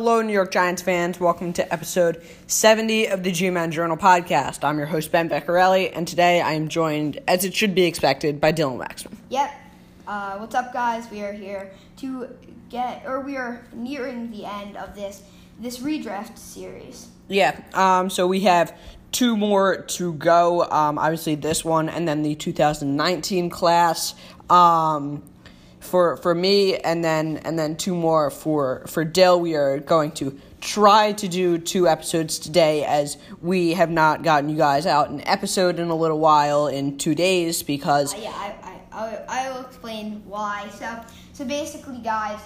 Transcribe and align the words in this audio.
hello, 0.00 0.22
New 0.22 0.32
York 0.32 0.50
Giants 0.50 0.80
fans. 0.80 1.20
Welcome 1.20 1.52
to 1.52 1.70
episode 1.70 2.22
70 2.46 3.08
of 3.08 3.22
the 3.22 3.30
G 3.30 3.50
Man 3.50 3.70
Journal 3.70 3.98
podcast. 3.98 4.64
I'm 4.64 4.78
your 4.78 4.86
host, 4.86 5.12
Ben 5.12 5.28
Beccarelli, 5.28 5.92
and 5.94 6.08
today 6.08 6.40
I 6.40 6.52
am 6.52 6.68
joined, 6.68 7.18
as 7.28 7.44
it 7.44 7.52
should 7.52 7.74
be 7.74 7.84
expected, 7.84 8.40
by 8.40 8.50
Dylan 8.50 8.78
Waxman. 8.78 9.18
Yep. 9.28 9.52
Uh, 10.06 10.38
what's 10.38 10.54
up, 10.54 10.72
guys? 10.72 11.10
We 11.10 11.20
are 11.20 11.34
here 11.34 11.70
to 11.98 12.34
get, 12.70 13.02
or 13.04 13.20
we 13.20 13.36
are 13.36 13.60
nearing 13.74 14.30
the 14.30 14.46
end 14.46 14.78
of 14.78 14.94
this 14.94 15.22
this 15.60 15.80
redraft 15.80 16.38
series. 16.38 17.08
Yeah, 17.28 17.60
um, 17.74 18.08
so 18.08 18.26
we 18.26 18.40
have 18.40 18.74
two 19.12 19.36
more 19.36 19.82
to 19.82 20.14
go. 20.14 20.62
Um, 20.62 20.98
obviously, 20.98 21.34
this 21.34 21.62
one, 21.62 21.90
and 21.90 22.08
then 22.08 22.22
the 22.22 22.34
2019 22.36 23.50
class. 23.50 24.14
Um, 24.48 25.22
for 25.80 26.16
for 26.18 26.34
me 26.34 26.76
and 26.76 27.02
then 27.04 27.38
and 27.38 27.58
then 27.58 27.76
two 27.76 27.94
more 27.94 28.30
for 28.30 28.84
for 28.86 29.04
Dill. 29.04 29.40
We 29.40 29.56
are 29.56 29.78
going 29.78 30.12
to 30.12 30.38
try 30.60 31.12
to 31.12 31.26
do 31.26 31.56
two 31.58 31.88
episodes 31.88 32.38
today 32.38 32.84
as 32.84 33.16
we 33.40 33.72
have 33.72 33.90
not 33.90 34.22
gotten 34.22 34.50
you 34.50 34.56
guys 34.56 34.84
out 34.86 35.08
an 35.08 35.26
episode 35.26 35.78
in 35.78 35.88
a 35.88 35.96
little 35.96 36.18
while 36.18 36.66
in 36.66 36.98
two 36.98 37.14
days 37.14 37.62
because 37.62 38.14
Uh, 38.14 38.18
yeah, 38.18 38.30
I, 38.30 38.80
I, 38.92 39.04
I, 39.04 39.46
I 39.46 39.50
will 39.50 39.62
explain 39.62 40.22
why. 40.26 40.68
So, 40.78 41.00
so 41.32 41.44
basically, 41.46 41.98
guys, 41.98 42.38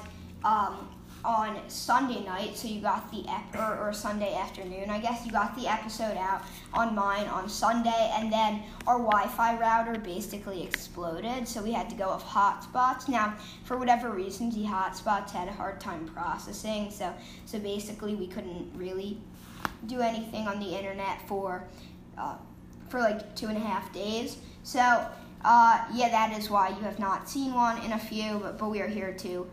um, 0.44 0.88
on 1.24 1.58
Sunday 1.68 2.22
night, 2.24 2.56
so 2.56 2.68
you 2.68 2.80
got 2.80 3.10
the 3.10 3.24
ep- 3.28 3.56
or, 3.56 3.88
or 3.88 3.92
Sunday 3.92 4.34
afternoon, 4.34 4.90
I 4.90 4.98
guess 4.98 5.24
you 5.24 5.32
got 5.32 5.56
the 5.56 5.66
episode 5.66 6.16
out 6.18 6.42
on 6.72 6.94
mine 6.94 7.26
on 7.28 7.48
Sunday, 7.48 8.12
and 8.14 8.30
then 8.30 8.62
our 8.86 8.98
Wi-Fi 8.98 9.58
router 9.58 9.98
basically 9.98 10.62
exploded, 10.62 11.48
so 11.48 11.62
we 11.62 11.72
had 11.72 11.88
to 11.90 11.96
go 11.96 12.10
off 12.10 12.24
hotspots. 12.28 13.08
Now, 13.08 13.34
for 13.64 13.78
whatever 13.78 14.10
reason, 14.10 14.50
the 14.50 14.64
hotspots 14.64 15.30
had 15.30 15.48
a 15.48 15.52
hard 15.52 15.80
time 15.80 16.06
processing, 16.06 16.90
so 16.90 17.12
so 17.46 17.58
basically 17.58 18.14
we 18.14 18.26
couldn't 18.26 18.70
really 18.74 19.18
do 19.86 20.00
anything 20.00 20.46
on 20.46 20.60
the 20.60 20.76
internet 20.76 21.26
for 21.26 21.64
uh, 22.18 22.36
for 22.88 23.00
like 23.00 23.34
two 23.34 23.46
and 23.46 23.56
a 23.56 23.60
half 23.60 23.92
days. 23.92 24.36
So 24.62 25.06
uh, 25.44 25.84
yeah, 25.92 26.08
that 26.10 26.38
is 26.38 26.50
why 26.50 26.68
you 26.68 26.82
have 26.82 26.98
not 26.98 27.28
seen 27.28 27.54
one 27.54 27.82
in 27.84 27.92
a 27.92 27.98
few, 27.98 28.38
but, 28.38 28.58
but 28.58 28.70
we 28.70 28.80
are 28.80 28.86
here 28.86 29.12
to 29.12 29.46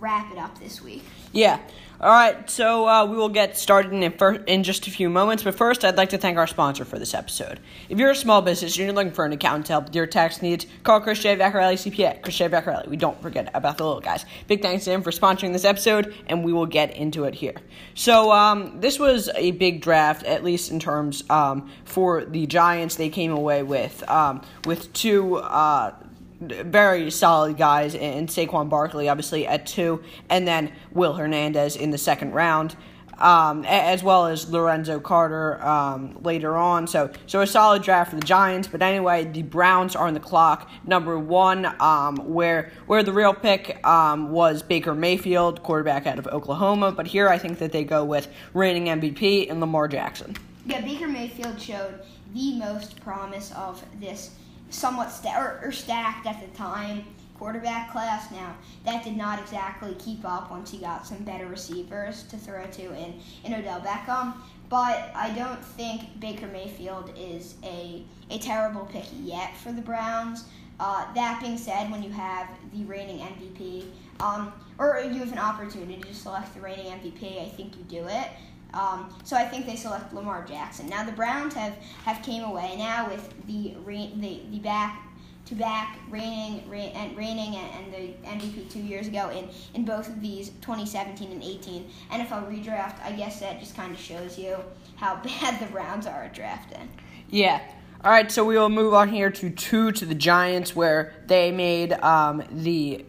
wrap 0.00 0.32
it 0.32 0.38
up 0.38 0.58
this 0.58 0.82
week. 0.82 1.04
Yeah. 1.32 1.60
All 1.98 2.10
right. 2.10 2.48
So 2.50 2.86
uh, 2.86 3.06
we 3.06 3.16
will 3.16 3.30
get 3.30 3.56
started 3.56 3.92
in 3.92 4.02
in 4.46 4.62
just 4.62 4.86
a 4.86 4.90
few 4.90 5.08
moments. 5.08 5.42
But 5.42 5.54
first, 5.54 5.84
I'd 5.84 5.96
like 5.96 6.10
to 6.10 6.18
thank 6.18 6.36
our 6.36 6.46
sponsor 6.46 6.84
for 6.84 6.98
this 6.98 7.14
episode. 7.14 7.58
If 7.88 7.98
you're 7.98 8.10
a 8.10 8.16
small 8.16 8.42
business 8.42 8.72
and 8.76 8.84
you're 8.84 8.94
looking 8.94 9.12
for 9.12 9.24
an 9.24 9.32
accountant 9.32 9.66
to 9.66 9.72
help 9.72 9.86
with 9.86 9.94
your 9.94 10.06
tax 10.06 10.42
needs, 10.42 10.66
call 10.82 11.00
Chris 11.00 11.20
J. 11.20 11.36
Vaccarelli 11.36 11.74
CPA. 11.74 12.22
Chris 12.22 12.36
J. 12.36 12.48
Vaccarelli. 12.48 12.88
We 12.88 12.96
don't 12.96 13.20
forget 13.22 13.50
about 13.54 13.78
the 13.78 13.86
little 13.86 14.00
guys. 14.00 14.26
Big 14.46 14.60
thanks 14.60 14.84
to 14.84 14.92
him 14.92 15.02
for 15.02 15.10
sponsoring 15.10 15.52
this 15.52 15.64
episode, 15.64 16.14
and 16.26 16.44
we 16.44 16.52
will 16.52 16.66
get 16.66 16.94
into 16.94 17.24
it 17.24 17.34
here. 17.34 17.54
So 17.94 18.30
um, 18.30 18.80
this 18.80 18.98
was 18.98 19.30
a 19.34 19.52
big 19.52 19.80
draft, 19.80 20.22
at 20.24 20.44
least 20.44 20.70
in 20.70 20.78
terms 20.78 21.24
um, 21.30 21.70
for 21.86 22.26
the 22.26 22.46
Giants. 22.46 22.96
They 22.96 23.08
came 23.08 23.32
away 23.32 23.62
with 23.62 24.08
um, 24.08 24.42
with 24.66 24.92
two. 24.92 25.36
Uh, 25.36 25.94
very 26.40 27.10
solid 27.10 27.56
guys 27.56 27.94
in 27.94 28.26
Saquon 28.26 28.68
Barkley, 28.68 29.08
obviously 29.08 29.46
at 29.46 29.66
two, 29.66 30.02
and 30.28 30.46
then 30.46 30.72
Will 30.92 31.14
Hernandez 31.14 31.76
in 31.76 31.90
the 31.90 31.98
second 31.98 32.32
round, 32.32 32.76
um, 33.18 33.64
as 33.64 34.02
well 34.02 34.26
as 34.26 34.50
Lorenzo 34.50 35.00
Carter 35.00 35.64
um, 35.64 36.18
later 36.22 36.56
on. 36.56 36.86
So, 36.86 37.10
so 37.26 37.40
a 37.40 37.46
solid 37.46 37.82
draft 37.82 38.10
for 38.10 38.16
the 38.16 38.26
Giants. 38.26 38.68
But 38.68 38.82
anyway, 38.82 39.24
the 39.24 39.42
Browns 39.42 39.96
are 39.96 40.06
on 40.06 40.14
the 40.14 40.20
clock, 40.20 40.68
number 40.84 41.18
one, 41.18 41.64
um, 41.80 42.16
where 42.16 42.70
where 42.86 43.02
the 43.02 43.12
real 43.12 43.32
pick 43.32 43.84
um, 43.86 44.30
was 44.30 44.62
Baker 44.62 44.94
Mayfield, 44.94 45.62
quarterback 45.62 46.06
out 46.06 46.18
of 46.18 46.26
Oklahoma. 46.26 46.92
But 46.92 47.06
here, 47.06 47.28
I 47.28 47.38
think 47.38 47.58
that 47.58 47.72
they 47.72 47.84
go 47.84 48.04
with 48.04 48.28
reigning 48.52 48.86
MVP 48.86 49.50
and 49.50 49.60
Lamar 49.60 49.88
Jackson. 49.88 50.36
Yeah, 50.66 50.80
Baker 50.80 51.08
Mayfield 51.08 51.60
showed 51.60 52.00
the 52.34 52.58
most 52.58 53.00
promise 53.00 53.52
of 53.52 53.82
this 54.00 54.32
somewhat 54.70 55.10
sta- 55.10 55.38
or, 55.38 55.60
or 55.62 55.72
stacked 55.72 56.26
at 56.26 56.40
the 56.40 56.56
time 56.56 57.04
quarterback 57.38 57.92
class. 57.92 58.30
Now 58.30 58.56
that 58.84 59.04
did 59.04 59.16
not 59.16 59.38
exactly 59.38 59.94
keep 59.98 60.24
up 60.24 60.50
once 60.50 60.70
he 60.70 60.78
got 60.78 61.06
some 61.06 61.18
better 61.18 61.46
receivers 61.46 62.22
to 62.24 62.36
throw 62.36 62.64
to 62.66 62.82
in, 62.94 63.20
in 63.44 63.54
Odell 63.54 63.80
Beckham. 63.80 64.34
But 64.68 65.10
I 65.14 65.30
don't 65.30 65.64
think 65.64 66.18
Baker 66.18 66.48
Mayfield 66.48 67.12
is 67.16 67.54
a 67.62 68.02
a 68.30 68.38
terrible 68.38 68.86
pick 68.86 69.06
yet 69.22 69.56
for 69.56 69.72
the 69.72 69.82
Browns. 69.82 70.44
Uh, 70.78 71.12
that 71.14 71.40
being 71.40 71.56
said, 71.56 71.90
when 71.90 72.02
you 72.02 72.10
have 72.10 72.48
the 72.74 72.84
reigning 72.84 73.18
MVP, 73.20 73.86
um, 74.20 74.52
or 74.78 75.00
you 75.00 75.20
have 75.20 75.32
an 75.32 75.38
opportunity 75.38 76.02
to 76.02 76.14
select 76.14 76.52
the 76.54 76.60
reigning 76.60 76.86
MVP, 76.86 77.42
I 77.42 77.48
think 77.48 77.76
you 77.76 77.84
do 77.84 78.06
it. 78.06 78.28
Um, 78.74 79.14
so 79.24 79.36
I 79.36 79.44
think 79.44 79.66
they 79.66 79.76
select 79.76 80.12
Lamar 80.12 80.44
Jackson. 80.44 80.88
Now 80.88 81.04
the 81.04 81.12
Browns 81.12 81.54
have, 81.54 81.74
have 82.04 82.22
came 82.22 82.42
away 82.42 82.74
now 82.76 83.08
with 83.08 83.32
the 83.46 83.74
the, 83.86 84.42
the 84.50 84.58
back 84.58 85.02
to 85.46 85.54
back 85.54 85.98
reigning 86.10 86.68
reign, 86.68 86.90
and 86.94 87.16
reigning 87.16 87.54
and, 87.54 87.84
and 87.84 87.94
the 87.94 88.28
MVP 88.28 88.68
two 88.68 88.80
years 88.80 89.06
ago 89.06 89.30
in, 89.30 89.48
in 89.74 89.84
both 89.84 90.08
of 90.08 90.20
these 90.20 90.50
2017 90.60 91.30
and 91.30 91.42
18 91.42 91.88
NFL 92.10 92.50
redraft. 92.50 93.00
I 93.02 93.12
guess 93.12 93.40
that 93.40 93.60
just 93.60 93.76
kind 93.76 93.92
of 93.92 93.98
shows 93.98 94.38
you 94.38 94.56
how 94.96 95.16
bad 95.40 95.60
the 95.60 95.70
Browns 95.72 96.06
are 96.06 96.24
at 96.24 96.34
drafting. 96.34 96.88
Yeah. 97.30 97.62
All 98.04 98.10
right, 98.10 98.30
so 98.30 98.44
we 98.44 98.58
will 98.58 98.68
move 98.68 98.92
on 98.92 99.08
here 99.08 99.30
to 99.30 99.48
two 99.48 99.90
to 99.90 100.04
the 100.04 100.14
Giants, 100.14 100.76
where 100.76 101.14
they 101.26 101.50
made 101.50 101.92
um, 101.94 102.42
the 102.52 103.04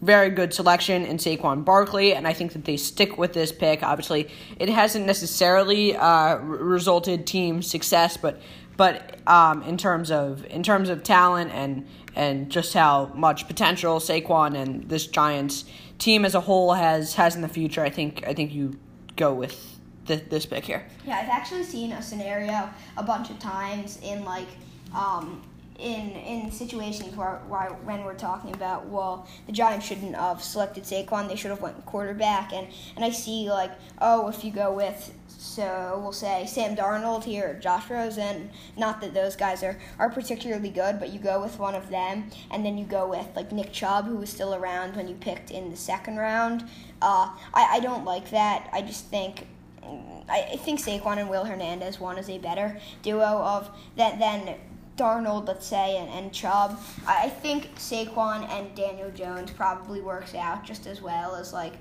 very 0.00 0.30
good 0.30 0.54
selection 0.54 1.04
in 1.04 1.18
Saquon 1.18 1.62
Barkley, 1.62 2.14
and 2.14 2.26
I 2.26 2.32
think 2.32 2.54
that 2.54 2.64
they 2.64 2.78
stick 2.78 3.18
with 3.18 3.34
this 3.34 3.52
pick. 3.52 3.82
Obviously, 3.82 4.30
it 4.58 4.70
hasn't 4.70 5.04
necessarily 5.04 5.94
uh, 5.94 6.36
resulted 6.38 7.26
team 7.26 7.60
success, 7.60 8.16
but 8.16 8.40
but 8.78 9.18
um, 9.28 9.62
in 9.64 9.76
terms 9.76 10.10
of 10.10 10.46
in 10.46 10.62
terms 10.62 10.88
of 10.88 11.02
talent 11.02 11.52
and 11.52 11.86
and 12.16 12.50
just 12.50 12.72
how 12.72 13.12
much 13.14 13.46
potential 13.46 14.00
Saquon 14.00 14.56
and 14.56 14.88
this 14.88 15.06
Giants 15.06 15.66
team 15.98 16.24
as 16.24 16.34
a 16.34 16.40
whole 16.40 16.72
has 16.72 17.14
has 17.14 17.36
in 17.36 17.42
the 17.42 17.48
future, 17.48 17.84
I 17.84 17.90
think 17.90 18.26
I 18.26 18.32
think 18.32 18.54
you 18.54 18.80
go 19.16 19.34
with 19.34 19.69
th- 20.16 20.28
this 20.28 20.46
pick 20.46 20.64
here. 20.64 20.84
Yeah, 21.06 21.18
I've 21.18 21.28
actually 21.28 21.64
seen 21.64 21.92
a 21.92 22.02
scenario 22.02 22.68
a 22.96 23.02
bunch 23.02 23.30
of 23.30 23.38
times 23.38 23.98
in 24.02 24.24
like 24.24 24.48
um, 24.94 25.42
in 25.78 26.10
in 26.10 26.50
situations 26.50 27.16
where, 27.16 27.40
where 27.48 27.70
when 27.84 28.04
we're 28.04 28.14
talking 28.14 28.52
about 28.52 28.86
well 28.86 29.26
the 29.46 29.52
Giants 29.52 29.86
shouldn't 29.86 30.14
have 30.14 30.42
selected 30.42 30.84
Saquon 30.84 31.28
they 31.28 31.36
should 31.36 31.50
have 31.50 31.62
went 31.62 31.84
quarterback 31.86 32.52
and 32.52 32.66
and 32.96 33.04
I 33.04 33.10
see 33.10 33.48
like 33.48 33.70
oh 34.00 34.28
if 34.28 34.44
you 34.44 34.50
go 34.50 34.72
with 34.72 35.14
so 35.26 35.98
we'll 36.02 36.12
say 36.12 36.44
Sam 36.46 36.76
Darnold 36.76 37.24
here 37.24 37.58
Josh 37.62 37.88
Rosen 37.88 38.50
not 38.76 39.00
that 39.00 39.14
those 39.14 39.36
guys 39.36 39.62
are 39.62 39.78
are 39.98 40.10
particularly 40.10 40.70
good 40.70 41.00
but 41.00 41.10
you 41.10 41.18
go 41.18 41.40
with 41.40 41.58
one 41.58 41.74
of 41.74 41.88
them 41.88 42.30
and 42.50 42.64
then 42.64 42.76
you 42.76 42.84
go 42.84 43.08
with 43.08 43.28
like 43.34 43.50
Nick 43.50 43.72
Chubb 43.72 44.06
who 44.06 44.16
was 44.16 44.28
still 44.28 44.54
around 44.54 44.96
when 44.96 45.08
you 45.08 45.14
picked 45.14 45.50
in 45.50 45.70
the 45.70 45.76
second 45.78 46.18
round 46.18 46.62
uh, 47.00 47.30
I, 47.54 47.76
I 47.76 47.80
don't 47.80 48.04
like 48.04 48.30
that 48.32 48.68
I 48.74 48.82
just 48.82 49.06
think 49.06 49.46
I 50.30 50.56
think 50.56 50.80
Saquon 50.80 51.18
and 51.18 51.28
Will 51.28 51.44
Hernandez 51.44 51.98
one 51.98 52.18
is 52.18 52.28
a 52.28 52.38
better 52.38 52.78
duo 53.02 53.24
of 53.24 53.70
that 53.96 54.18
than 54.18 54.56
Darnold, 54.96 55.48
let's 55.48 55.66
say, 55.66 55.96
and, 55.96 56.10
and 56.10 56.32
Chubb. 56.32 56.78
I 57.06 57.28
think 57.28 57.74
Saquon 57.76 58.48
and 58.50 58.74
Daniel 58.74 59.10
Jones 59.10 59.50
probably 59.50 60.00
works 60.00 60.34
out 60.34 60.64
just 60.64 60.86
as 60.86 61.00
well 61.00 61.34
as 61.34 61.52
like 61.52 61.72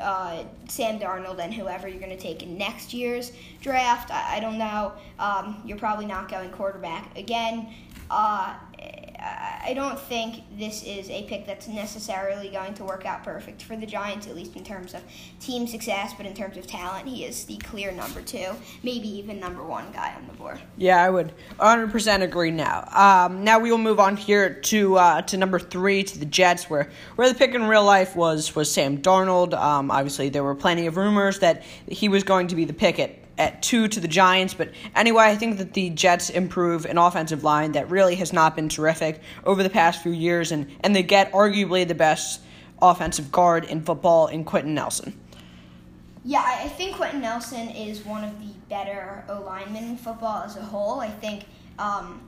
uh, 0.00 0.44
Sam 0.68 0.98
Darnold 0.98 1.38
and 1.38 1.54
whoever 1.54 1.86
you're 1.86 2.00
going 2.00 2.16
to 2.16 2.22
take 2.22 2.42
in 2.42 2.58
next 2.58 2.92
year's 2.92 3.32
draft. 3.60 4.10
I, 4.10 4.36
I 4.36 4.40
don't 4.40 4.58
know. 4.58 4.92
Um, 5.18 5.62
you're 5.64 5.78
probably 5.78 6.06
not 6.06 6.28
going 6.28 6.50
quarterback 6.50 7.16
again. 7.16 7.72
Uh, 8.10 8.56
I 9.64 9.74
don't 9.74 9.98
think 9.98 10.42
this 10.58 10.82
is 10.82 11.08
a 11.08 11.22
pick 11.24 11.46
that's 11.46 11.68
necessarily 11.68 12.48
going 12.48 12.74
to 12.74 12.84
work 12.84 13.06
out 13.06 13.22
perfect 13.22 13.62
for 13.62 13.76
the 13.76 13.86
Giants, 13.86 14.26
at 14.26 14.34
least 14.34 14.56
in 14.56 14.64
terms 14.64 14.94
of 14.94 15.02
team 15.38 15.68
success, 15.68 16.12
but 16.16 16.26
in 16.26 16.34
terms 16.34 16.56
of 16.56 16.66
talent, 16.66 17.06
he 17.06 17.24
is 17.24 17.44
the 17.44 17.56
clear 17.58 17.92
number 17.92 18.20
two, 18.20 18.50
maybe 18.82 19.08
even 19.08 19.38
number 19.38 19.62
one 19.62 19.92
guy 19.92 20.12
on 20.14 20.26
the 20.26 20.32
board. 20.32 20.58
Yeah, 20.76 21.02
I 21.02 21.10
would 21.10 21.32
100% 21.60 22.22
agree 22.22 22.50
now. 22.50 22.88
Um, 22.92 23.44
now 23.44 23.60
we 23.60 23.70
will 23.70 23.78
move 23.78 24.00
on 24.00 24.16
here 24.16 24.54
to 24.54 24.96
uh, 24.96 25.22
to 25.22 25.36
number 25.36 25.60
three, 25.60 26.02
to 26.02 26.18
the 26.18 26.26
Jets, 26.26 26.68
where, 26.68 26.90
where 27.14 27.28
the 27.28 27.34
pick 27.34 27.54
in 27.54 27.62
real 27.64 27.84
life 27.84 28.16
was, 28.16 28.54
was 28.56 28.72
Sam 28.72 28.98
Darnold. 28.98 29.54
Um, 29.54 29.90
obviously, 29.90 30.28
there 30.28 30.42
were 30.42 30.56
plenty 30.56 30.86
of 30.86 30.96
rumors 30.96 31.38
that 31.38 31.62
he 31.86 32.08
was 32.08 32.24
going 32.24 32.48
to 32.48 32.56
be 32.56 32.64
the 32.64 32.72
pick 32.72 32.98
at 32.98 33.21
at 33.42 33.60
two 33.60 33.88
to 33.88 33.98
the 33.98 34.08
Giants. 34.08 34.54
But 34.54 34.70
anyway, 34.94 35.24
I 35.24 35.36
think 35.36 35.58
that 35.58 35.74
the 35.74 35.90
Jets 35.90 36.30
improve 36.30 36.86
an 36.86 36.96
offensive 36.96 37.42
line 37.42 37.72
that 37.72 37.90
really 37.90 38.14
has 38.14 38.32
not 38.32 38.54
been 38.54 38.68
terrific 38.68 39.20
over 39.44 39.62
the 39.62 39.70
past 39.70 40.02
few 40.02 40.12
years, 40.12 40.52
and, 40.52 40.70
and 40.80 40.94
they 40.94 41.02
get 41.02 41.32
arguably 41.32 41.86
the 41.86 41.94
best 41.94 42.40
offensive 42.80 43.32
guard 43.32 43.64
in 43.64 43.82
football 43.82 44.28
in 44.28 44.44
Quenton 44.44 44.74
Nelson. 44.74 45.18
Yeah, 46.24 46.44
I 46.44 46.68
think 46.68 46.96
Quenton 46.96 47.20
Nelson 47.20 47.68
is 47.70 48.04
one 48.04 48.22
of 48.22 48.38
the 48.38 48.52
better 48.68 49.24
O 49.28 49.42
linemen 49.42 49.84
in 49.84 49.96
football 49.96 50.44
as 50.44 50.56
a 50.56 50.62
whole. 50.62 51.00
I 51.00 51.10
think 51.10 51.44
um, 51.80 52.20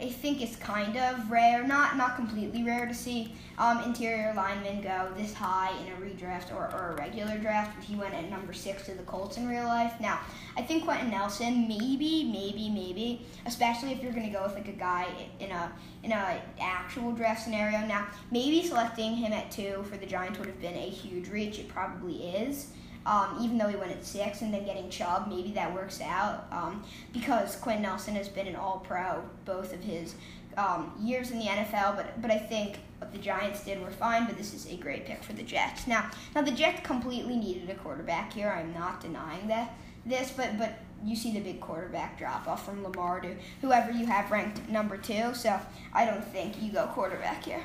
I 0.00 0.08
think 0.08 0.40
it's 0.40 0.56
kind 0.56 0.96
of 0.96 1.30
rare, 1.30 1.66
not 1.66 1.96
not 1.96 2.16
completely 2.16 2.62
rare 2.62 2.86
to 2.86 2.94
see 2.94 3.34
um, 3.58 3.82
interior 3.82 4.32
linemen 4.36 4.80
go 4.80 5.08
this 5.16 5.34
high 5.34 5.72
in 5.80 5.92
a 5.92 5.96
redraft 5.96 6.52
or, 6.54 6.70
or 6.72 6.92
a 6.92 6.96
regular 6.96 7.36
draft. 7.38 7.82
He 7.82 7.96
went 7.96 8.14
at 8.14 8.30
number 8.30 8.52
six 8.52 8.84
to 8.86 8.94
the 8.94 9.02
Colts 9.02 9.36
in 9.36 9.48
real 9.48 9.64
life. 9.64 9.94
Now, 10.00 10.20
I 10.56 10.62
think 10.62 10.84
Quenton 10.84 11.10
Nelson, 11.10 11.66
maybe, 11.66 12.30
maybe, 12.32 12.70
maybe, 12.70 13.26
especially 13.46 13.92
if 13.92 14.02
you're 14.02 14.12
going 14.12 14.26
to 14.26 14.32
go 14.32 14.44
with 14.44 14.54
like 14.54 14.68
a 14.68 14.72
guy 14.72 15.06
in 15.40 15.50
a 15.50 15.72
in 16.02 16.12
a 16.12 16.40
actual 16.60 17.12
draft 17.12 17.42
scenario. 17.42 17.84
Now, 17.86 18.06
maybe 18.30 18.62
selecting 18.66 19.16
him 19.16 19.32
at 19.32 19.50
two 19.50 19.84
for 19.90 19.96
the 19.96 20.06
Giants 20.06 20.38
would 20.38 20.48
have 20.48 20.60
been 20.60 20.76
a 20.76 20.88
huge 20.88 21.28
reach. 21.28 21.58
It 21.58 21.68
probably 21.68 22.28
is. 22.28 22.68
Um, 23.08 23.38
even 23.40 23.56
though 23.56 23.68
he 23.68 23.76
went 23.76 23.90
at 23.90 24.04
six 24.04 24.42
and 24.42 24.52
then 24.52 24.66
getting 24.66 24.90
Chubb, 24.90 25.28
maybe 25.28 25.50
that 25.52 25.72
works 25.72 26.02
out 26.02 26.46
um, 26.52 26.84
because 27.14 27.56
Quinn 27.56 27.80
Nelson 27.80 28.14
has 28.14 28.28
been 28.28 28.46
an 28.46 28.54
All 28.54 28.80
Pro 28.80 29.22
both 29.46 29.72
of 29.72 29.80
his 29.80 30.14
um, 30.58 30.92
years 31.00 31.30
in 31.30 31.38
the 31.38 31.46
NFL. 31.46 31.96
But 31.96 32.20
but 32.20 32.30
I 32.30 32.38
think 32.38 32.76
what 32.98 33.10
the 33.10 33.18
Giants 33.18 33.64
did 33.64 33.80
were 33.80 33.90
fine. 33.90 34.26
But 34.26 34.36
this 34.36 34.52
is 34.52 34.70
a 34.70 34.76
great 34.76 35.06
pick 35.06 35.24
for 35.24 35.32
the 35.32 35.42
Jets. 35.42 35.86
Now 35.86 36.10
now 36.34 36.42
the 36.42 36.50
Jets 36.50 36.86
completely 36.86 37.36
needed 37.36 37.70
a 37.70 37.74
quarterback 37.76 38.34
here. 38.34 38.50
I'm 38.50 38.74
not 38.74 39.00
denying 39.00 39.48
that 39.48 39.74
this, 40.04 40.30
but 40.30 40.58
but 40.58 40.78
you 41.02 41.16
see 41.16 41.32
the 41.32 41.40
big 41.40 41.60
quarterback 41.60 42.18
drop 42.18 42.46
off 42.46 42.66
from 42.66 42.82
Lamar 42.82 43.20
to 43.20 43.34
whoever 43.62 43.90
you 43.90 44.04
have 44.04 44.30
ranked 44.30 44.68
number 44.68 44.98
two. 44.98 45.32
So 45.32 45.58
I 45.94 46.04
don't 46.04 46.24
think 46.24 46.60
you 46.60 46.72
go 46.72 46.86
quarterback 46.88 47.44
here. 47.44 47.62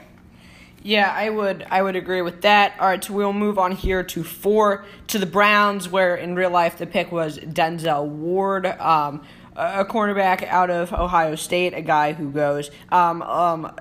Yeah, 0.83 1.11
I 1.15 1.29
would 1.29 1.65
I 1.71 1.81
would 1.81 1.95
agree 1.95 2.21
with 2.21 2.41
that. 2.41 2.73
All 2.77 2.87
right, 2.87 3.01
so 3.01 3.13
we'll 3.13 3.31
move 3.31 3.57
on 3.57 3.71
here 3.71 4.03
to 4.03 4.23
four 4.23 4.83
to 5.07 5.17
the 5.17 5.25
Browns, 5.25 5.87
where 5.87 6.15
in 6.15 6.35
real 6.35 6.49
life 6.49 6.77
the 6.77 6.85
pick 6.85 7.09
was 7.11 7.39
Denzel 7.39 8.05
Ward. 8.05 8.65
Um, 8.65 9.23
a 9.55 9.85
cornerback 9.85 10.45
out 10.47 10.69
of 10.69 10.91
Ohio 10.91 11.35
State, 11.35 11.73
a 11.73 11.81
guy 11.81 12.13
who 12.13 12.31
goes 12.31 12.71
um, 12.91 13.21
um, 13.21 13.71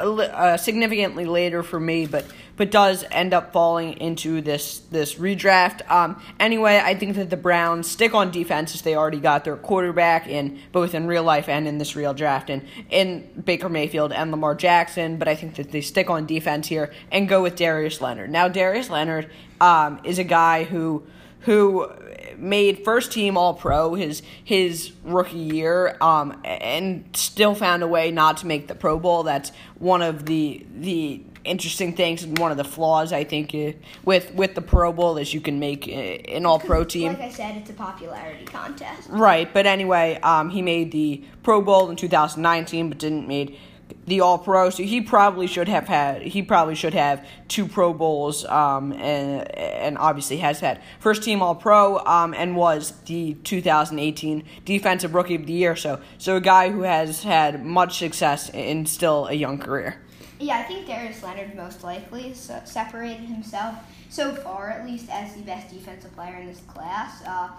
uh, 0.00 0.56
significantly 0.56 1.24
later 1.24 1.62
for 1.62 1.78
me, 1.78 2.06
but 2.06 2.24
but 2.56 2.70
does 2.70 3.06
end 3.10 3.32
up 3.32 3.52
falling 3.52 3.94
into 3.98 4.40
this 4.42 4.80
this 4.90 5.14
redraft. 5.14 5.88
Um, 5.90 6.22
anyway, 6.38 6.80
I 6.82 6.94
think 6.94 7.16
that 7.16 7.30
the 7.30 7.36
Browns 7.36 7.90
stick 7.90 8.14
on 8.14 8.30
defense 8.30 8.74
as 8.74 8.82
they 8.82 8.94
already 8.94 9.20
got 9.20 9.44
their 9.44 9.56
quarterback 9.56 10.26
in 10.26 10.58
both 10.72 10.94
in 10.94 11.06
real 11.06 11.22
life 11.22 11.48
and 11.48 11.66
in 11.66 11.78
this 11.78 11.96
real 11.96 12.12
draft, 12.12 12.50
and 12.50 12.62
in 12.90 13.42
Baker 13.44 13.68
Mayfield 13.68 14.12
and 14.12 14.30
Lamar 14.30 14.54
Jackson. 14.54 15.16
But 15.16 15.28
I 15.28 15.34
think 15.34 15.54
that 15.56 15.70
they 15.70 15.80
stick 15.80 16.10
on 16.10 16.26
defense 16.26 16.68
here 16.68 16.92
and 17.10 17.28
go 17.28 17.42
with 17.42 17.56
Darius 17.56 18.00
Leonard. 18.00 18.30
Now, 18.30 18.48
Darius 18.48 18.90
Leonard 18.90 19.30
um, 19.60 20.00
is 20.04 20.18
a 20.18 20.24
guy 20.24 20.64
who 20.64 21.04
who 21.40 21.90
made 22.36 22.84
first 22.84 23.12
team 23.12 23.36
All 23.36 23.54
Pro 23.54 23.94
his 23.94 24.22
his 24.44 24.92
rookie 25.04 25.38
year, 25.38 25.96
um, 26.00 26.40
and 26.44 27.04
still 27.14 27.54
found 27.54 27.82
a 27.82 27.88
way 27.88 28.10
not 28.10 28.38
to 28.38 28.46
make 28.46 28.68
the 28.68 28.74
Pro 28.74 28.98
Bowl. 28.98 29.22
That's 29.22 29.52
one 29.78 30.02
of 30.02 30.26
the 30.26 30.64
the 30.78 31.22
interesting 31.44 31.96
things 31.96 32.22
and 32.22 32.38
one 32.38 32.50
of 32.50 32.58
the 32.58 32.64
flaws 32.64 33.12
I 33.12 33.24
think 33.24 33.54
uh, 33.54 33.72
with 34.04 34.32
with 34.34 34.54
the 34.54 34.60
Pro 34.62 34.92
Bowl 34.92 35.16
is 35.16 35.32
you 35.32 35.40
can 35.40 35.58
make 35.58 35.86
uh, 35.88 35.90
an 35.90 36.46
All 36.46 36.58
Pro 36.58 36.84
team. 36.84 37.12
Like 37.12 37.20
I 37.20 37.30
said, 37.30 37.56
it's 37.56 37.70
a 37.70 37.74
popularity 37.74 38.44
contest. 38.44 39.08
Right, 39.08 39.52
but 39.52 39.66
anyway, 39.66 40.18
um, 40.22 40.50
he 40.50 40.62
made 40.62 40.92
the 40.92 41.24
Pro 41.42 41.60
Bowl 41.62 41.90
in 41.90 41.96
2019, 41.96 42.88
but 42.88 42.98
didn't 42.98 43.28
made 43.28 43.58
the 44.06 44.20
All 44.20 44.38
Pro, 44.38 44.70
so 44.70 44.82
he 44.82 45.00
probably 45.00 45.46
should 45.46 45.68
have 45.68 45.88
had 45.88 46.22
he 46.22 46.42
probably 46.42 46.74
should 46.74 46.94
have 46.94 47.26
two 47.48 47.66
Pro 47.66 47.92
Bowls, 47.92 48.44
um, 48.46 48.92
and 48.92 49.50
and 49.56 49.98
obviously 49.98 50.38
has 50.38 50.60
had 50.60 50.80
first 50.98 51.22
team 51.22 51.42
All 51.42 51.54
Pro, 51.54 51.98
um, 51.98 52.34
and 52.34 52.56
was 52.56 52.92
the 53.06 53.34
2018 53.44 54.44
Defensive 54.64 55.14
Rookie 55.14 55.36
of 55.36 55.46
the 55.46 55.52
Year. 55.52 55.76
So 55.76 56.00
so 56.18 56.36
a 56.36 56.40
guy 56.40 56.70
who 56.70 56.82
has 56.82 57.22
had 57.22 57.64
much 57.64 57.98
success 57.98 58.50
in 58.50 58.86
still 58.86 59.26
a 59.26 59.34
young 59.34 59.58
career. 59.58 60.00
Yeah, 60.38 60.58
I 60.58 60.62
think 60.62 60.86
Darius 60.86 61.22
Leonard 61.22 61.54
most 61.54 61.84
likely 61.84 62.32
separated 62.32 63.26
himself 63.26 63.74
so 64.08 64.34
far, 64.34 64.70
at 64.70 64.86
least, 64.86 65.10
as 65.10 65.34
the 65.34 65.42
best 65.42 65.72
defensive 65.72 66.14
player 66.14 66.36
in 66.36 66.46
this 66.46 66.60
class. 66.60 67.22
Uh, 67.26 67.50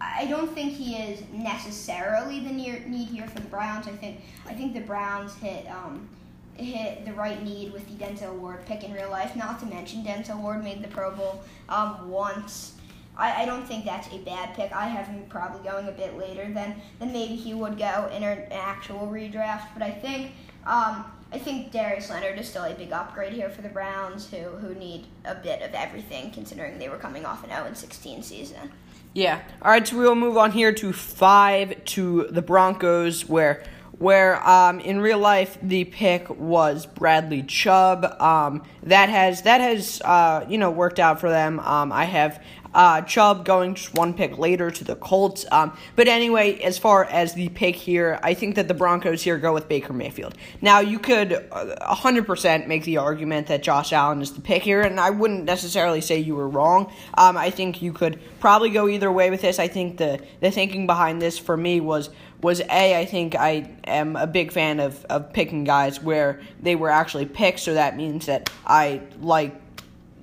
I 0.00 0.26
don't 0.26 0.52
think 0.52 0.72
he 0.72 0.96
is 0.96 1.22
necessarily 1.32 2.40
the 2.40 2.52
need 2.52 3.08
here 3.08 3.26
for 3.26 3.40
the 3.40 3.48
Browns. 3.48 3.86
I 3.86 3.92
think 3.92 4.20
I 4.46 4.54
think 4.54 4.74
the 4.74 4.80
Browns 4.80 5.34
hit 5.34 5.66
um, 5.68 6.08
hit 6.56 7.04
the 7.04 7.12
right 7.12 7.42
need 7.42 7.72
with 7.72 7.86
the 7.86 8.04
Denzel 8.04 8.34
Ward 8.34 8.64
pick 8.66 8.82
in 8.82 8.92
real 8.92 9.10
life. 9.10 9.36
Not 9.36 9.60
to 9.60 9.66
mention 9.66 10.04
Denzel 10.04 10.40
Ward 10.40 10.64
made 10.64 10.82
the 10.82 10.88
Pro 10.88 11.10
Bowl 11.10 11.42
um, 11.68 12.10
once. 12.10 12.74
I, 13.16 13.42
I 13.42 13.44
don't 13.44 13.66
think 13.66 13.84
that's 13.84 14.08
a 14.08 14.18
bad 14.18 14.54
pick. 14.54 14.72
I 14.72 14.86
have 14.86 15.06
him 15.06 15.24
probably 15.28 15.68
going 15.68 15.88
a 15.88 15.92
bit 15.92 16.16
later 16.16 16.50
than 16.52 16.80
than 16.98 17.12
maybe 17.12 17.36
he 17.36 17.52
would 17.52 17.78
go 17.78 18.10
in 18.14 18.22
an 18.22 18.46
actual 18.50 19.06
redraft. 19.06 19.68
But 19.74 19.82
I 19.82 19.90
think 19.90 20.32
um, 20.64 21.04
I 21.32 21.38
think 21.38 21.72
Darius 21.72 22.10
Leonard 22.10 22.38
is 22.38 22.48
still 22.48 22.64
a 22.64 22.74
big 22.74 22.92
upgrade 22.92 23.32
here 23.32 23.50
for 23.50 23.62
the 23.62 23.68
Browns, 23.68 24.30
who 24.30 24.36
who 24.36 24.74
need 24.74 25.06
a 25.24 25.34
bit 25.34 25.62
of 25.62 25.74
everything 25.74 26.30
considering 26.30 26.78
they 26.78 26.88
were 26.88 26.96
coming 26.96 27.26
off 27.26 27.44
an 27.44 27.50
0 27.50 27.70
16 27.74 28.22
season. 28.22 28.72
Yeah. 29.12 29.42
All 29.62 29.70
right. 29.70 29.86
So 29.86 29.98
we 29.98 30.04
will 30.04 30.14
move 30.14 30.36
on 30.36 30.52
here 30.52 30.72
to 30.72 30.92
five 30.92 31.84
to 31.86 32.28
the 32.30 32.42
Broncos, 32.42 33.28
where 33.28 33.64
where 33.98 34.42
um, 34.48 34.80
in 34.80 35.00
real 35.00 35.18
life 35.18 35.58
the 35.62 35.84
pick 35.84 36.30
was 36.30 36.86
Bradley 36.86 37.42
Chubb. 37.42 38.04
Um, 38.20 38.62
that 38.84 39.08
has 39.08 39.42
that 39.42 39.60
has 39.60 40.00
uh, 40.04 40.46
you 40.48 40.58
know 40.58 40.70
worked 40.70 41.00
out 41.00 41.20
for 41.20 41.28
them. 41.28 41.58
Um, 41.60 41.92
I 41.92 42.04
have 42.04 42.42
uh, 42.74 43.02
Chubb 43.02 43.44
going 43.44 43.74
just 43.74 43.94
one 43.94 44.14
pick 44.14 44.38
later 44.38 44.70
to 44.70 44.84
the 44.84 44.96
Colts. 44.96 45.44
Um, 45.50 45.76
but 45.96 46.08
anyway, 46.08 46.58
as 46.60 46.78
far 46.78 47.04
as 47.04 47.34
the 47.34 47.48
pick 47.50 47.74
here, 47.76 48.18
I 48.22 48.34
think 48.34 48.54
that 48.54 48.68
the 48.68 48.74
Broncos 48.74 49.22
here 49.22 49.38
go 49.38 49.52
with 49.52 49.68
Baker 49.68 49.92
Mayfield. 49.92 50.36
Now, 50.60 50.80
you 50.80 50.98
could 50.98 51.32
uh, 51.32 51.94
100% 51.94 52.66
make 52.66 52.84
the 52.84 52.98
argument 52.98 53.48
that 53.48 53.62
Josh 53.62 53.92
Allen 53.92 54.22
is 54.22 54.32
the 54.32 54.40
pick 54.40 54.62
here, 54.62 54.82
and 54.82 55.00
I 55.00 55.10
wouldn't 55.10 55.44
necessarily 55.44 56.00
say 56.00 56.18
you 56.18 56.36
were 56.36 56.48
wrong. 56.48 56.92
Um, 57.14 57.36
I 57.36 57.50
think 57.50 57.82
you 57.82 57.92
could 57.92 58.20
probably 58.38 58.70
go 58.70 58.88
either 58.88 59.10
way 59.10 59.30
with 59.30 59.42
this. 59.42 59.58
I 59.58 59.68
think 59.68 59.96
the, 59.96 60.20
the 60.40 60.50
thinking 60.50 60.86
behind 60.86 61.20
this 61.20 61.38
for 61.38 61.56
me 61.56 61.80
was 61.80 62.10
was 62.42 62.60
a 62.70 62.98
I 62.98 63.04
think 63.04 63.34
I 63.34 63.70
am 63.84 64.16
a 64.16 64.26
big 64.26 64.50
fan 64.50 64.80
of, 64.80 65.04
of 65.06 65.30
picking 65.32 65.64
guys 65.64 66.02
where 66.02 66.40
they 66.58 66.74
were 66.74 66.88
actually 66.88 67.26
picked, 67.26 67.60
so 67.60 67.74
that 67.74 67.98
means 67.98 68.26
that 68.26 68.48
I 68.66 69.02
like 69.20 69.54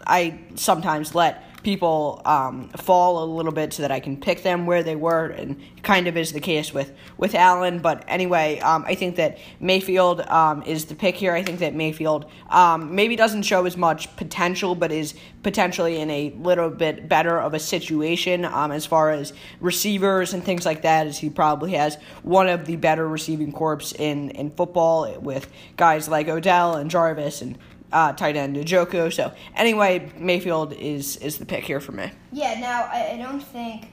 I 0.05 0.39
sometimes 0.55 1.13
let 1.13 1.43
people 1.63 2.21
um, 2.25 2.69
fall 2.69 3.23
a 3.23 3.25
little 3.25 3.51
bit 3.51 3.73
so 3.73 3.81
that 3.81 3.91
I 3.91 3.99
can 3.99 4.17
pick 4.19 4.43
them 4.43 4.65
where 4.65 4.83
they 4.83 4.95
were, 4.95 5.27
and 5.27 5.59
kind 5.83 6.07
of 6.07 6.17
is 6.17 6.33
the 6.33 6.39
case 6.39 6.73
with 6.73 6.91
with 7.17 7.35
Allen. 7.35 7.79
But 7.79 8.03
anyway, 8.07 8.59
um, 8.59 8.85
I 8.87 8.95
think 8.95 9.15
that 9.17 9.37
Mayfield 9.59 10.21
um, 10.21 10.63
is 10.63 10.85
the 10.85 10.95
pick 10.95 11.15
here. 11.15 11.33
I 11.33 11.43
think 11.43 11.59
that 11.59 11.75
Mayfield 11.75 12.29
um, 12.49 12.95
maybe 12.95 13.15
doesn't 13.15 13.43
show 13.43 13.65
as 13.65 13.77
much 13.77 14.15
potential, 14.15 14.75
but 14.75 14.91
is 14.91 15.13
potentially 15.43 15.99
in 15.99 16.09
a 16.09 16.29
little 16.37 16.69
bit 16.69 17.07
better 17.07 17.39
of 17.39 17.53
a 17.53 17.59
situation 17.59 18.45
um, 18.45 18.71
as 18.71 18.85
far 18.85 19.11
as 19.11 19.33
receivers 19.59 20.33
and 20.33 20.43
things 20.43 20.65
like 20.65 20.81
that, 20.83 21.07
as 21.07 21.17
he 21.17 21.29
probably 21.29 21.73
has 21.73 21.95
one 22.23 22.47
of 22.47 22.65
the 22.65 22.75
better 22.75 23.07
receiving 23.07 23.51
corps 23.51 23.93
in 23.97 24.29
in 24.31 24.51
football 24.51 25.11
with 25.19 25.49
guys 25.75 26.07
like 26.07 26.27
Odell 26.27 26.75
and 26.75 26.89
Jarvis 26.89 27.41
and 27.41 27.57
uh, 27.91 28.13
tight 28.13 28.35
end 28.35 28.55
Njoku. 28.55 29.13
So 29.13 29.31
anyway, 29.55 30.11
Mayfield 30.17 30.73
is 30.73 31.17
is 31.17 31.37
the 31.37 31.45
pick 31.45 31.63
here 31.63 31.79
for 31.79 31.91
me. 31.91 32.11
Yeah. 32.31 32.59
Now 32.59 32.89
I, 32.91 33.11
I 33.13 33.17
don't 33.17 33.41
think. 33.41 33.87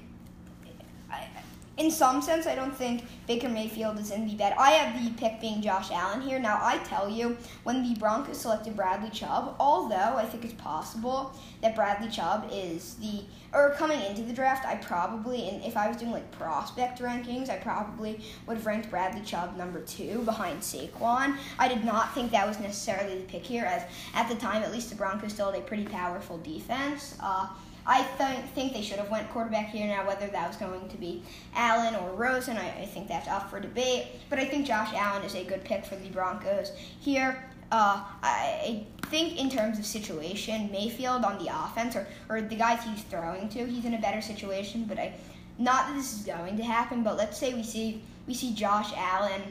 In 1.76 1.90
some 1.90 2.22
sense, 2.22 2.46
I 2.46 2.54
don't 2.54 2.74
think 2.74 3.02
Baker 3.26 3.48
Mayfield 3.48 3.98
is 3.98 4.12
in 4.12 4.28
the 4.28 4.34
bed. 4.34 4.54
I 4.56 4.72
have 4.72 5.04
the 5.04 5.10
pick 5.18 5.40
being 5.40 5.60
Josh 5.60 5.90
Allen 5.90 6.20
here. 6.20 6.38
Now, 6.38 6.60
I 6.62 6.78
tell 6.78 7.08
you, 7.08 7.36
when 7.64 7.82
the 7.82 7.98
Broncos 7.98 8.38
selected 8.38 8.76
Bradley 8.76 9.10
Chubb, 9.10 9.56
although 9.58 9.96
I 9.96 10.24
think 10.24 10.44
it's 10.44 10.54
possible 10.54 11.34
that 11.62 11.74
Bradley 11.74 12.08
Chubb 12.10 12.48
is 12.52 12.94
the, 12.94 13.24
or 13.52 13.70
coming 13.70 14.00
into 14.02 14.22
the 14.22 14.32
draft, 14.32 14.64
I 14.64 14.76
probably, 14.76 15.48
and 15.48 15.64
if 15.64 15.76
I 15.76 15.88
was 15.88 15.96
doing 15.96 16.12
like 16.12 16.30
prospect 16.30 17.00
rankings, 17.00 17.50
I 17.50 17.56
probably 17.56 18.20
would 18.46 18.58
have 18.58 18.66
ranked 18.66 18.88
Bradley 18.88 19.22
Chubb 19.22 19.56
number 19.56 19.80
two 19.80 20.22
behind 20.24 20.60
Saquon. 20.60 21.36
I 21.58 21.66
did 21.66 21.84
not 21.84 22.14
think 22.14 22.30
that 22.30 22.46
was 22.46 22.60
necessarily 22.60 23.18
the 23.18 23.24
pick 23.24 23.44
here, 23.44 23.64
as 23.64 23.82
at 24.14 24.28
the 24.28 24.36
time, 24.36 24.62
at 24.62 24.70
least 24.70 24.90
the 24.90 24.96
Broncos 24.96 25.32
still 25.32 25.50
had 25.50 25.60
a 25.60 25.64
pretty 25.64 25.86
powerful 25.86 26.38
defense. 26.38 27.16
Uh, 27.20 27.48
I 27.86 28.02
th- 28.16 28.44
think 28.54 28.72
they 28.72 28.82
should 28.82 28.98
have 28.98 29.10
went 29.10 29.30
quarterback 29.30 29.68
here. 29.68 29.86
Now, 29.86 30.06
whether 30.06 30.26
that 30.28 30.48
was 30.48 30.56
going 30.56 30.88
to 30.88 30.96
be 30.96 31.22
Allen 31.54 31.94
or 31.96 32.10
Rosen, 32.14 32.56
I, 32.56 32.82
I, 32.82 32.86
think 32.86 33.08
that's 33.08 33.28
up 33.28 33.50
for 33.50 33.60
debate. 33.60 34.06
But 34.30 34.38
I 34.38 34.46
think 34.46 34.66
Josh 34.66 34.92
Allen 34.94 35.22
is 35.22 35.34
a 35.34 35.44
good 35.44 35.64
pick 35.64 35.84
for 35.84 35.96
the 35.96 36.08
Broncos 36.08 36.72
here. 37.00 37.44
Uh, 37.70 38.04
I 38.22 38.84
think 39.06 39.38
in 39.38 39.50
terms 39.50 39.78
of 39.78 39.84
situation, 39.84 40.70
Mayfield 40.70 41.24
on 41.24 41.44
the 41.44 41.50
offense 41.52 41.96
or, 41.96 42.06
or 42.28 42.40
the 42.40 42.56
guys 42.56 42.82
he's 42.84 43.02
throwing 43.02 43.48
to, 43.50 43.66
he's 43.66 43.84
in 43.84 43.94
a 43.94 44.00
better 44.00 44.22
situation. 44.22 44.84
But 44.84 44.98
I, 44.98 45.14
not 45.58 45.88
that 45.88 45.94
this 45.94 46.14
is 46.18 46.24
going 46.24 46.56
to 46.56 46.64
happen. 46.64 47.02
But 47.02 47.16
let's 47.16 47.38
say 47.38 47.52
we 47.52 47.62
see 47.62 48.02
we 48.26 48.34
see 48.34 48.54
Josh 48.54 48.92
Allen 48.96 49.42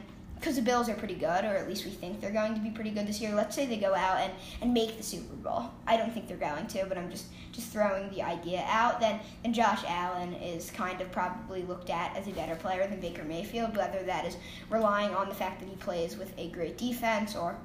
because 0.44 0.56
the 0.56 0.62
Bills 0.62 0.90
are 0.90 0.94
pretty 0.94 1.14
good, 1.14 1.46
or 1.46 1.56
at 1.56 1.66
least 1.66 1.86
we 1.86 1.90
think 1.90 2.20
they're 2.20 2.30
going 2.30 2.54
to 2.54 2.60
be 2.60 2.68
pretty 2.68 2.90
good 2.90 3.06
this 3.06 3.18
year. 3.18 3.34
Let's 3.34 3.56
say 3.56 3.64
they 3.64 3.78
go 3.78 3.94
out 3.94 4.18
and, 4.18 4.30
and 4.60 4.74
make 4.74 4.98
the 4.98 5.02
Super 5.02 5.34
Bowl. 5.36 5.70
I 5.86 5.96
don't 5.96 6.12
think 6.12 6.28
they're 6.28 6.36
going 6.36 6.66
to, 6.66 6.84
but 6.84 6.98
I'm 6.98 7.10
just 7.10 7.28
just 7.50 7.72
throwing 7.72 8.10
the 8.10 8.20
idea 8.20 8.62
out. 8.68 9.00
Then 9.00 9.20
then 9.42 9.54
Josh 9.54 9.82
Allen 9.88 10.34
is 10.34 10.70
kind 10.70 11.00
of 11.00 11.10
probably 11.10 11.62
looked 11.62 11.88
at 11.88 12.14
as 12.14 12.28
a 12.28 12.32
better 12.32 12.56
player 12.56 12.86
than 12.86 13.00
Baker 13.00 13.24
Mayfield, 13.24 13.74
whether 13.74 14.02
that 14.02 14.26
is 14.26 14.36
relying 14.68 15.14
on 15.14 15.30
the 15.30 15.34
fact 15.34 15.60
that 15.60 15.68
he 15.68 15.76
plays 15.76 16.18
with 16.18 16.36
a 16.36 16.50
great 16.50 16.76
defense 16.76 17.34
or 17.34 17.56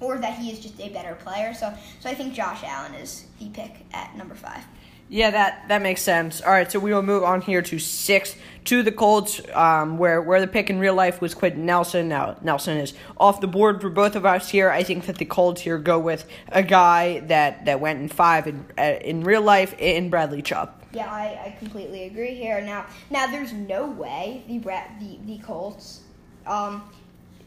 or 0.00 0.18
that 0.18 0.36
he 0.36 0.50
is 0.50 0.58
just 0.58 0.80
a 0.80 0.88
better 0.88 1.14
player. 1.14 1.54
So 1.54 1.72
so 2.00 2.10
I 2.10 2.14
think 2.14 2.34
Josh 2.34 2.64
Allen 2.64 2.94
is 2.94 3.26
the 3.38 3.48
pick 3.50 3.86
at 3.92 4.16
number 4.16 4.34
five. 4.34 4.64
Yeah, 5.08 5.30
that 5.30 5.68
that 5.68 5.82
makes 5.82 6.02
sense. 6.02 6.40
All 6.40 6.50
right, 6.50 6.72
so 6.72 6.80
we 6.80 6.92
will 6.92 7.02
move 7.02 7.22
on 7.22 7.42
here 7.42 7.62
to 7.62 7.78
six 7.78 8.34
to 8.64 8.82
the 8.82 8.92
Colts, 8.92 9.40
um, 9.54 9.98
where 9.98 10.22
where 10.22 10.40
the 10.40 10.46
pick 10.46 10.70
in 10.70 10.78
real 10.78 10.94
life 10.94 11.20
was 11.20 11.34
Quenton 11.34 11.66
Nelson. 11.66 12.08
Now 12.08 12.36
Nelson 12.42 12.78
is 12.78 12.94
off 13.16 13.40
the 13.40 13.46
board 13.46 13.80
for 13.80 13.90
both 13.90 14.16
of 14.16 14.24
us 14.24 14.48
here. 14.50 14.70
I 14.70 14.82
think 14.82 15.06
that 15.06 15.16
the 15.16 15.24
Colts 15.24 15.62
here 15.62 15.78
go 15.78 15.98
with 15.98 16.26
a 16.48 16.62
guy 16.62 17.20
that, 17.20 17.64
that 17.64 17.80
went 17.80 18.00
in 18.00 18.08
five 18.08 18.46
in 18.46 18.64
uh, 18.78 18.82
in 19.00 19.24
real 19.24 19.42
life 19.42 19.74
in 19.78 20.10
Bradley 20.10 20.42
Chubb. 20.42 20.74
Yeah, 20.92 21.10
I, 21.10 21.40
I 21.46 21.56
completely 21.58 22.04
agree 22.04 22.34
here. 22.34 22.60
Now 22.60 22.86
now 23.10 23.26
there's 23.26 23.52
no 23.52 23.86
way 23.86 24.44
the 24.46 24.58
the 24.58 25.18
the 25.26 25.38
Colts 25.38 26.02
um, 26.46 26.88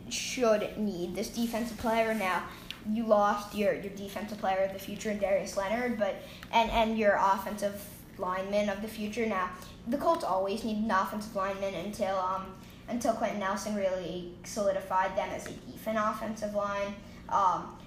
should 0.09 0.77
need 0.77 1.15
this 1.15 1.29
defensive 1.29 1.77
player 1.77 2.13
now 2.13 2.43
you 2.91 3.05
lost 3.05 3.55
your, 3.55 3.73
your 3.73 3.91
defensive 3.93 4.37
player 4.37 4.63
of 4.63 4.73
the 4.73 4.79
future 4.79 5.09
in 5.09 5.17
Darius 5.17 5.57
Leonard, 5.57 5.97
but 5.97 6.21
and 6.51 6.69
and 6.69 6.97
your 6.97 7.15
offensive 7.19 7.83
lineman 8.17 8.69
of 8.69 8.81
the 8.81 8.87
future. 8.87 9.25
Now 9.25 9.49
the 9.87 9.97
Colts 9.97 10.23
always 10.23 10.63
need 10.63 10.77
an 10.77 10.91
offensive 10.91 11.35
lineman 11.35 11.73
until 11.73 12.17
um 12.17 12.55
until 12.87 13.13
Quenton 13.13 13.39
Nelson 13.39 13.75
really 13.75 14.31
solidified 14.43 15.17
them 15.17 15.29
as 15.29 15.47
a 15.47 15.51
decent 15.51 15.97
offensive 15.99 16.53
line. 16.53 16.93
Um, 17.29 17.77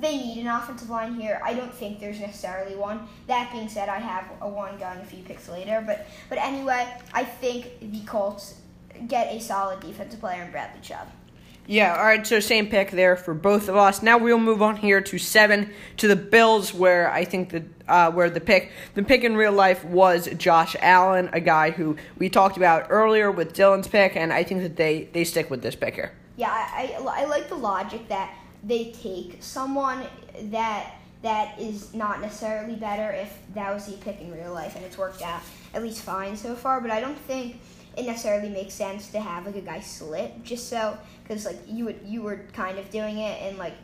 they 0.00 0.16
need 0.16 0.38
an 0.38 0.48
offensive 0.48 0.90
line 0.90 1.14
here. 1.14 1.40
I 1.42 1.54
don't 1.54 1.74
think 1.74 1.98
there's 1.98 2.20
necessarily 2.20 2.76
one. 2.76 3.08
That 3.26 3.50
being 3.52 3.68
said, 3.68 3.88
I 3.88 3.98
have 3.98 4.26
a 4.40 4.48
one 4.48 4.78
going 4.78 4.98
a 4.98 5.04
few 5.04 5.22
picks 5.24 5.48
later. 5.48 5.82
But 5.84 6.06
but 6.28 6.38
anyway, 6.38 6.86
I 7.12 7.24
think 7.24 7.80
the 7.80 8.00
Colts 8.00 8.60
get 9.08 9.32
a 9.34 9.40
solid 9.40 9.80
defensive 9.80 10.20
player 10.20 10.42
in 10.42 10.50
Bradley 10.50 10.80
Chubb. 10.82 11.08
Yeah, 11.66 11.96
all 11.96 12.04
right, 12.04 12.26
so 12.26 12.40
same 12.40 12.66
pick 12.66 12.90
there 12.90 13.14
for 13.16 13.34
both 13.34 13.68
of 13.68 13.76
us. 13.76 14.02
Now 14.02 14.18
we'll 14.18 14.38
move 14.38 14.62
on 14.62 14.76
here 14.76 15.00
to 15.00 15.18
seven 15.18 15.72
to 15.98 16.08
the 16.08 16.16
Bills, 16.16 16.74
where 16.74 17.10
I 17.10 17.24
think 17.24 17.50
the 17.50 17.64
uh, 17.86 18.10
where 18.10 18.28
the 18.30 18.40
pick 18.40 18.72
the 18.94 19.02
pick 19.02 19.22
in 19.22 19.36
real 19.36 19.52
life 19.52 19.84
was 19.84 20.28
Josh 20.36 20.74
Allen, 20.80 21.30
a 21.32 21.40
guy 21.40 21.70
who 21.70 21.96
we 22.18 22.28
talked 22.28 22.56
about 22.56 22.86
earlier 22.90 23.30
with 23.30 23.54
Dylan's 23.54 23.86
pick, 23.86 24.16
and 24.16 24.32
I 24.32 24.42
think 24.42 24.62
that 24.62 24.76
they 24.76 25.08
they 25.12 25.22
stick 25.22 25.50
with 25.50 25.62
this 25.62 25.76
pick 25.76 25.94
here. 25.94 26.12
Yeah, 26.36 26.50
I, 26.50 26.96
I, 26.98 27.22
I 27.22 27.24
like 27.26 27.48
the 27.48 27.54
logic 27.54 28.08
that 28.08 28.34
they 28.64 28.90
take 28.90 29.36
someone 29.40 30.04
that 30.50 30.94
that 31.22 31.58
is 31.60 31.94
not 31.94 32.20
necessarily 32.20 32.74
better 32.74 33.12
if 33.12 33.38
that 33.54 33.72
was 33.72 33.86
the 33.86 33.96
pick 33.98 34.20
in 34.20 34.32
real 34.32 34.52
life, 34.52 34.74
and 34.74 34.84
it's 34.84 34.98
worked 34.98 35.22
out 35.22 35.42
at 35.74 35.82
least 35.82 36.02
fine 36.02 36.36
so 36.36 36.56
far. 36.56 36.80
But 36.80 36.90
I 36.90 37.00
don't 37.00 37.18
think 37.18 37.60
it 37.96 38.06
necessarily 38.06 38.48
makes 38.48 38.74
sense 38.74 39.08
to 39.08 39.20
have 39.20 39.46
like 39.46 39.56
a 39.56 39.60
guy 39.60 39.80
slip 39.80 40.42
just 40.42 40.68
so 40.68 40.96
because 41.22 41.44
like 41.44 41.58
you 41.68 41.84
would 41.84 42.00
you 42.04 42.22
were 42.22 42.40
kind 42.52 42.78
of 42.78 42.90
doing 42.90 43.18
it 43.18 43.50
in 43.50 43.58
like 43.58 43.74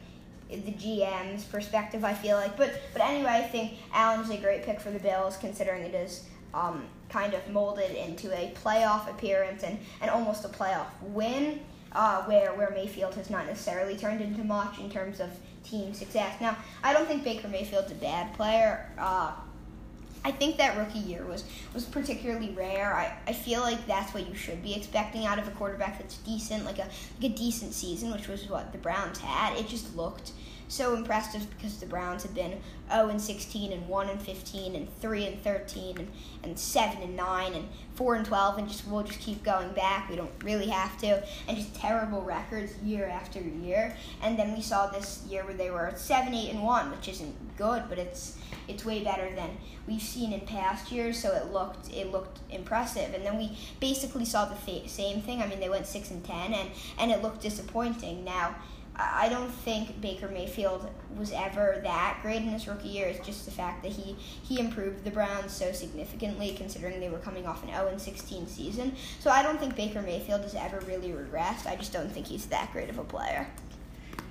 the 0.51 0.73
GM's 0.73 1.45
perspective. 1.45 2.05
I 2.05 2.15
feel 2.15 2.37
like, 2.37 2.57
but 2.57 2.81
but 2.93 3.03
anyway, 3.03 3.31
I 3.31 3.43
think 3.43 3.75
Allen's 3.93 4.31
a 4.31 4.37
great 4.39 4.63
pick 4.63 4.81
for 4.81 4.91
the 4.91 4.99
Bills 4.99 5.37
considering 5.37 5.83
it 5.83 5.95
is 5.95 6.25
um, 6.55 6.85
kind 7.09 7.35
of 7.35 7.47
molded 7.51 7.91
into 7.91 8.33
a 8.33 8.53
playoff 8.63 9.11
appearance 9.11 9.63
and, 9.63 9.79
and 10.01 10.11
almost 10.11 10.45
a 10.45 10.49
playoff 10.49 10.87
win. 11.03 11.61
Uh, 11.91 12.23
where 12.25 12.53
where 12.53 12.71
Mayfield 12.71 13.15
has 13.15 13.31
not 13.31 13.47
necessarily 13.47 13.97
turned 13.97 14.21
into 14.21 14.45
much 14.45 14.79
in 14.79 14.91
terms 14.91 15.21
of 15.21 15.31
team 15.65 15.95
success. 15.95 16.39
Now, 16.39 16.55
I 16.83 16.93
don't 16.93 17.09
think 17.09 17.25
Baker 17.25 17.49
Mayfield's 17.49 17.91
a 17.91 17.95
bad 17.95 18.35
player. 18.35 18.91
Uh, 18.99 19.33
I 20.25 20.31
think 20.31 20.57
that 20.59 20.77
rookie 20.77 20.99
year 20.99 21.25
was 21.25 21.45
was 21.75 21.85
particularly 21.85 22.51
rare. 22.51 22.95
I, 22.95 23.13
I 23.27 23.33
feel 23.33 23.61
like 23.61 23.87
that's 23.87 24.13
what 24.15 24.29
you 24.29 24.35
should 24.35 24.63
be 24.63 24.75
expecting 24.75 25.27
out 25.27 25.39
of 25.39 25.47
a 25.49 25.51
quarterback 25.53 25.99
that's 25.99 26.17
decent, 26.19 26.65
like 26.65 26.79
a 26.79 26.89
like 27.21 27.33
a 27.33 27.35
decent 27.35 27.73
season, 27.73 28.13
which 28.13 28.29
was 28.29 28.49
what 28.49 28.73
the 28.73 28.79
Browns 28.79 29.19
had. 29.19 29.57
It 29.57 29.69
just 29.69 29.97
looked 29.97 30.33
so 30.69 30.95
impressive 30.95 31.49
because 31.57 31.79
the 31.79 31.87
Browns 31.87 32.23
had 32.23 32.35
been 32.35 32.61
0 32.93 33.09
and 33.09 33.21
16 33.21 33.73
and 33.73 33.89
1 33.89 34.09
and 34.09 34.21
15 34.21 34.75
and 34.75 35.01
3 35.01 35.27
and 35.27 35.43
13 35.43 35.99
and, 35.99 36.09
and 36.43 36.59
7 36.59 37.03
and 37.03 37.17
9 37.17 37.55
and 37.55 37.69
4 37.95 38.15
and 38.15 38.27
12 38.27 38.59
and 38.59 38.69
just 38.69 38.87
we'll 38.87 39.03
just 39.03 39.21
keep 39.21 39.43
going 39.43 39.73
back. 39.73 40.09
We 40.09 40.17
don't 40.17 40.31
really 40.45 40.69
have 40.69 40.97
to 40.99 41.23
and 41.49 41.57
just 41.57 41.75
terrible 41.75 42.23
records 42.23 42.77
year 42.85 43.07
after 43.07 43.41
year. 43.41 43.97
And 44.23 44.39
then 44.39 44.55
we 44.55 44.63
saw 44.63 44.87
this 44.87 45.25
year 45.29 45.45
where 45.45 45.55
they 45.55 45.71
were 45.71 45.93
7 45.97 46.33
8 46.33 46.51
and 46.51 46.63
1, 46.63 46.91
which 46.91 47.09
isn't 47.09 47.57
good, 47.57 47.85
but 47.89 47.99
it's 47.99 48.37
it's 48.69 48.85
way 48.85 49.03
better 49.03 49.35
than 49.35 49.57
we've 49.87 50.03
seen 50.03 50.33
in 50.33 50.41
past 50.43 50.93
years. 50.93 51.19
So 51.19 51.35
it 51.35 51.53
looked 51.53 51.93
it 51.93 52.13
looked 52.13 52.41
impressive. 52.51 53.15
And 53.15 53.25
then 53.25 53.39
we 53.39 53.57
basically 53.81 54.27
saw 54.27 54.45
the 54.45 54.55
th- 54.55 54.89
same 54.89 55.23
thing. 55.23 55.43
I 55.43 55.47
mean, 55.47 55.61
they 55.61 55.71
went 55.71 55.87
six 55.87 56.11
and 56.11 56.23
ten, 56.25 56.53
and 56.53 56.71
and 56.99 57.11
it 57.11 57.23
looked 57.23 57.41
disappointing. 57.41 58.25
Now. 58.25 58.55
I 58.99 59.29
don't 59.29 59.51
think 59.51 60.01
Baker 60.01 60.29
Mayfield 60.29 60.89
was 61.17 61.31
ever 61.31 61.81
that 61.85 62.19
great 62.21 62.43
in 62.43 62.49
his 62.49 62.67
rookie 62.67 62.89
year. 62.89 63.07
It's 63.07 63.25
just 63.25 63.45
the 63.45 63.53
fact 63.53 63.83
that 63.85 63.93
he, 63.93 64.17
he 64.43 64.59
improved 64.59 65.05
the 65.05 65.11
Browns 65.11 65.53
so 65.53 65.71
significantly, 65.71 66.55
considering 66.57 66.99
they 66.99 67.09
were 67.09 67.19
coming 67.19 67.47
off 67.47 67.63
an 67.63 67.71
0 67.71 67.97
16 67.97 68.49
season. 68.49 68.95
So 69.21 69.31
I 69.31 69.43
don't 69.43 69.61
think 69.61 69.77
Baker 69.77 70.03
Mayfield 70.03 70.43
has 70.43 70.57
ever 70.57 70.81
really 70.81 71.11
regressed. 71.11 71.67
I 71.67 71.77
just 71.77 71.93
don't 71.93 72.11
think 72.11 72.27
he's 72.27 72.47
that 72.47 72.73
great 72.73 72.91
of 72.91 72.99
a 72.99 73.05
player. 73.05 73.49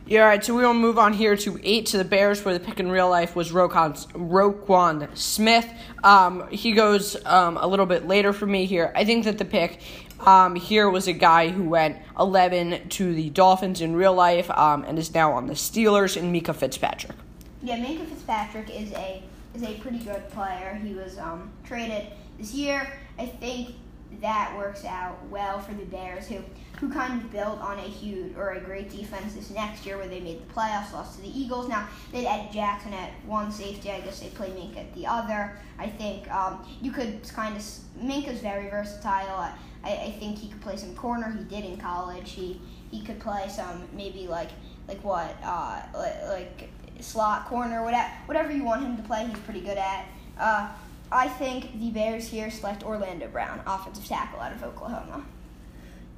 Yeah, 0.10 0.22
all 0.22 0.28
right, 0.28 0.42
so 0.42 0.56
we 0.56 0.64
will 0.64 0.74
move 0.74 0.98
on 0.98 1.12
here 1.12 1.36
to 1.36 1.60
eight 1.64 1.88
to 1.88 1.98
the 1.98 2.06
Bears, 2.06 2.46
where 2.46 2.54
the 2.54 2.62
pick 2.62 2.80
in 2.80 2.90
real 2.90 3.10
life 3.10 3.36
was 3.36 3.52
Roquan, 3.52 4.08
Roquan 4.14 5.10
Smith. 5.18 5.68
Um, 6.02 6.48
he 6.50 6.72
goes 6.72 7.18
um, 7.26 7.58
a 7.58 7.68
little 7.68 7.86
bit 7.86 8.08
later 8.08 8.32
for 8.32 8.46
me 8.46 8.66
here. 8.66 8.94
I 8.96 9.04
think 9.04 9.26
that 9.26 9.38
the 9.38 9.44
pick 9.44 9.82
um, 10.22 10.56
here 10.56 10.90
was 10.90 11.10
a 11.10 11.14
guy 11.14 11.50
who 11.50 11.68
went 11.68 11.98
11 12.18 12.88
to 12.88 13.14
the 13.14 13.30
Dolphins 13.32 13.82
in 13.82 13.98
real 13.98 14.14
life 14.14 14.50
um, 14.52 14.86
and 14.86 14.98
is 14.98 15.14
now 15.14 15.34
on 15.34 15.48
the 15.48 15.56
Steelers 15.56 16.16
in 16.16 16.32
Minkah 16.32 16.56
Fitzpatrick. 16.56 17.18
Yeah, 17.62 17.76
Minkah 17.78 18.08
Fitzpatrick 18.08 18.70
is 18.70 18.94
a 18.94 19.22
is 19.56 19.64
a 19.64 19.74
pretty 19.74 20.00
good 20.00 20.30
player. 20.30 20.80
He 20.82 20.94
was 20.94 21.18
um, 21.18 21.52
traded 21.66 22.14
this 22.40 22.54
year. 22.54 22.88
I 23.20 23.26
think 23.26 23.76
that 24.22 24.56
works 24.56 24.86
out 24.86 25.18
well 25.30 25.60
for 25.60 25.74
the 25.74 25.86
Bears, 25.86 26.28
who 26.28 26.38
who 26.80 26.92
kind 26.92 27.22
of 27.22 27.32
built 27.32 27.60
on 27.60 27.80
a 27.80 27.82
huge 27.82 28.36
or 28.38 28.52
a 28.52 28.60
great 28.60 28.90
defense 28.90 29.34
this 29.34 29.50
next 29.50 29.86
year, 29.86 29.98
where 29.98 30.08
they 30.08 30.20
made 30.20 30.40
the 30.48 30.54
playoffs, 30.54 30.94
lost 30.94 31.16
to 31.16 31.22
the 31.22 31.40
Eagles. 31.40 31.68
Now 31.68 31.88
they 32.12 32.24
had 32.24 32.42
Eddie 32.42 32.54
Jackson 32.54 32.94
at 32.94 33.12
one 33.26 33.52
safety. 33.52 33.90
I 33.90 34.02
guess 34.02 34.20
they 34.20 34.30
play 34.30 34.50
Minkah 34.50 34.78
at 34.78 34.94
the 34.94 35.08
other. 35.08 35.58
I 35.80 35.88
think 35.88 36.30
um, 36.32 36.66
you 36.82 36.92
could 36.92 37.28
kind 37.34 37.56
of 37.56 37.64
Minkah's 38.00 38.42
very 38.42 38.70
versatile. 38.70 39.52
I, 39.84 39.92
I 39.92 40.16
think 40.20 40.38
he 40.38 40.50
could 40.50 40.62
play 40.62 40.78
some 40.78 40.96
corner. 40.96 41.32
He 41.32 41.44
did 41.46 41.66
in 41.66 41.78
college. 41.78 42.32
He 42.32 42.62
he 42.92 43.02
could 43.02 43.20
play 43.20 43.48
some 43.50 43.88
maybe 43.94 44.28
like 44.28 44.50
like 44.88 45.04
what 45.04 45.36
uh, 45.44 45.82
like, 45.94 46.28
like 46.28 46.70
slot 47.00 47.46
corner 47.46 47.84
whatever 47.84 48.10
whatever 48.26 48.52
you 48.52 48.64
want 48.64 48.84
him 48.84 48.98
to 48.98 49.04
play. 49.04 49.26
He's 49.26 49.40
pretty 49.40 49.62
good 49.62 49.78
at. 49.78 50.06
Uh, 50.40 50.70
I 51.12 51.30
think 51.30 51.80
the 51.80 51.90
Bears 51.90 52.28
here 52.28 52.52
select 52.52 52.84
Orlando 52.84 53.28
Brown, 53.28 53.62
offensive 53.66 54.06
tackle 54.06 54.42
out 54.42 54.52
of 54.52 54.62
Oklahoma. 54.64 55.24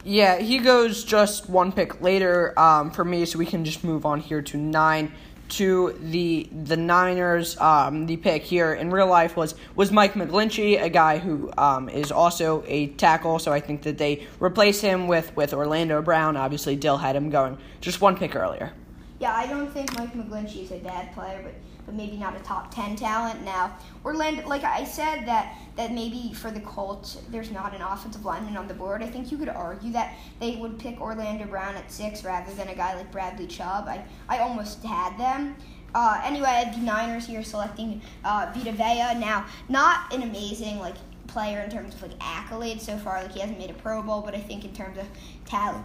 Yeah, 0.03 0.37
he 0.37 0.59
goes 0.59 1.03
just 1.03 1.49
one 1.49 1.71
pick 1.71 2.01
later 2.01 2.57
um, 2.57 2.91
for 2.91 3.03
me, 3.03 3.25
so 3.25 3.37
we 3.37 3.45
can 3.45 3.65
just 3.65 3.83
move 3.83 4.05
on 4.05 4.19
here 4.19 4.41
to 4.41 4.57
nine 4.57 5.11
to 5.49 5.97
the 5.99 6.47
the 6.63 6.77
Niners. 6.77 7.59
Um, 7.59 8.05
the 8.05 8.17
pick 8.17 8.43
here 8.43 8.73
in 8.73 8.91
real 8.91 9.07
life 9.07 9.35
was 9.35 9.55
was 9.75 9.91
Mike 9.91 10.13
McGlinchey, 10.13 10.81
a 10.81 10.89
guy 10.89 11.17
who 11.17 11.51
um, 11.57 11.89
is 11.89 12.11
also 12.11 12.63
a 12.67 12.87
tackle. 12.87 13.39
So 13.39 13.51
I 13.51 13.59
think 13.59 13.81
that 13.83 13.97
they 13.97 14.27
replace 14.39 14.79
him 14.79 15.07
with 15.07 15.35
with 15.35 15.53
Orlando 15.53 16.01
Brown. 16.01 16.37
Obviously, 16.37 16.75
Dill 16.75 16.97
had 16.97 17.15
him 17.15 17.29
going 17.29 17.57
just 17.81 17.99
one 17.99 18.15
pick 18.15 18.35
earlier. 18.35 18.71
Yeah, 19.19 19.35
I 19.35 19.47
don't 19.47 19.71
think 19.73 19.97
Mike 19.97 20.13
McGlinchey 20.13 20.63
is 20.63 20.71
a 20.71 20.77
bad 20.77 21.13
player, 21.13 21.41
but 21.43 21.53
but 21.89 21.95
maybe 21.95 22.17
not 22.17 22.35
a 22.35 22.39
top 22.41 22.71
10 22.71 22.97
talent. 22.97 23.43
Now, 23.43 23.75
Orlando, 24.05 24.47
like 24.47 24.63
I 24.63 24.83
said, 24.83 25.25
that, 25.25 25.57
that 25.75 25.91
maybe 25.91 26.33
for 26.35 26.51
the 26.51 26.59
Colts, 26.59 27.17
there's 27.31 27.49
not 27.49 27.73
an 27.73 27.81
offensive 27.81 28.23
lineman 28.23 28.55
on 28.57 28.67
the 28.67 28.75
board. 28.75 29.01
I 29.01 29.07
think 29.07 29.31
you 29.31 29.39
could 29.39 29.49
argue 29.49 29.91
that 29.93 30.13
they 30.39 30.57
would 30.57 30.77
pick 30.77 31.01
Orlando 31.01 31.45
Brown 31.45 31.73
at 31.73 31.91
six 31.91 32.23
rather 32.23 32.53
than 32.53 32.67
a 32.67 32.75
guy 32.75 32.93
like 32.95 33.11
Bradley 33.11 33.47
Chubb. 33.47 33.87
I, 33.87 34.05
I 34.27 34.37
almost 34.37 34.83
had 34.83 35.17
them. 35.17 35.55
Uh, 35.95 36.21
anyway, 36.23 36.71
the 36.75 36.81
Niners 36.81 37.25
here 37.25 37.43
selecting 37.43 38.03
uh, 38.23 38.51
Vita 38.53 38.71
Vea. 38.71 39.19
Now, 39.19 39.47
not 39.67 40.13
an 40.13 40.21
amazing 40.21 40.77
like 40.77 40.95
player 41.25 41.61
in 41.61 41.71
terms 41.71 41.95
of 41.95 42.03
like 42.03 42.19
accolades 42.19 42.81
so 42.81 42.97
far. 42.99 43.23
Like 43.23 43.31
he 43.31 43.39
hasn't 43.39 43.57
made 43.57 43.71
a 43.71 43.73
Pro 43.73 44.03
Bowl, 44.03 44.21
but 44.21 44.35
I 44.35 44.39
think 44.39 44.63
in 44.63 44.73
terms 44.73 44.99
of 44.99 45.07
talent, 45.45 45.83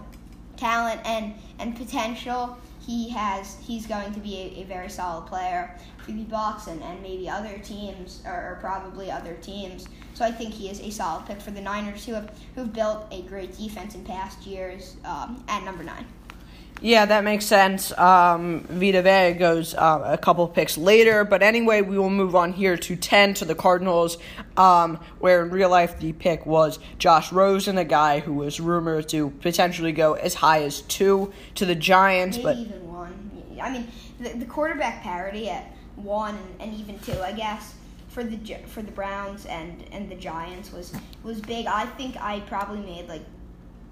talent 0.58 1.00
and 1.06 1.32
and 1.58 1.74
potential, 1.74 2.58
he 2.86 3.08
has 3.10 3.56
he's 3.60 3.86
going 3.86 4.12
to 4.12 4.20
be 4.20 4.36
a, 4.36 4.62
a 4.62 4.64
very 4.64 4.88
solid 4.88 5.26
player 5.26 5.74
for 5.98 6.12
the 6.12 6.24
Bucks 6.24 6.66
and, 6.66 6.82
and 6.82 7.02
maybe 7.02 7.28
other 7.28 7.58
teams 7.58 8.22
or, 8.26 8.32
or 8.32 8.58
probably 8.60 9.10
other 9.10 9.34
teams. 9.34 9.88
So 10.14 10.24
I 10.24 10.30
think 10.30 10.54
he 10.54 10.68
is 10.68 10.80
a 10.80 10.90
solid 10.90 11.26
pick 11.26 11.40
for 11.40 11.50
the 11.50 11.60
Niners, 11.60 12.04
who 12.04 12.12
have 12.12 12.30
who've 12.54 12.72
built 12.72 13.06
a 13.10 13.22
great 13.22 13.56
defense 13.56 13.94
in 13.94 14.04
past 14.04 14.46
years 14.46 14.96
um, 15.04 15.42
at 15.48 15.64
number 15.64 15.82
nine. 15.82 16.06
Yeah, 16.80 17.06
that 17.06 17.24
makes 17.24 17.46
sense. 17.46 17.96
Um, 17.96 18.60
Vita 18.68 19.00
Vea 19.00 19.38
goes 19.38 19.74
uh, 19.74 20.02
a 20.04 20.18
couple 20.18 20.46
picks 20.48 20.76
later, 20.76 21.24
but 21.24 21.42
anyway, 21.42 21.80
we 21.80 21.96
will 21.98 22.10
move 22.10 22.34
on 22.34 22.52
here 22.52 22.76
to 22.76 22.96
10 22.96 23.34
to 23.34 23.44
the 23.46 23.54
Cardinals, 23.54 24.18
um, 24.56 24.98
where 25.18 25.42
in 25.42 25.50
real 25.50 25.70
life 25.70 25.98
the 25.98 26.12
pick 26.12 26.44
was 26.44 26.78
Josh 26.98 27.32
Rosen, 27.32 27.78
a 27.78 27.84
guy 27.84 28.20
who 28.20 28.34
was 28.34 28.60
rumored 28.60 29.08
to 29.10 29.30
potentially 29.30 29.92
go 29.92 30.12
as 30.14 30.34
high 30.34 30.62
as 30.62 30.82
two 30.82 31.32
to 31.54 31.64
the 31.64 31.74
Giants. 31.74 32.36
Maybe 32.36 32.44
but 32.44 32.56
even 32.58 32.92
one. 32.92 33.42
I 33.62 33.70
mean, 33.70 33.88
the, 34.20 34.30
the 34.30 34.44
quarterback 34.44 35.02
parity 35.02 35.48
at 35.48 35.72
one 35.96 36.34
and, 36.34 36.68
and 36.70 36.80
even 36.80 36.98
two, 36.98 37.18
I 37.22 37.32
guess, 37.32 37.74
for 38.08 38.22
the 38.22 38.36
for 38.66 38.82
the 38.82 38.92
Browns 38.92 39.46
and, 39.46 39.84
and 39.90 40.10
the 40.10 40.16
Giants 40.16 40.72
was 40.72 40.92
was 41.22 41.40
big. 41.40 41.66
I 41.66 41.86
think 41.86 42.16
I 42.20 42.40
probably 42.40 42.80
made 42.80 43.08
like 43.08 43.22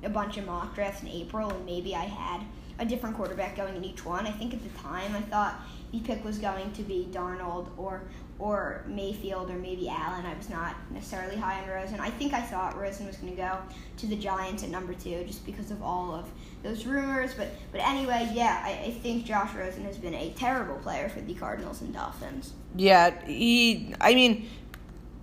a 0.04 0.08
bunch 0.08 0.36
of 0.36 0.46
mock 0.46 0.74
drafts 0.74 1.02
in 1.02 1.08
April, 1.08 1.50
and 1.50 1.64
maybe 1.64 1.94
I 1.94 2.04
had 2.04 2.42
a 2.82 2.84
different 2.84 3.16
quarterback 3.16 3.56
going 3.56 3.76
in 3.76 3.84
each 3.84 4.04
one. 4.04 4.26
I 4.26 4.32
think 4.32 4.52
at 4.52 4.62
the 4.62 4.78
time 4.80 5.14
I 5.14 5.20
thought 5.20 5.54
the 5.92 6.00
pick 6.00 6.24
was 6.24 6.38
going 6.38 6.72
to 6.72 6.82
be 6.82 7.08
Darnold 7.12 7.68
or 7.76 8.02
or 8.38 8.82
Mayfield 8.88 9.50
or 9.50 9.56
maybe 9.56 9.88
Allen. 9.88 10.26
I 10.26 10.34
was 10.34 10.50
not 10.50 10.74
necessarily 10.90 11.36
high 11.36 11.62
on 11.62 11.68
Rosen. 11.68 12.00
I 12.00 12.10
think 12.10 12.32
I 12.32 12.40
thought 12.40 12.76
Rosen 12.76 13.06
was 13.06 13.16
going 13.16 13.36
to 13.36 13.40
go 13.40 13.58
to 13.98 14.06
the 14.06 14.16
Giants 14.16 14.64
at 14.64 14.70
number 14.70 14.94
two 14.94 15.22
just 15.24 15.46
because 15.46 15.70
of 15.70 15.80
all 15.80 16.12
of 16.12 16.28
those 16.64 16.84
rumors. 16.84 17.34
But 17.34 17.48
but 17.70 17.80
anyway, 17.82 18.30
yeah, 18.34 18.62
I, 18.64 18.86
I 18.86 18.90
think 18.90 19.26
Josh 19.26 19.54
Rosen 19.54 19.84
has 19.84 19.96
been 19.96 20.14
a 20.14 20.30
terrible 20.30 20.76
player 20.76 21.08
for 21.08 21.20
the 21.20 21.34
Cardinals 21.34 21.82
and 21.82 21.94
Dolphins. 21.94 22.52
yeah, 22.74 23.24
he, 23.26 23.94
I 24.00 24.14
mean, 24.14 24.48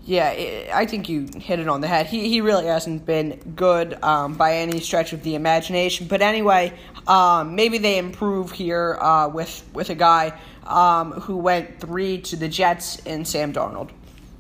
yeah, 0.09 0.29
i 0.29 0.81
I 0.81 0.85
think 0.87 1.07
you 1.07 1.27
hit 1.35 1.59
it 1.59 1.67
on 1.67 1.81
the 1.81 1.87
head. 1.87 2.07
He, 2.07 2.29
he 2.29 2.41
really 2.41 2.65
hasn't 2.65 3.05
been 3.05 3.39
good 3.55 4.01
um, 4.03 4.33
by 4.33 4.55
any 4.55 4.79
stretch 4.79 5.13
of 5.13 5.21
the 5.21 5.35
imagination. 5.35 6.07
But 6.07 6.23
anyway, 6.23 6.73
um, 7.07 7.53
maybe 7.53 7.77
they 7.77 7.99
improve 7.99 8.51
here 8.51 8.97
uh, 8.99 9.27
with, 9.27 9.63
with 9.73 9.91
a 9.91 9.95
guy 9.95 10.33
um, 10.65 11.11
who 11.11 11.37
went 11.37 11.79
three 11.79 12.21
to 12.21 12.35
the 12.35 12.47
Jets 12.47 12.97
in 13.05 13.23
Sam 13.23 13.53
Darnold. 13.53 13.91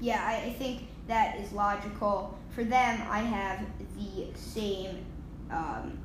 Yeah, 0.01 0.23
I, 0.25 0.47
I 0.47 0.53
think 0.53 0.87
that 1.07 1.37
is 1.39 1.51
logical. 1.51 2.35
For 2.49 2.63
them, 2.63 3.01
I 3.07 3.19
have 3.19 3.63
the 3.95 4.27
same. 4.33 5.05
Um, 5.51 5.99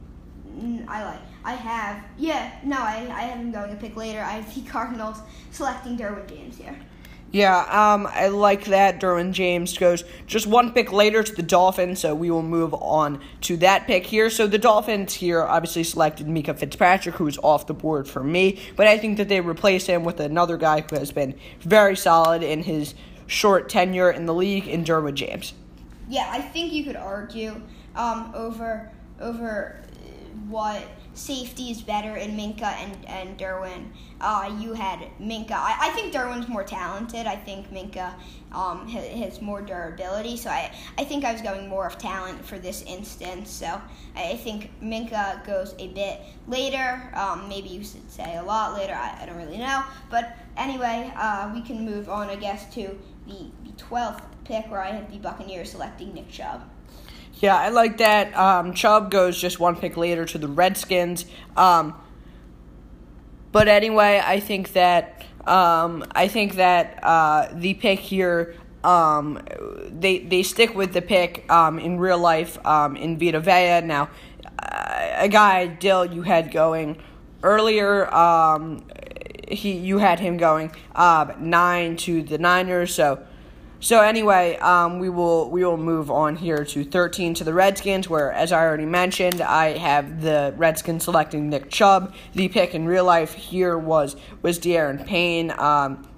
I 0.87 1.05
like. 1.05 1.21
I 1.43 1.55
have. 1.55 2.05
Yeah, 2.19 2.53
no, 2.65 2.77
I, 2.77 2.97
I 3.11 3.23
have 3.23 3.39
him 3.39 3.51
going 3.51 3.73
a 3.73 3.77
pick 3.77 3.97
later. 3.97 4.21
I 4.21 4.33
have 4.33 4.55
the 4.55 4.61
Cardinals 4.71 5.19
selecting 5.53 5.97
Derwin 5.97 6.29
James 6.29 6.59
here. 6.59 6.77
Yeah, 7.35 7.63
um, 7.63 8.07
I 8.13 8.29
like 8.29 8.67
that. 8.67 9.01
Derwin 9.01 9.33
James 9.33 9.77
goes 9.77 10.05
just 10.25 10.47
one 10.47 10.73
pick 10.73 10.93
later 10.93 11.21
to 11.21 11.35
the 11.35 11.43
Dolphins, 11.43 11.99
so 11.99 12.15
we 12.15 12.31
will 12.31 12.45
move 12.45 12.73
on 12.75 13.21
to 13.41 13.57
that 13.57 13.89
pick 13.89 14.07
here. 14.07 14.31
So 14.31 14.47
the 14.47 14.57
Dolphins 14.57 15.15
here 15.15 15.43
obviously 15.43 15.83
selected 15.83 16.29
Minkah 16.29 16.57
Fitzpatrick, 16.57 17.17
who's 17.17 17.37
off 17.39 17.67
the 17.67 17.75
board 17.75 18.07
for 18.07 18.23
me, 18.23 18.61
but 18.77 18.87
I 18.87 18.99
think 18.99 19.17
that 19.17 19.29
they 19.29 19.41
replaced 19.41 19.89
him 19.89 20.05
with 20.05 20.21
another 20.21 20.57
guy 20.57 20.83
who 20.89 20.95
has 20.95 21.11
been 21.11 21.35
very 21.59 21.97
solid 21.97 22.45
in 22.45 22.63
his 22.63 22.95
short 23.27 23.69
tenure 23.69 24.13
in 24.13 24.27
the 24.27 24.35
league, 24.35 24.69
in 24.69 24.85
Derwin 24.85 25.15
James. 25.15 25.55
Yeah, 26.09 26.29
I 26.31 26.41
think 26.41 26.73
you 26.73 26.85
could 26.85 26.95
argue 26.95 27.61
um, 27.97 28.31
over 28.33 28.93
over 29.21 29.83
what 30.49 30.85
safety 31.15 31.71
is 31.71 31.81
better 31.81 32.17
in 32.17 32.37
Minkah 32.37 32.63
and 32.63 33.05
and 33.07 33.39
Derwin. 33.39 33.89
Uh, 34.21 34.57
you 34.61 34.73
had 34.73 35.01
Minkah. 35.21 35.53
I, 35.53 35.77
I 35.81 35.89
think 35.91 36.13
Derwin's 36.13 36.49
more 36.49 36.65
talented. 36.65 37.27
I 37.27 37.37
think 37.37 37.73
Minkah 37.73 38.15
um, 38.53 38.87
has, 38.89 39.41
more 39.43 39.61
durability. 39.61 40.37
So 40.37 40.51
I, 40.51 40.73
I 40.97 41.05
think 41.05 41.25
I 41.25 41.33
was 41.33 41.43
going 41.43 41.69
more 41.69 41.87
of 41.87 41.99
talent 41.99 42.45
for 42.45 42.59
this 42.59 42.83
instance. 42.83 43.51
So 43.51 43.81
I, 44.17 44.31
I 44.31 44.37
think 44.37 44.71
Minkah 44.83 45.45
goes 45.45 45.75
a 45.79 45.89
bit 45.89 46.21
later. 46.49 47.11
Um, 47.15 47.49
maybe 47.49 47.69
you 47.69 47.85
should 47.85 48.11
say 48.11 48.37
a 48.37 48.43
lot 48.43 48.75
later. 48.75 48.95
I, 48.95 49.23
I 49.23 49.27
don't 49.27 49.37
really 49.37 49.59
know. 49.59 49.83
But 50.11 50.37
anyway, 50.57 51.13
uh, 51.17 51.51
we 51.55 51.61
can 51.63 51.85
move 51.85 52.09
on, 52.09 52.29
I 52.29 52.37
guess, 52.37 52.73
to 52.75 52.99
the, 53.27 53.51
the 53.65 53.73
12th 53.77 54.23
pick 54.45 54.71
where 54.71 54.81
I 54.81 54.91
have 54.93 55.11
the 55.11 55.19
Buccaneers 55.19 55.71
selecting 55.71 56.15
Nick 56.15 56.31
Chubb. 56.31 56.63
Yeah, 57.41 57.57
I 57.57 57.69
like 57.71 57.99
that. 57.99 58.37
Um, 58.37 58.75
Chubb 58.75 59.11
goes 59.11 59.41
just 59.41 59.59
one 59.61 59.77
pick 59.77 59.97
later 59.97 60.25
to 60.25 60.39
the 60.39 60.49
Redskins. 60.49 61.27
Um, 61.57 61.95
but 63.53 63.69
anyway, 63.69 64.23
I 64.25 64.41
think 64.41 64.73
that 64.73 65.25
um, 65.47 66.05
I 66.13 66.29
think 66.29 66.55
that 66.55 67.01
uh, 67.03 67.49
the 67.53 67.75
pick 67.75 68.01
here. 68.01 68.57
Um, 68.83 69.43
they 69.89 70.19
they 70.19 70.43
stick 70.43 70.75
with 70.75 70.93
the 70.93 71.01
pick 71.01 71.51
um, 71.51 71.79
in 71.79 71.99
real 71.99 72.19
life 72.19 72.65
um, 72.67 72.97
in 72.97 73.19
Vita 73.19 73.41
Vea. 73.41 73.81
Now, 73.81 74.11
a 74.59 75.29
guy 75.29 75.67
Dill 75.67 76.05
you 76.05 76.23
had 76.23 76.51
going 76.53 76.99
earlier. 77.43 78.07
He 79.49 79.73
you 79.73 79.99
had 79.99 80.21
him 80.21 80.37
going 80.37 80.71
uh, 80.95 81.33
nine 81.39 81.97
to 81.99 82.23
the 82.23 82.37
Niners. 82.37 82.95
So 82.95 83.25
so 83.81 84.01
anyway, 84.01 84.57
um, 84.59 84.99
we 84.99 85.09
will 85.09 85.51
we 85.51 85.65
will 85.65 85.77
move 85.77 86.11
on 86.11 86.37
here 86.37 86.65
to 86.65 86.85
13 86.85 87.35
to 87.35 87.45
the 87.45 87.53
Redskins, 87.53 88.09
where, 88.09 88.33
as 88.33 88.53
I 88.53 88.63
already 88.65 88.87
mentioned, 88.87 89.41
I 89.41 89.77
have 89.77 90.23
the 90.23 90.55
Redskins 90.57 91.05
selecting 91.05 91.51
Nick 91.51 91.71
Chubb. 91.71 92.15
The 92.35 92.49
pick 92.49 92.75
in 92.75 92.87
real 92.87 93.05
life 93.05 93.35
here 93.35 93.77
was 93.77 94.17
was 94.43 94.59
Da'Ron 94.59 95.07
Payne, 95.07 95.53
um, 95.59 96.09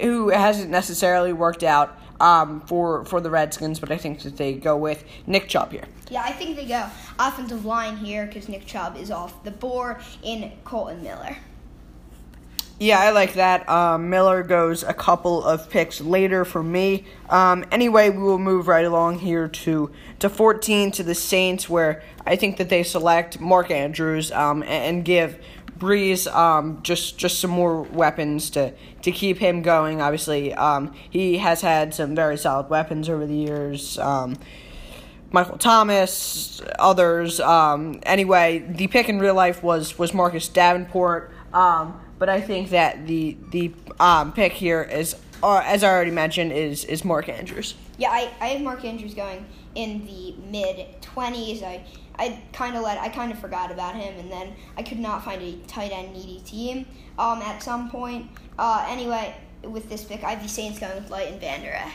who 0.00 0.30
hasn't 0.30 0.70
necessarily 0.70 1.32
worked 1.32 1.62
out 1.62 1.98
um, 2.20 2.62
for 2.62 3.04
for 3.04 3.20
the 3.20 3.30
Redskins, 3.30 3.80
but 3.80 3.90
I 3.90 3.96
think 3.96 4.20
that 4.22 4.36
they 4.36 4.54
go 4.54 4.76
with 4.76 5.04
Nick 5.26 5.48
Chubb 5.48 5.72
here. 5.72 5.84
Yeah, 6.10 6.22
I 6.22 6.32
think 6.32 6.56
they 6.56 6.66
go 6.66 6.86
offensive 7.18 7.64
line 7.64 7.96
here 7.96 8.26
because 8.26 8.48
Nick 8.48 8.66
Chubb 8.66 8.96
is 8.96 9.10
off 9.10 9.42
the 9.44 9.50
board 9.50 9.98
in 10.22 10.52
Kolton 10.64 11.02
Miller. 11.02 11.36
Yeah, 12.80 12.98
I 12.98 13.10
like 13.10 13.34
that. 13.34 13.68
Um, 13.68 14.10
Miller 14.10 14.42
goes 14.42 14.82
a 14.82 14.92
couple 14.92 15.44
of 15.44 15.70
picks 15.70 16.00
later 16.00 16.44
for 16.44 16.60
me. 16.60 17.04
Um, 17.30 17.64
anyway, 17.70 18.10
we 18.10 18.18
will 18.18 18.38
move 18.38 18.66
right 18.66 18.84
along 18.84 19.20
here 19.20 19.46
to 19.46 19.92
to 20.18 20.28
14 20.28 20.90
to 20.92 21.04
the 21.04 21.14
Saints, 21.14 21.68
where 21.68 22.02
I 22.26 22.34
think 22.34 22.56
that 22.56 22.68
they 22.68 22.82
select 22.82 23.40
Mark 23.40 23.70
Andrews 23.70 24.32
um, 24.32 24.64
and, 24.64 25.04
give 25.04 25.38
Brees 25.78 26.32
um, 26.34 26.80
just 26.82 27.16
just 27.16 27.38
some 27.38 27.50
more 27.52 27.82
weapons 27.82 28.50
to 28.50 28.72
to 29.02 29.12
keep 29.12 29.38
him 29.38 29.62
going. 29.62 30.00
Obviously, 30.00 30.52
um, 30.52 30.92
he 31.08 31.38
has 31.38 31.60
had 31.60 31.94
some 31.94 32.16
very 32.16 32.36
solid 32.36 32.70
weapons 32.70 33.08
over 33.08 33.24
the 33.24 33.36
years. 33.36 33.98
Um, 33.98 34.36
Michael 35.30 35.58
Thomas, 35.58 36.60
others. 36.78 37.38
Um, 37.38 38.00
anyway, 38.02 38.64
the 38.68 38.88
pick 38.88 39.08
in 39.08 39.20
real 39.20 39.34
life 39.34 39.62
was 39.62 39.96
was 39.96 40.12
Marcus 40.12 40.48
Davenport. 40.48 41.32
Um, 41.52 42.00
but 42.18 42.28
I 42.28 42.40
think 42.40 42.70
that 42.70 43.06
the 43.06 43.36
the 43.50 43.72
um, 44.00 44.32
pick 44.32 44.52
here 44.52 44.82
is, 44.82 45.16
uh, 45.42 45.62
as 45.64 45.82
I 45.82 45.90
already 45.90 46.10
mentioned, 46.10 46.52
is 46.52 46.84
is 46.84 47.04
Mark 47.04 47.28
Andrews. 47.28 47.74
Yeah, 47.98 48.10
I, 48.10 48.30
I 48.40 48.46
have 48.48 48.62
Mark 48.62 48.84
Andrews 48.84 49.14
going 49.14 49.46
in 49.74 50.06
the 50.06 50.34
mid 50.50 51.00
twenties. 51.00 51.62
I 51.62 51.84
I 52.18 52.42
kind 52.52 52.76
of 52.76 52.82
let 52.82 52.98
I 52.98 53.08
kind 53.08 53.32
of 53.32 53.38
forgot 53.38 53.70
about 53.70 53.96
him, 53.96 54.18
and 54.18 54.30
then 54.30 54.54
I 54.76 54.82
could 54.82 54.98
not 54.98 55.24
find 55.24 55.42
a 55.42 55.56
tight 55.66 55.92
end 55.92 56.12
needy 56.12 56.40
team 56.44 56.86
um, 57.18 57.40
at 57.42 57.62
some 57.62 57.90
point. 57.90 58.30
Uh, 58.58 58.86
anyway, 58.88 59.34
with 59.62 59.88
this 59.88 60.04
pick, 60.04 60.22
I 60.24 60.30
have 60.30 60.42
the 60.42 60.48
Saints 60.48 60.78
going 60.78 60.94
with 60.94 61.10
Leighton 61.10 61.40
Vander 61.40 61.72
Esch. 61.72 61.92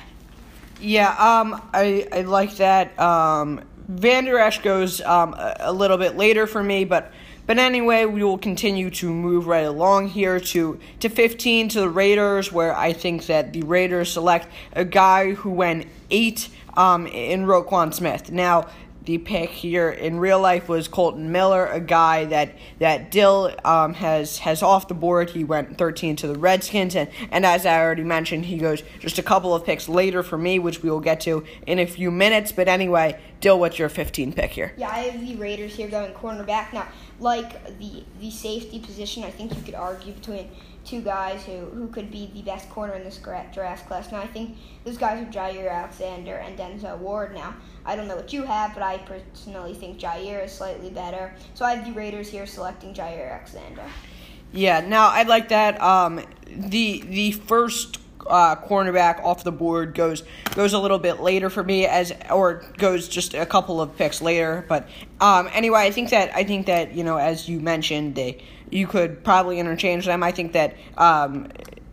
Yeah, 0.81 1.09
um, 1.11 1.61
I 1.73 2.07
I 2.11 2.21
like 2.21 2.55
that. 2.57 2.97
Um, 2.99 3.61
Vander 3.87 4.37
Esch 4.37 4.59
goes 4.61 5.01
um, 5.01 5.33
a, 5.33 5.55
a 5.61 5.73
little 5.73 5.97
bit 5.97 6.15
later 6.15 6.45
for 6.47 6.63
me, 6.63 6.85
but 6.85 7.11
but 7.49 7.57
anyway, 7.57 8.05
we 8.05 8.23
will 8.23 8.37
continue 8.37 8.91
to 8.91 9.11
move 9.11 9.47
right 9.47 9.65
along 9.65 10.09
here 10.09 10.39
to 10.39 10.79
to 10.99 11.09
15 11.09 11.69
to 11.69 11.79
the 11.79 11.89
Raiders, 11.89 12.51
where 12.51 12.77
I 12.77 12.93
think 12.93 13.25
that 13.25 13.53
the 13.53 13.63
Raiders 13.63 14.11
select 14.11 14.47
a 14.73 14.85
guy 14.85 15.33
who 15.33 15.49
went 15.49 15.87
eight 16.11 16.49
um, 16.77 17.07
in 17.07 17.47
Roquan 17.47 17.91
Smith. 17.91 18.31
Now. 18.31 18.67
The 19.05 19.17
pick 19.17 19.49
here 19.49 19.89
in 19.89 20.19
real 20.19 20.39
life 20.39 20.69
was 20.69 20.87
Kolton 20.87 21.31
Miller, 21.31 21.65
a 21.65 21.79
guy 21.79 22.25
that 22.25 22.53
that 22.77 23.09
Dill 23.09 23.55
um, 23.65 23.95
has 23.95 24.37
has 24.39 24.61
off 24.61 24.87
the 24.87 24.93
board. 24.93 25.31
He 25.31 25.43
went 25.43 25.79
13 25.79 26.15
to 26.17 26.27
the 26.27 26.37
Redskins, 26.37 26.95
and, 26.95 27.09
and 27.31 27.43
as 27.43 27.65
I 27.65 27.79
already 27.79 28.03
mentioned, 28.03 28.45
he 28.45 28.57
goes 28.59 28.83
just 28.99 29.17
a 29.17 29.23
couple 29.23 29.55
of 29.55 29.65
picks 29.65 29.89
later 29.89 30.21
for 30.21 30.37
me, 30.37 30.59
which 30.59 30.83
we 30.83 30.91
will 30.91 30.99
get 30.99 31.21
to 31.21 31.43
in 31.65 31.79
a 31.79 31.87
few 31.87 32.11
minutes. 32.11 32.51
But 32.51 32.67
anyway, 32.67 33.19
Dill, 33.39 33.57
what's 33.59 33.79
your 33.79 33.89
15 33.89 34.33
pick 34.33 34.51
here? 34.51 34.73
Yeah, 34.77 34.89
I 34.89 34.99
have 34.99 35.25
the 35.25 35.35
Raiders 35.37 35.75
here 35.75 35.87
going 35.87 36.13
cornerback. 36.13 36.71
Now, 36.71 36.87
like 37.19 37.79
the 37.79 38.03
the 38.19 38.31
safety 38.31 38.79
position, 38.79 39.23
I 39.23 39.31
think 39.31 39.55
you 39.55 39.61
could 39.61 39.75
argue 39.75 40.13
between 40.13 40.49
two 40.85 41.01
guys 41.01 41.43
who, 41.43 41.65
who 41.65 41.87
could 41.87 42.09
be 42.09 42.31
the 42.33 42.41
best 42.41 42.69
corner 42.69 42.93
in 42.93 43.03
this 43.03 43.17
draft 43.17 43.87
class. 43.87 44.11
Now, 44.11 44.21
I 44.21 44.27
think 44.27 44.57
those 44.83 44.97
guys 44.97 45.21
are 45.21 45.29
Jaire 45.29 45.69
Alexander 45.69 46.35
and 46.35 46.57
Denzel 46.57 46.97
Ward. 46.97 47.33
Now, 47.35 47.55
I 47.85 47.95
don't 47.95 48.07
know 48.07 48.15
what 48.15 48.33
you 48.33 48.43
have, 48.43 48.73
but 48.73 48.81
I 48.81 48.97
personally 48.99 49.73
think 49.73 49.99
Jaire 49.99 50.45
is 50.45 50.51
slightly 50.51 50.89
better. 50.89 51.33
So 51.53 51.65
I 51.65 51.75
have 51.75 51.85
the 51.85 51.91
Raiders 51.91 52.29
here 52.29 52.47
selecting 52.47 52.93
Jaire 52.93 53.31
Alexander. 53.31 53.83
Yeah, 54.51 54.79
now 54.79 55.09
I 55.09 55.23
like 55.23 55.49
that. 55.49 55.79
Um, 55.79 56.25
the 56.47 57.01
the 57.01 57.31
first 57.33 57.99
uh, 58.27 58.55
cornerback 58.55 59.23
off 59.23 59.43
the 59.43 59.51
board 59.51 59.95
goes 59.95 60.23
goes 60.55 60.73
a 60.73 60.79
little 60.79 60.99
bit 60.99 61.19
later 61.19 61.49
for 61.49 61.63
me 61.63 61.85
as 61.85 62.13
or 62.31 62.63
goes 62.77 63.07
just 63.07 63.33
a 63.33 63.45
couple 63.45 63.81
of 63.81 63.97
picks 63.97 64.21
later. 64.21 64.65
But 64.67 64.87
um, 65.19 65.49
anyway, 65.53 65.79
I 65.81 65.91
think 65.91 66.09
that 66.11 66.35
I 66.35 66.43
think 66.43 66.67
that 66.67 66.93
you 66.93 67.03
know 67.03 67.17
as 67.17 67.47
you 67.47 67.59
mentioned 67.59 68.15
they 68.15 68.43
you 68.69 68.87
could 68.87 69.23
probably 69.23 69.59
interchange 69.59 70.05
them. 70.05 70.23
I 70.23 70.31
think 70.31 70.53
that 70.53 70.75
um, 70.97 71.47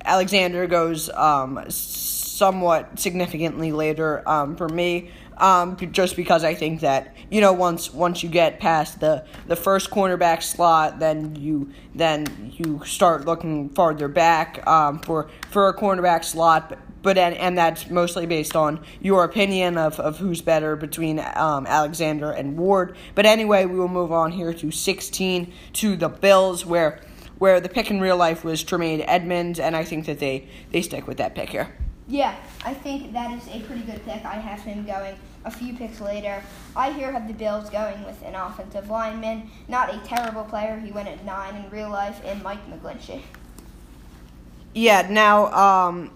Alexander 0.05 0.67
goes 0.67 1.11
um, 1.11 1.65
somewhat 1.69 2.99
significantly 2.99 3.73
later 3.73 4.29
um, 4.29 4.57
for 4.57 4.69
me. 4.69 5.11
Um, 5.38 5.77
just 5.92 6.16
because 6.16 6.44
I 6.44 6.55
think 6.55 6.81
that 6.81 7.14
you 7.31 7.40
know 7.40 7.53
once 7.53 7.92
once 7.92 8.22
you 8.22 8.29
get 8.29 8.59
past 8.59 9.01
the, 9.01 9.27
the 9.46 9.57
first 9.57 9.90
cornerback 9.90 10.42
slot, 10.42 10.99
then 10.99 11.37
you 11.37 11.70
then 11.94 12.53
you 12.57 12.83
start 12.87 13.27
looking 13.27 13.68
farther 13.70 14.09
back 14.09 14.66
um, 14.66 14.99
for 15.01 15.29
for 15.51 15.68
a 15.68 15.75
cornerback 15.75 16.25
slot. 16.25 16.79
But, 17.03 17.18
and, 17.18 17.37
and 17.37 17.57
that's 17.57 17.88
mostly 17.88 18.27
based 18.27 18.57
on 18.57 18.85
your 19.01 19.22
opinion 19.22 19.79
of, 19.79 20.01
of 20.01 20.18
who's 20.18 20.42
better 20.42 20.75
between 20.75 21.20
um, 21.20 21.64
Alexander 21.64 22.33
and 22.33 22.59
Ward. 22.59 22.96
But 23.14 23.27
anyway, 23.27 23.64
we 23.64 23.79
will 23.79 23.87
move 23.87 24.11
on 24.11 24.33
here 24.33 24.53
to 24.53 24.72
16 24.72 25.53
to 25.75 25.96
the 25.96 26.09
Bills, 26.09 26.66
where 26.66 27.01
where 27.38 27.61
the 27.61 27.68
pick 27.68 27.90
in 27.90 28.01
real 28.01 28.16
life 28.16 28.42
was 28.42 28.64
Tremaine 28.64 29.03
Edmunds, 29.03 29.61
and 29.61 29.77
I 29.77 29.85
think 29.85 30.07
that 30.07 30.18
they 30.18 30.49
they 30.72 30.83
stick 30.83 31.07
with 31.07 31.18
that 31.18 31.37
pick 31.37 31.51
here. 31.51 31.72
Yeah, 32.09 32.37
I 32.64 32.73
think 32.73 33.12
that 33.12 33.33
is 33.33 33.49
a 33.49 33.61
pretty 33.66 33.83
good 33.83 34.05
pick. 34.05 34.25
I 34.25 34.35
have 34.35 34.61
him 34.61 34.85
going 34.85 35.16
a 35.45 35.51
few 35.51 35.75
picks 35.75 36.01
later. 36.01 36.42
I 36.77 36.92
here 36.92 37.11
have 37.11 37.27
the 37.27 37.35
Bills 37.35 37.69
going 37.69 38.05
with 38.05 38.23
an 38.25 38.35
offensive 38.37 38.88
lineman, 38.88 39.51
not 39.66 39.92
a 39.92 39.99
terrible 39.99 40.45
player. 40.45 40.79
He 40.79 40.92
went 40.92 41.09
at 41.09 41.25
nine 41.25 41.57
in 41.57 41.69
real 41.71 41.90
life, 41.90 42.21
and 42.25 42.40
Mike 42.45 42.61
McGlinchey. 42.71 43.23
Yeah, 44.73 45.09
now 45.11 45.47
um, 45.53 46.12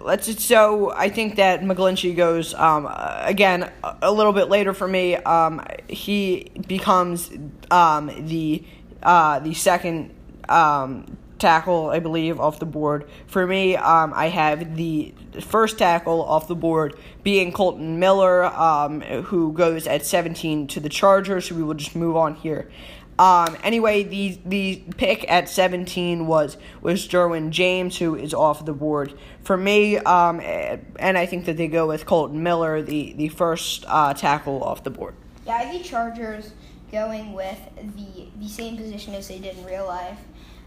let's 0.00 0.26
just, 0.26 0.40
so 0.40 0.92
I 0.92 1.08
think 1.08 1.36
that 1.36 1.62
McGlinchey 1.62 2.16
goes 2.16 2.54
um, 2.54 2.88
again 2.92 3.70
a 4.02 4.12
little 4.12 4.32
bit 4.32 4.48
later 4.48 4.72
for 4.74 4.86
me. 4.86 5.16
Um, 5.16 5.64
he 5.88 6.50
becomes 6.68 7.30
um, 7.70 8.10
the 8.26 8.64
uh, 9.02 9.38
the 9.40 9.54
second 9.54 10.14
um, 10.48 11.16
tackle, 11.40 11.90
I 11.90 11.98
believe, 11.98 12.38
off 12.38 12.58
the 12.58 12.66
board. 12.66 13.08
For 13.26 13.46
me, 13.46 13.76
um, 13.76 14.12
I 14.14 14.28
have 14.28 14.76
the 14.76 15.14
first 15.40 15.78
tackle 15.78 16.22
off 16.22 16.48
the 16.48 16.54
board 16.54 16.96
being 17.22 17.52
Kolton 17.52 17.98
Miller, 17.98 18.44
um, 18.44 19.00
who 19.00 19.52
goes 19.52 19.86
at 19.86 20.04
17 20.04 20.66
to 20.68 20.80
the 20.80 20.88
Chargers. 20.88 21.48
So 21.48 21.54
we 21.54 21.62
will 21.62 21.74
just 21.74 21.96
move 21.96 22.16
on 22.16 22.34
here. 22.34 22.70
Um, 23.18 23.54
anyway, 23.62 24.02
the 24.02 24.38
the 24.46 24.82
pick 24.96 25.30
at 25.30 25.46
17 25.50 26.26
was 26.26 26.56
was 26.80 27.06
Derwin 27.06 27.50
James, 27.50 27.98
who 27.98 28.14
is 28.14 28.32
off 28.32 28.64
the 28.64 28.72
board 28.72 29.12
for 29.42 29.58
me. 29.58 29.98
Um, 29.98 30.40
and 30.40 31.18
I 31.18 31.26
think 31.26 31.44
that 31.44 31.58
they 31.58 31.68
go 31.68 31.86
with 31.86 32.06
Kolton 32.06 32.42
Miller, 32.42 32.80
the 32.80 33.12
the 33.12 33.28
first 33.28 33.84
uh, 33.88 34.14
tackle 34.14 34.64
off 34.64 34.84
the 34.84 34.90
board. 34.90 35.14
Yeah, 35.46 35.56
I 35.56 35.82
Chargers 35.82 36.52
going 36.90 37.34
with 37.34 37.58
the 37.76 38.28
the 38.38 38.48
same 38.48 38.78
position 38.78 39.14
as 39.14 39.28
they 39.28 39.38
did 39.38 39.58
in 39.58 39.64
real 39.66 39.86
life. 39.86 40.18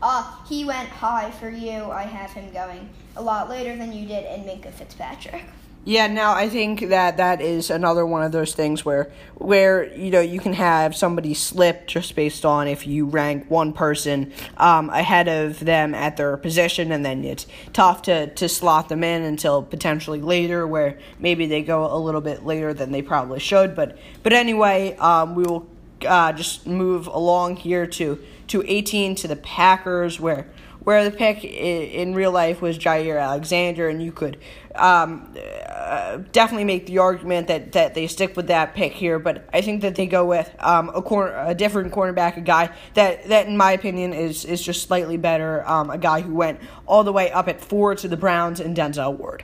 Uh, 0.06 0.30
he 0.50 0.66
went 0.66 0.90
high 0.90 1.32
for 1.32 1.50
you. 1.50 1.90
I 1.90 2.04
have 2.04 2.30
him 2.32 2.52
going 2.52 2.90
a 3.16 3.22
lot 3.22 3.50
later 3.50 3.78
than 3.78 3.94
you 3.94 4.06
did 4.06 4.26
in 4.26 4.44
Minkah 4.44 4.74
Fitzpatrick. 4.74 5.46
Yeah, 5.86 6.08
now 6.08 6.34
I 6.34 6.50
think 6.50 6.90
that 6.90 7.16
that 7.18 7.40
is 7.40 7.70
another 7.70 8.06
one 8.06 8.22
of 8.22 8.34
those 8.34 8.54
things 8.54 8.84
where 8.84 9.12
where 9.36 9.94
you 9.96 10.12
know 10.12 10.20
you 10.20 10.42
can 10.42 10.54
have 10.54 10.94
somebody 10.94 11.34
slip 11.34 11.88
just 11.88 12.16
based 12.16 12.44
on 12.44 12.68
if 12.68 12.86
you 12.86 13.06
rank 13.06 13.50
one 13.50 13.72
person 13.72 14.34
um, 14.58 14.90
ahead 14.90 15.30
of 15.30 15.62
them 15.62 15.96
at 15.96 16.18
their 16.18 16.36
position, 16.36 16.92
and 16.92 17.06
then 17.06 17.24
it's 17.24 17.48
tough 17.72 18.02
to 18.04 18.28
to 18.28 18.50
slot 18.50 18.90
them 18.90 19.06
in 19.06 19.22
until 19.24 19.64
potentially 19.64 20.22
later, 20.22 20.68
where 20.68 21.00
maybe 21.18 21.46
they 21.46 21.62
go 21.62 21.94
a 21.94 22.00
little 22.00 22.22
bit 22.22 22.46
later 22.46 22.74
than 22.74 22.92
they 22.92 23.02
probably 23.02 23.40
should. 23.40 23.74
But 23.74 23.98
but 24.22 24.34
anyway, 24.34 24.98
um, 24.98 25.36
we 25.36 25.44
will 25.44 25.68
uh, 26.06 26.34
just 26.34 26.68
move 26.68 27.08
along 27.08 27.58
here 27.58 27.88
to 27.88 28.20
to 28.54 28.64
18 28.72 29.16
to 29.16 29.28
the 29.28 29.36
Packers, 29.36 30.20
where 30.20 30.48
where 30.84 31.10
the 31.10 31.16
pick 31.16 31.44
in 31.44 32.14
real 32.14 32.32
life 32.32 32.62
was 32.62 32.78
Jaire 32.78 33.20
Alexander, 33.20 33.90
and 33.90 34.04
you 34.04 34.12
could 34.12 34.38
um, 34.76 35.34
uh, 35.68 36.18
definitely 36.32 36.66
make 36.66 36.86
the 36.86 37.00
argument 37.00 37.48
that, 37.48 37.72
that 37.72 37.96
they 37.96 38.06
stick 38.06 38.36
with 38.36 38.48
that 38.48 38.76
pick 38.76 38.92
here. 38.92 39.18
But 39.18 39.48
I 39.54 39.62
think 39.62 39.82
that 39.82 39.96
they 39.96 40.06
go 40.06 40.26
with 40.26 40.54
um, 40.60 40.90
a 40.94 41.02
corner, 41.02 41.34
a 41.48 41.56
different 41.56 41.94
cornerback, 41.94 42.38
a 42.38 42.42
guy 42.42 42.70
that, 42.94 43.28
that 43.30 43.48
in 43.48 43.58
my 43.58 43.72
opinion 43.72 44.14
is 44.14 44.46
is 44.46 44.62
just 44.62 44.84
slightly 44.84 45.18
better, 45.18 45.68
um, 45.68 45.90
a 45.90 45.98
guy 45.98 46.22
who 46.22 46.36
went 46.36 46.60
all 46.86 47.04
the 47.04 47.14
way 47.14 47.32
up 47.32 47.48
at 47.48 47.60
four 47.60 47.96
to 47.96 48.08
the 48.08 48.18
Browns 48.18 48.60
and 48.60 48.78
Denzel 48.78 49.18
Ward. 49.18 49.44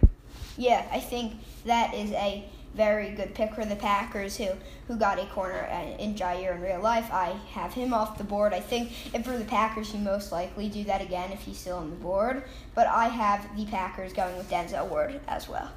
Yeah, 0.56 0.86
I 0.92 1.00
think 1.00 1.34
that 1.66 1.96
is 1.96 2.12
a 2.12 2.46
very 2.76 3.12
good 3.12 3.34
pick 3.34 3.54
for 3.54 3.66
the 3.66 3.76
Packers, 3.76 4.38
who 4.38 4.50
who 4.88 4.96
got 4.96 5.20
a 5.20 5.26
corner 5.28 5.68
in 6.00 6.16
Jaire 6.16 6.56
in 6.56 6.62
real 6.62 6.82
life. 6.82 7.10
I 7.12 7.36
have 7.52 7.74
him 7.74 7.94
off 7.94 8.18
the 8.18 8.24
board. 8.24 8.54
I 8.54 8.60
think 8.60 9.14
if 9.14 9.26
for 9.26 9.38
the 9.38 9.46
Packers, 9.46 9.92
he 9.92 9.98
most 9.98 10.32
likely 10.32 10.70
do 10.70 10.84
that 10.86 11.02
again 11.02 11.32
if 11.32 11.42
he's 11.42 11.58
still 11.58 11.78
on 11.78 11.90
the 11.90 11.96
board. 11.96 12.44
But 12.76 12.88
I 12.88 13.08
have 13.08 13.56
the 13.56 13.66
Packers 13.66 14.14
going 14.14 14.38
with 14.38 14.50
Denzel 14.50 14.88
Ward 14.88 15.20
as 15.28 15.48
well. 15.50 15.70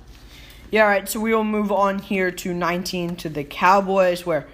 Yeah, 0.71 0.85
all 0.85 0.89
right. 0.89 1.09
So 1.09 1.21
we 1.21 1.35
will 1.35 1.45
move 1.45 1.71
on 1.71 1.99
here 1.99 2.31
to 2.31 2.55
19 2.55 3.17
to 3.17 3.29
the 3.29 3.45
Cowboys, 3.45 4.25
where 4.25 4.47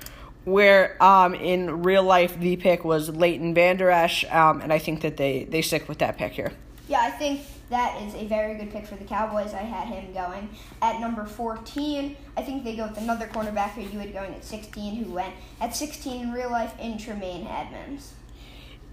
where 0.45 1.01
um, 1.03 1.35
in 1.35 1.83
real 1.83 2.03
life 2.03 2.39
the 2.39 2.57
pick 2.57 2.85
was 2.85 3.11
Leighton 3.11 3.55
Vander 3.55 3.91
Esch, 3.91 4.25
um, 4.33 4.61
and 4.61 4.73
I 4.73 4.79
think 4.79 5.03
that 5.03 5.17
they, 5.17 5.45
they 5.45 5.63
stick 5.63 5.89
with 5.89 5.99
that 5.99 6.17
pick 6.17 6.33
here. 6.33 6.53
Yeah, 6.89 7.01
I 7.03 7.11
think 7.11 7.43
that 7.71 8.01
is 8.03 8.15
a 8.15 8.27
very 8.27 8.55
good 8.55 8.71
pick 8.71 8.87
for 8.87 8.97
the 8.97 9.05
Cowboys. 9.05 9.53
I 9.53 9.59
had 9.59 9.89
him 9.89 10.13
going 10.13 10.49
at 10.81 11.01
number 11.01 11.25
14. 11.25 12.17
I 12.37 12.43
think 12.43 12.65
they 12.65 12.77
go 12.77 12.87
with 12.87 12.99
another 12.99 13.27
cornerback 13.27 13.71
who 13.71 13.83
you 13.83 13.99
had 13.99 14.13
going 14.13 14.35
at 14.35 14.45
16, 14.45 15.05
who 15.05 15.13
went 15.13 15.35
at 15.61 15.77
16 15.77 16.23
in 16.23 16.33
real 16.33 16.51
life 16.51 16.73
in 16.81 16.99
Tremaine 16.99 17.47
Edmunds. 17.47 18.15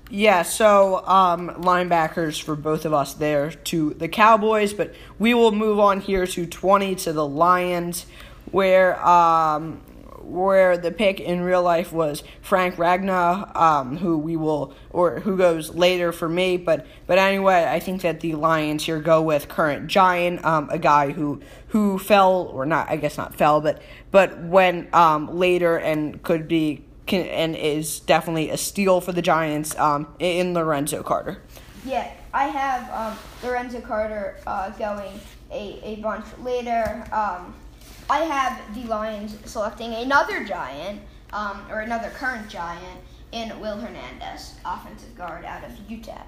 Yeah, 0.09 0.43
so 0.43 1.03
um, 1.07 1.49
linebackers 1.49 2.39
for 2.39 2.55
both 2.55 2.85
of 2.85 2.93
us 2.93 3.13
there 3.15 3.51
to 3.51 3.95
the 3.95 4.07
Cowboys, 4.07 4.71
but 4.73 4.93
we 5.17 5.33
will 5.33 5.51
move 5.51 5.79
on 5.79 5.99
here 5.99 6.27
to 6.27 6.45
20 6.45 6.95
to 6.95 7.13
the 7.13 7.25
Lions, 7.25 8.05
where 8.51 9.03
um, 9.03 9.81
where 10.25 10.77
the 10.77 10.91
pick 10.91 11.19
in 11.19 11.41
real 11.41 11.61
life 11.61 11.93
was 11.93 12.23
Frank 12.41 12.75
Ragnow, 12.75 13.55
um, 13.55 13.97
who 13.97 14.17
we 14.17 14.35
will 14.35 14.73
or 14.89 15.19
who 15.19 15.38
goes 15.38 15.73
later 15.73 16.11
for 16.11 16.27
me. 16.27 16.57
But 16.57 16.85
but 17.07 17.17
anyway, 17.17 17.67
I 17.69 17.79
think 17.79 18.01
that 18.01 18.19
the 18.19 18.35
Lions 18.35 18.83
here 18.83 18.99
go 18.99 19.21
with 19.21 19.47
current 19.47 19.88
Giant, 19.88 20.43
um, 20.43 20.69
a 20.69 20.79
guy 20.79 21.11
who 21.11 21.41
who 21.69 21.99
fell 21.99 22.49
or 22.53 22.65
not, 22.65 22.89
I 22.89 22.97
guess 22.97 23.17
not 23.17 23.35
fell, 23.35 23.61
but 23.61 23.81
but 24.11 24.39
went 24.41 24.93
um, 24.93 25.38
later 25.38 25.77
and 25.77 26.21
could 26.23 26.47
be 26.47 26.85
can, 27.05 27.25
and 27.27 27.55
is 27.55 27.99
definitely 27.99 28.49
a 28.49 28.57
steal 28.57 29.01
for 29.01 29.11
the 29.11 29.21
Giants 29.21 29.77
um, 29.77 30.07
in 30.19 30.53
Lorenzo 30.53 31.03
Carter. 31.03 31.41
Yeah, 31.85 32.11
I 32.33 32.45
have 32.45 32.89
um, 32.91 33.17
Lorenzo 33.43 33.79
Carter 33.79 34.38
uh, 34.47 34.71
going 34.71 35.19
a, 35.51 35.79
a 35.83 35.95
bunch 35.97 36.25
later. 36.39 37.05
Um, 37.11 37.53
I 38.09 38.19
have 38.19 38.75
the 38.75 38.87
Lions 38.87 39.37
selecting 39.45 39.93
another 39.93 40.43
giant, 40.43 41.01
um, 41.33 41.65
or 41.69 41.81
another 41.81 42.09
current 42.09 42.49
giant, 42.49 42.99
in 43.31 43.59
Will 43.59 43.77
Hernandez, 43.77 44.55
offensive 44.63 45.15
guard 45.17 45.43
out 45.45 45.63
of 45.63 45.71
Utah. 45.89 46.21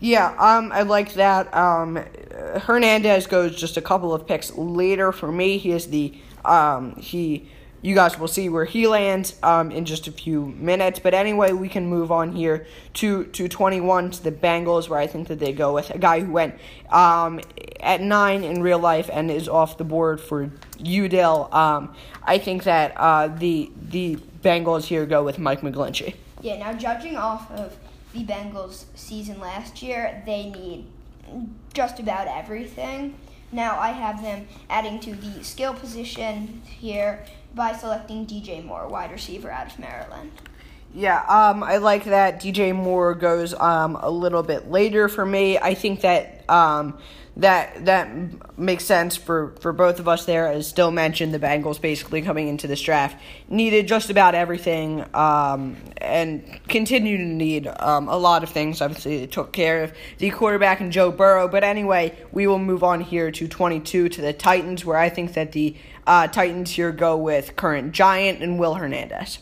Yeah, 0.00 0.34
um, 0.38 0.72
I 0.72 0.82
like 0.82 1.14
that. 1.14 1.54
Um, 1.54 1.96
Hernandez 2.62 3.26
goes 3.26 3.56
just 3.56 3.76
a 3.76 3.82
couple 3.82 4.14
of 4.14 4.26
picks 4.26 4.54
later 4.56 5.12
for 5.12 5.30
me. 5.30 5.58
He 5.58 5.72
is 5.72 5.88
the 5.88 6.14
um, 6.44 6.94
he 6.96 7.48
you 7.80 7.94
guys 7.94 8.18
will 8.18 8.28
see 8.28 8.48
where 8.48 8.64
he 8.64 8.88
lands 8.88 9.36
um, 9.42 9.70
in 9.70 9.84
just 9.84 10.08
a 10.08 10.12
few 10.12 10.46
minutes. 10.46 10.98
But 10.98 11.14
anyway, 11.14 11.52
we 11.52 11.68
can 11.68 11.86
move 11.86 12.10
on 12.10 12.32
here 12.32 12.66
to, 12.94 13.24
to 13.24 13.48
21 13.48 14.10
to 14.12 14.24
the 14.24 14.32
Bengals, 14.32 14.88
where 14.88 14.98
I 14.98 15.06
think 15.06 15.28
that 15.28 15.38
they 15.38 15.52
go 15.52 15.74
with 15.74 15.90
a 15.90 15.98
guy 15.98 16.20
who 16.20 16.32
went 16.32 16.56
um, 16.90 17.40
at 17.80 18.00
nine 18.00 18.44
in 18.44 18.62
real 18.62 18.78
life 18.78 19.08
and 19.12 19.30
is 19.30 19.48
off 19.48 19.78
the 19.78 19.84
board 19.84 20.20
for 20.20 20.50
Udell. 20.78 21.52
Um, 21.52 21.94
I 22.22 22.38
think 22.38 22.64
that 22.64 22.92
uh, 22.96 23.28
the 23.28 23.70
the 23.90 24.16
Bengals 24.42 24.84
here 24.84 25.06
go 25.06 25.24
with 25.24 25.38
Mike 25.38 25.60
McGlinchey. 25.62 26.14
Yeah, 26.40 26.58
now 26.58 26.72
judging 26.72 27.16
off 27.16 27.50
of 27.50 27.76
the 28.12 28.24
Bengals' 28.24 28.84
season 28.94 29.40
last 29.40 29.82
year, 29.82 30.22
they 30.24 30.50
need 30.50 30.86
just 31.74 31.98
about 31.98 32.28
everything. 32.28 33.14
Now 33.50 33.78
I 33.78 33.90
have 33.90 34.22
them 34.22 34.46
adding 34.68 35.00
to 35.00 35.14
the 35.14 35.42
skill 35.42 35.74
position 35.74 36.62
here 36.64 37.24
by 37.54 37.72
selecting 37.72 38.26
DJ 38.26 38.64
Moore, 38.64 38.88
wide 38.88 39.10
receiver 39.10 39.50
out 39.50 39.72
of 39.72 39.78
Maryland. 39.78 40.32
Yeah, 40.94 41.20
um, 41.28 41.62
I 41.62 41.76
like 41.78 42.04
that 42.04 42.40
DJ 42.40 42.74
Moore 42.74 43.14
goes 43.14 43.52
um, 43.54 43.96
a 44.00 44.10
little 44.10 44.42
bit 44.42 44.70
later 44.70 45.08
for 45.08 45.24
me. 45.24 45.58
I 45.58 45.74
think 45.74 46.00
that 46.00 46.48
um, 46.48 46.98
that 47.38 47.84
that 47.84 48.10
makes 48.58 48.84
sense 48.84 49.16
for, 49.16 49.54
for 49.60 49.72
both 49.72 50.00
of 50.00 50.08
us 50.08 50.26
there. 50.26 50.48
As 50.48 50.72
Dill 50.72 50.90
mentioned, 50.90 51.32
the 51.32 51.38
Bengals 51.38 51.80
basically 51.80 52.20
coming 52.20 52.48
into 52.48 52.66
this 52.66 52.82
draft 52.82 53.16
needed 53.48 53.86
just 53.86 54.10
about 54.10 54.34
everything 54.34 55.04
um, 55.14 55.76
and 55.98 56.60
continue 56.68 57.16
to 57.16 57.24
need 57.24 57.68
um, 57.68 58.08
a 58.08 58.16
lot 58.16 58.42
of 58.42 58.50
things. 58.50 58.82
Obviously, 58.82 59.20
they 59.20 59.26
took 59.28 59.52
care 59.52 59.84
of 59.84 59.92
the 60.18 60.30
quarterback 60.30 60.80
and 60.80 60.90
Joe 60.90 61.12
Burrow. 61.12 61.46
But 61.46 61.62
anyway, 61.62 62.18
we 62.32 62.48
will 62.48 62.58
move 62.58 62.82
on 62.82 63.00
here 63.00 63.30
to 63.30 63.46
22 63.46 64.08
to 64.08 64.20
the 64.20 64.32
Titans, 64.32 64.84
where 64.84 64.98
I 64.98 65.08
think 65.08 65.34
that 65.34 65.52
the 65.52 65.76
uh, 66.08 66.26
Titans 66.26 66.72
here 66.72 66.90
go 66.90 67.16
with 67.16 67.54
current 67.54 67.92
Giant 67.92 68.42
and 68.42 68.58
Will 68.58 68.74
Hernandez. 68.74 69.38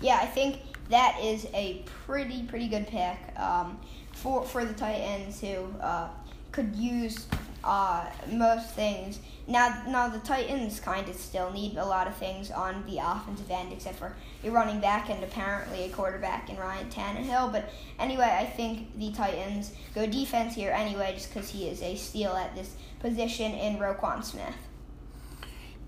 Yeah, 0.00 0.18
I 0.22 0.26
think 0.26 0.60
that 0.88 1.18
is 1.22 1.46
a 1.52 1.82
pretty 2.06 2.44
pretty 2.44 2.68
good 2.68 2.86
pick 2.86 3.18
um, 3.38 3.78
for 4.12 4.42
for 4.42 4.64
the 4.64 4.72
Titans 4.72 5.38
who. 5.38 5.66
Uh, 5.82 6.08
could 6.56 6.74
use 6.74 7.26
uh, 7.62 8.06
most 8.32 8.70
things. 8.70 9.20
Now, 9.46 9.82
now 9.86 10.08
the 10.08 10.18
Titans 10.20 10.80
kind 10.80 11.06
of 11.06 11.14
still 11.14 11.52
need 11.52 11.76
a 11.76 11.84
lot 11.84 12.08
of 12.08 12.16
things 12.16 12.50
on 12.50 12.82
the 12.86 12.98
offensive 12.98 13.50
end, 13.50 13.74
except 13.74 13.98
for 13.98 14.16
a 14.42 14.50
running 14.50 14.80
back 14.80 15.10
and 15.10 15.22
apparently 15.22 15.84
a 15.84 15.90
quarterback 15.90 16.48
in 16.48 16.56
Ryan 16.56 16.88
Tannehill. 16.88 17.52
But 17.52 17.68
anyway, 17.98 18.34
I 18.40 18.46
think 18.46 18.98
the 18.98 19.12
Titans 19.12 19.72
go 19.94 20.06
defense 20.06 20.54
here 20.54 20.72
anyway, 20.72 21.12
just 21.14 21.32
because 21.32 21.50
he 21.50 21.68
is 21.68 21.82
a 21.82 21.94
steal 21.94 22.32
at 22.32 22.56
this 22.56 22.74
position 23.00 23.52
in 23.52 23.76
Roquan 23.76 24.24
Smith. 24.24 24.54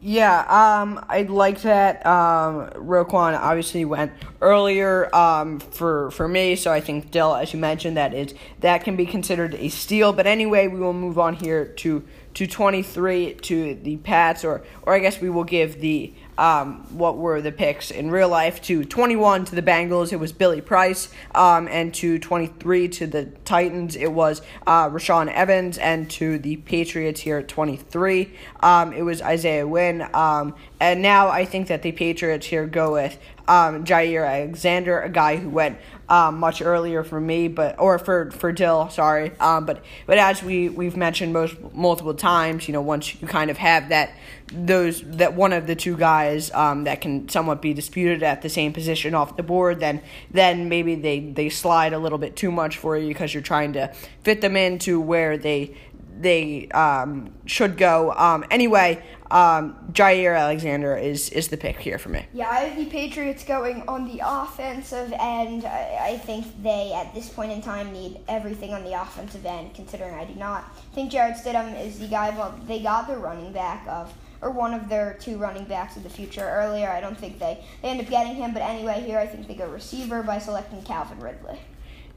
Yeah, 0.00 0.40
um, 0.42 1.04
I 1.08 1.22
like 1.22 1.62
that. 1.62 2.06
Um, 2.06 2.70
Roquan 2.70 3.36
obviously 3.36 3.84
went 3.84 4.12
earlier 4.40 5.12
um, 5.14 5.58
for 5.58 6.12
for 6.12 6.28
me, 6.28 6.54
so 6.54 6.70
I 6.72 6.80
think 6.80 7.10
Dill, 7.10 7.34
as 7.34 7.52
you 7.52 7.58
mentioned, 7.58 7.96
that 7.96 8.14
is 8.14 8.32
that 8.60 8.84
can 8.84 8.94
be 8.94 9.06
considered 9.06 9.56
a 9.56 9.68
steal. 9.68 10.12
But 10.12 10.28
anyway, 10.28 10.68
we 10.68 10.78
will 10.78 10.92
move 10.92 11.18
on 11.18 11.34
here 11.34 11.66
to 11.78 12.04
to 12.34 12.46
twenty 12.46 12.82
three 12.82 13.34
to 13.42 13.74
the 13.74 13.96
Pats, 13.96 14.44
or 14.44 14.62
or 14.82 14.94
I 14.94 15.00
guess 15.00 15.20
we 15.20 15.30
will 15.30 15.42
give 15.44 15.80
the 15.80 16.14
um, 16.38 16.86
what 16.96 17.18
were 17.18 17.42
the 17.42 17.52
picks 17.52 17.90
in 17.90 18.10
real 18.10 18.28
life. 18.28 18.62
To 18.62 18.84
21 18.84 19.44
to 19.46 19.54
the 19.54 19.62
Bengals, 19.62 20.12
it 20.12 20.16
was 20.16 20.32
Billy 20.32 20.60
Price, 20.60 21.10
um, 21.34 21.68
and 21.68 21.92
to 21.94 22.18
23 22.18 22.88
to 22.88 23.06
the 23.06 23.24
Titans, 23.44 23.96
it 23.96 24.12
was 24.12 24.40
uh, 24.66 24.88
Rashaan 24.88 25.30
Evans, 25.30 25.76
and 25.76 26.08
to 26.12 26.38
the 26.38 26.56
Patriots 26.56 27.20
here 27.20 27.38
at 27.38 27.48
23, 27.48 28.32
um, 28.60 28.92
it 28.92 29.02
was 29.02 29.20
Isaiah 29.20 29.66
Wynn. 29.66 30.08
Um, 30.14 30.54
and 30.80 31.02
now 31.02 31.28
I 31.28 31.44
think 31.44 31.66
that 31.68 31.82
the 31.82 31.92
Patriots 31.92 32.46
here 32.46 32.66
go 32.66 32.92
with 32.92 33.18
um, 33.48 33.84
Jaire 33.84 34.26
Alexander, 34.26 35.00
a 35.00 35.08
guy 35.08 35.36
who 35.36 35.48
went 35.48 35.78
um, 36.08 36.38
much 36.38 36.62
earlier 36.62 37.04
for 37.04 37.20
me, 37.20 37.48
but 37.48 37.78
or 37.78 37.98
for 37.98 38.30
for 38.30 38.50
Dill, 38.52 38.88
sorry. 38.90 39.32
Um, 39.38 39.66
but 39.66 39.84
but 40.06 40.18
as 40.18 40.42
we 40.42 40.68
we've 40.68 40.96
mentioned 40.96 41.32
most 41.32 41.56
multiple 41.74 42.14
times, 42.14 42.66
you 42.66 42.72
know, 42.72 42.80
once 42.80 43.20
you 43.20 43.28
kind 43.28 43.50
of 43.50 43.58
have 43.58 43.90
that 43.90 44.12
those 44.50 45.02
that 45.02 45.34
one 45.34 45.52
of 45.52 45.66
the 45.66 45.74
two 45.74 45.96
guys 45.96 46.50
um, 46.52 46.84
that 46.84 47.00
can 47.02 47.28
somewhat 47.28 47.60
be 47.60 47.74
disputed 47.74 48.22
at 48.22 48.40
the 48.40 48.48
same 48.48 48.72
position 48.72 49.14
off 49.14 49.36
the 49.36 49.42
board, 49.42 49.80
then 49.80 50.00
then 50.30 50.68
maybe 50.68 50.94
they 50.94 51.20
they 51.20 51.48
slide 51.50 51.92
a 51.92 51.98
little 51.98 52.18
bit 52.18 52.36
too 52.36 52.50
much 52.50 52.78
for 52.78 52.96
you 52.96 53.08
because 53.08 53.34
you're 53.34 53.42
trying 53.42 53.74
to 53.74 53.92
fit 54.22 54.40
them 54.40 54.56
into 54.56 55.00
where 55.00 55.36
they 55.36 55.76
they 56.20 56.68
um, 56.68 57.32
should 57.46 57.76
go. 57.76 58.12
Um, 58.12 58.44
anyway, 58.50 59.02
um, 59.30 59.76
Jaire 59.92 60.38
Alexander 60.38 60.96
is 60.96 61.30
is 61.30 61.48
the 61.48 61.56
pick 61.56 61.78
here 61.78 61.98
for 61.98 62.08
me. 62.08 62.26
Yeah, 62.32 62.48
I 62.48 62.60
have 62.60 62.76
the 62.76 62.86
Patriots 62.86 63.44
going 63.44 63.82
on 63.88 64.06
the 64.08 64.20
offensive 64.24 65.12
end. 65.18 65.64
I, 65.64 65.98
I 66.00 66.18
think 66.18 66.62
they, 66.62 66.92
at 66.92 67.14
this 67.14 67.28
point 67.28 67.52
in 67.52 67.62
time, 67.62 67.92
need 67.92 68.20
everything 68.28 68.74
on 68.74 68.84
the 68.84 69.00
offensive 69.00 69.44
end. 69.46 69.74
Considering 69.74 70.14
I 70.14 70.24
do 70.24 70.34
not 70.34 70.76
think 70.94 71.10
Jarrett 71.10 71.36
Stidham 71.36 71.78
is 71.84 71.98
the 71.98 72.08
guy. 72.08 72.30
Well, 72.30 72.58
they 72.66 72.82
got 72.82 73.06
their 73.06 73.18
running 73.18 73.52
back 73.52 73.86
of 73.88 74.12
or 74.40 74.50
one 74.50 74.72
of 74.72 74.88
their 74.88 75.14
two 75.20 75.36
running 75.36 75.64
backs 75.64 75.96
of 75.96 76.02
the 76.02 76.10
future 76.10 76.48
earlier. 76.48 76.88
I 76.88 77.00
don't 77.00 77.18
think 77.18 77.38
they, 77.38 77.64
they 77.82 77.88
end 77.88 78.00
up 78.00 78.08
getting 78.08 78.34
him, 78.34 78.52
but 78.52 78.62
anyway, 78.62 79.02
here 79.04 79.18
I 79.18 79.26
think 79.26 79.48
they 79.48 79.54
go 79.54 79.68
receiver 79.68 80.22
by 80.22 80.38
selecting 80.38 80.82
Calvin 80.82 81.18
Ridley. 81.20 81.58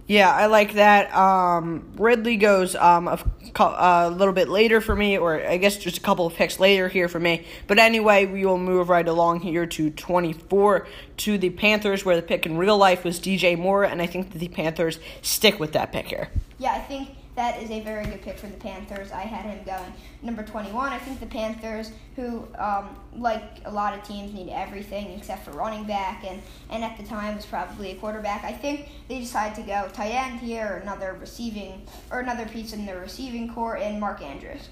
Yeah, 0.08 0.30
I 0.30 0.48
like 0.48 0.74
that. 0.74 1.14
Um, 1.16 1.94
Ridley 1.96 2.36
goes 2.36 2.76
um, 2.76 3.08
a, 3.08 3.24
a, 3.60 4.10
little 4.10 4.34
bit 4.34 4.50
later 4.50 4.82
for 4.82 4.96
me, 4.96 5.18
or 5.18 5.46
I 5.46 5.58
guess 5.58 5.78
just 5.78 5.98
a 5.98 6.02
couple 6.02 6.26
of 6.26 6.34
picks 6.34 6.60
later 6.60 6.90
here 6.90 7.08
for 7.08 7.20
me. 7.20 7.46
But 7.68 7.80
anyway, 7.80 8.26
we 8.26 8.46
will 8.46 8.58
move 8.58 8.90
right 8.90 9.08
along 9.08 9.42
here 9.42 9.66
to 9.66 9.90
24 9.90 10.88
to 11.18 11.38
the 11.38 11.50
Panthers, 11.52 12.04
where 12.04 12.16
the 12.16 12.22
pick 12.22 12.46
in 12.46 12.58
real 12.58 12.78
life 12.78 13.04
was 13.04 13.20
DJ 13.20 13.58
Moore, 13.58 13.84
and 13.84 14.02
I 14.02 14.06
think 14.06 14.32
that 14.32 14.40
the 14.40 14.50
Panthers 14.50 15.00
stick 15.22 15.60
with 15.60 15.72
that 15.74 15.92
pick 15.92 16.08
here. 16.08 16.30
Yeah, 16.58 16.74
I 16.74 16.80
think 16.80 17.10
that 17.42 17.60
is 17.60 17.72
a 17.72 17.80
very 17.82 18.06
good 18.06 18.22
pick 18.22 18.38
for 18.38 18.46
the 18.46 18.58
Panthers. 18.58 19.12
I 19.12 19.22
had 19.22 19.46
him 19.46 19.64
going 19.66 19.92
number 20.22 20.44
21. 20.44 20.94
I 20.94 21.00
think 21.00 21.20
the 21.20 21.26
Panthers, 21.26 21.92
who, 22.16 22.48
um, 22.56 22.96
like 23.18 23.42
a 23.66 23.72
lot 23.72 23.98
of 23.98 24.04
teams, 24.04 24.32
need 24.32 24.52
everything 24.52 25.10
except 25.18 25.46
for 25.46 25.52
running 25.52 25.86
back, 25.86 26.24
and, 26.24 26.40
and 26.70 26.84
at 26.84 26.98
the 26.98 27.04
time 27.04 27.36
was 27.36 27.48
probably 27.48 27.94
a 27.94 27.96
quarterback. 27.96 28.44
I 28.44 28.52
think 28.52 28.90
they 29.08 29.20
decided 29.20 29.56
to 29.56 29.64
go 29.64 29.90
tight 29.92 30.12
end 30.12 30.40
here, 30.40 30.82
another 30.84 31.18
receiving, 31.20 31.82
or 32.12 32.20
another 32.20 32.46
piece 32.46 32.74
in 32.74 32.86
the 32.86 32.96
receiving 32.96 33.52
core 33.52 33.78
in 33.78 34.00
Mark 34.00 34.22
Andrews. 34.22 34.70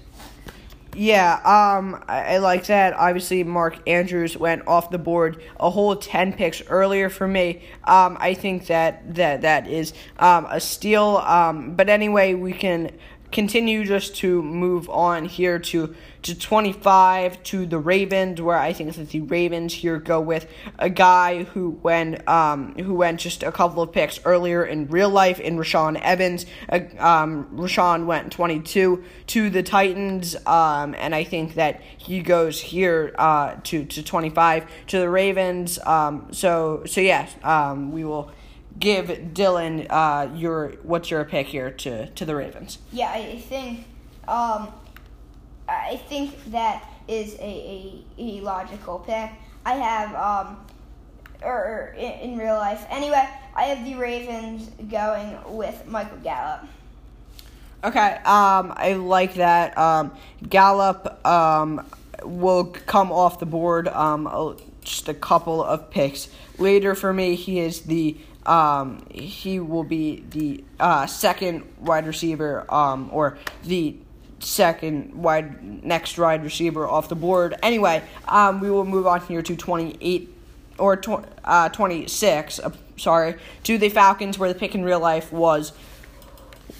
Yeah, 0.96 1.34
um, 1.44 2.02
I, 2.08 2.34
I, 2.34 2.38
like 2.38 2.66
that. 2.66 2.94
Obviously, 2.94 3.44
Mark 3.44 3.78
Andrews 3.88 4.36
went 4.36 4.66
off 4.66 4.90
the 4.90 4.98
board 4.98 5.40
a 5.58 5.70
whole 5.70 5.94
ten 5.94 6.32
picks 6.32 6.62
earlier 6.68 7.08
for 7.08 7.28
me. 7.28 7.62
Um, 7.84 8.16
I 8.20 8.34
think 8.34 8.66
that 8.66 9.14
that 9.14 9.42
that 9.42 9.68
is 9.68 9.92
um, 10.18 10.46
a 10.50 10.60
steal. 10.60 11.18
Um, 11.18 11.76
but 11.76 11.88
anyway, 11.88 12.34
we 12.34 12.52
can 12.52 12.90
continue 13.30 13.84
just 13.84 14.16
to 14.16 14.42
move 14.42 14.90
on 14.90 15.24
here 15.26 15.58
to 15.60 15.94
to 16.22 16.38
25 16.38 17.42
to 17.44 17.66
the 17.66 17.78
Ravens, 17.78 18.40
where 18.40 18.58
I 18.58 18.72
think 18.72 18.94
that 18.94 19.10
the 19.10 19.20
Ravens 19.20 19.74
here 19.74 19.98
go 19.98 20.20
with 20.20 20.46
a 20.78 20.90
guy 20.90 21.44
who 21.44 21.70
went 21.82 22.26
um, 22.28 22.74
who 22.76 22.94
went 22.94 23.20
just 23.20 23.42
a 23.42 23.52
couple 23.52 23.82
of 23.82 23.92
picks 23.92 24.20
earlier 24.24 24.64
in 24.64 24.88
real 24.88 25.10
life 25.10 25.40
in 25.40 25.56
Rashaan 25.56 26.00
Evans. 26.00 26.46
Uh, 26.68 26.80
um, 26.98 27.48
Rashaan 27.54 28.06
went 28.06 28.32
22 28.32 29.02
to 29.28 29.50
the 29.50 29.62
Titans, 29.62 30.36
um, 30.46 30.94
and 30.98 31.14
I 31.14 31.24
think 31.24 31.54
that 31.54 31.80
he 31.96 32.20
goes 32.20 32.60
here 32.60 33.14
uh, 33.18 33.56
to 33.64 33.84
to 33.84 34.02
25 34.02 34.66
to 34.88 34.98
the 34.98 35.08
Ravens. 35.08 35.78
Um, 35.86 36.28
so 36.32 36.82
so 36.86 37.00
yes, 37.00 37.34
um, 37.42 37.92
we 37.92 38.04
will 38.04 38.30
give 38.78 39.08
Dylan 39.08 39.86
uh, 39.90 40.34
your 40.34 40.72
what's 40.82 41.10
your 41.10 41.24
pick 41.24 41.46
here 41.46 41.70
to 41.70 42.06
to 42.10 42.24
the 42.24 42.34
Ravens? 42.34 42.78
Yeah, 42.92 43.10
I 43.10 43.38
think 43.38 43.86
um, 44.28 44.72
I 45.70 45.96
think 46.08 46.44
that 46.50 46.84
is 47.08 47.34
a, 47.34 47.38
a, 47.38 48.04
a 48.18 48.40
logical 48.40 48.98
pick. 49.00 49.30
I 49.64 49.74
have 49.74 50.14
um, 50.14 50.56
or, 51.42 51.52
or 51.52 51.94
in, 51.96 52.32
in 52.32 52.38
real 52.38 52.54
life 52.54 52.84
anyway. 52.90 53.28
I 53.54 53.64
have 53.64 53.84
the 53.84 53.94
Ravens 53.96 54.70
going 54.90 55.36
with 55.46 55.86
Michael 55.86 56.18
Gallup. 56.18 56.66
Okay, 57.82 58.16
um, 58.24 58.74
I 58.76 58.94
like 58.98 59.34
that. 59.34 59.76
Um, 59.78 60.12
Gallup 60.48 61.26
um, 61.26 61.86
will 62.22 62.66
come 62.66 63.10
off 63.10 63.38
the 63.38 63.46
board 63.46 63.88
um, 63.88 64.56
just 64.82 65.08
a 65.08 65.14
couple 65.14 65.62
of 65.64 65.90
picks 65.90 66.28
later 66.58 66.94
for 66.94 67.12
me. 67.12 67.34
He 67.36 67.58
is 67.60 67.82
the 67.82 68.16
um, 68.46 69.04
he 69.10 69.60
will 69.60 69.84
be 69.84 70.24
the 70.30 70.64
uh, 70.78 71.06
second 71.06 71.62
wide 71.78 72.06
receiver, 72.06 72.66
um, 72.72 73.10
or 73.12 73.38
the 73.64 73.96
second 74.40 75.14
wide 75.14 75.84
next 75.84 76.18
wide 76.18 76.42
receiver 76.42 76.86
off 76.86 77.08
the 77.08 77.14
board. 77.16 77.56
Anyway, 77.62 78.02
um, 78.26 78.60
we 78.60 78.70
will 78.70 78.84
move 78.84 79.06
on 79.06 79.20
here 79.22 79.42
to 79.42 79.56
28 79.56 80.34
or 80.78 80.96
tw- 80.96 81.24
uh, 81.44 81.68
26. 81.68 82.58
Uh, 82.58 82.70
sorry, 82.96 83.36
to 83.64 83.78
the 83.78 83.88
Falcons, 83.88 84.38
where 84.38 84.52
the 84.52 84.58
pick 84.58 84.74
in 84.74 84.84
real 84.84 85.00
life 85.00 85.32
was 85.32 85.72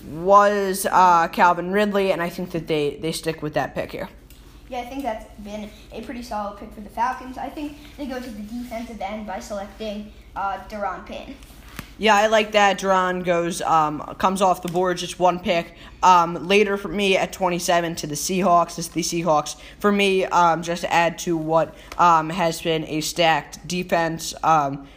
was 0.09 0.87
uh, 0.91 1.29
Calvin 1.29 1.73
Ridley, 1.73 2.13
and 2.13 2.23
I 2.23 2.29
think 2.29 2.51
that 2.53 2.67
they 2.67 2.97
they 2.97 3.13
stick 3.13 3.43
with 3.43 3.55
that 3.55 3.75
pick 3.75 3.93
here. 3.93 4.09
Yeah, 4.69 4.81
I 4.81 4.85
think 4.85 5.03
that's 5.03 5.27
been 5.41 5.69
a 5.93 6.01
pretty 6.03 6.23
solid 6.23 6.59
pick 6.59 6.73
for 6.73 6.81
the 6.81 6.89
Falcons. 6.89 7.37
I 7.37 7.49
think 7.49 7.77
they 7.97 8.07
go 8.07 8.21
to 8.21 8.31
the 8.31 8.43
defensive 8.43 9.01
end 9.01 9.27
by 9.27 9.41
selecting 9.41 10.13
uh, 10.37 10.59
Da'Ron 10.69 11.05
Payne. 11.05 11.35
Yeah, 12.01 12.15
I 12.15 12.29
like 12.29 12.53
that. 12.53 12.81
Da'Ron 12.81 13.23
goes 13.27 13.61
um, 13.61 14.01
comes 14.17 14.41
off 14.41 14.63
the 14.63 14.69
board, 14.69 14.97
just 14.97 15.19
one 15.19 15.39
pick. 15.39 15.75
Um, 16.03 16.49
later 16.49 16.79
for 16.79 16.89
me 16.89 17.19
at 17.19 17.31
27 17.31 17.95
to 17.97 18.07
the 18.07 18.15
Seahawks 18.15 18.79
is 18.79 18.89
the 18.89 19.03
Seahawks. 19.03 19.61
For 19.81 19.93
me, 19.93 20.25
um, 20.25 20.63
just 20.63 20.81
to 20.81 20.91
add 20.91 21.19
to 21.19 21.37
what 21.37 21.75
um, 21.99 22.31
has 22.31 22.63
been 22.63 22.87
a 22.87 23.03
stacked 23.03 23.69
defense 23.69 24.33
um, 24.43 24.89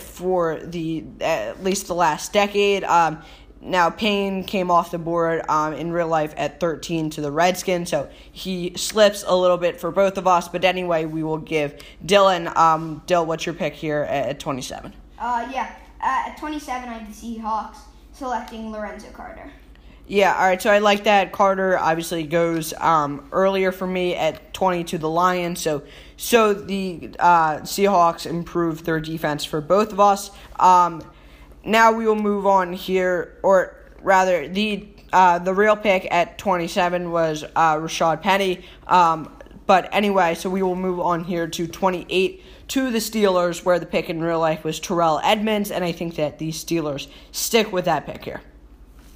for 0.00 0.58
the 0.58 1.04
at 1.20 1.62
least 1.62 1.86
the 1.86 1.94
last 1.94 2.32
decade. 2.32 2.82
Um, 2.82 3.22
now, 3.60 3.90
Payne 3.90 4.42
came 4.42 4.72
off 4.72 4.90
the 4.90 4.98
board 4.98 5.48
um, 5.48 5.72
in 5.72 5.92
real 5.92 6.08
life 6.08 6.34
at 6.36 6.58
13 6.58 7.10
to 7.10 7.20
the 7.20 7.30
Redskins, 7.30 7.90
so 7.90 8.10
he 8.32 8.72
slips 8.76 9.22
a 9.24 9.36
little 9.36 9.56
bit 9.56 9.80
for 9.80 9.92
both 9.92 10.18
of 10.18 10.26
us. 10.26 10.48
But 10.48 10.64
anyway, 10.64 11.04
we 11.04 11.22
will 11.22 11.38
give 11.38 11.80
Dylan. 12.04 12.54
Um, 12.56 13.04
Dill, 13.06 13.24
what's 13.24 13.46
your 13.46 13.54
pick 13.54 13.74
here 13.74 14.02
at 14.02 14.40
27? 14.40 14.92
Uh, 15.16 15.48
yeah. 15.52 15.76
At 16.04 16.36
27, 16.36 16.86
I 16.86 16.98
have 16.98 17.08
the 17.08 17.14
Seahawks 17.14 17.78
selecting 18.12 18.70
Lorenzo 18.70 19.08
Carter. 19.10 19.50
Yeah, 20.06 20.34
all 20.34 20.44
right. 20.44 20.60
So 20.60 20.70
I 20.70 20.80
like 20.80 21.04
that 21.04 21.32
Carter 21.32 21.78
obviously 21.78 22.24
goes 22.24 22.74
um, 22.74 23.26
earlier 23.32 23.72
for 23.72 23.86
me 23.86 24.14
at 24.14 24.52
20 24.52 24.84
to 24.84 24.98
the 24.98 25.08
Lions. 25.08 25.62
So 25.62 25.82
so 26.18 26.52
the 26.52 27.16
uh, 27.18 27.60
Seahawks 27.60 28.26
improved 28.26 28.84
their 28.84 29.00
defense 29.00 29.46
for 29.46 29.62
both 29.62 29.92
of 29.92 30.00
us. 30.00 30.30
Um, 30.60 31.02
now 31.64 31.92
we 31.92 32.06
will 32.06 32.16
move 32.16 32.46
on 32.46 32.74
here, 32.74 33.38
or 33.42 33.74
rather, 34.02 34.46
the 34.46 34.86
uh, 35.10 35.38
the 35.38 35.54
real 35.54 35.76
pick 35.76 36.06
at 36.10 36.36
27 36.36 37.10
was 37.10 37.44
uh, 37.56 37.76
Rashad 37.76 38.20
Penny. 38.20 38.62
Um, 38.86 39.34
but 39.66 39.88
anyway, 39.90 40.34
so 40.34 40.50
we 40.50 40.62
will 40.62 40.76
move 40.76 41.00
on 41.00 41.24
here 41.24 41.48
to 41.48 41.66
28 41.66 42.42
to 42.68 42.90
the 42.90 42.98
Steelers, 42.98 43.64
where 43.64 43.78
the 43.78 43.86
pick 43.86 44.08
in 44.08 44.22
real 44.22 44.40
life 44.40 44.64
was 44.64 44.80
Terrell 44.80 45.20
Edmunds, 45.22 45.70
and 45.70 45.84
I 45.84 45.92
think 45.92 46.16
that 46.16 46.38
the 46.38 46.50
Steelers 46.50 47.08
stick 47.32 47.72
with 47.72 47.84
that 47.84 48.06
pick 48.06 48.24
here. 48.24 48.40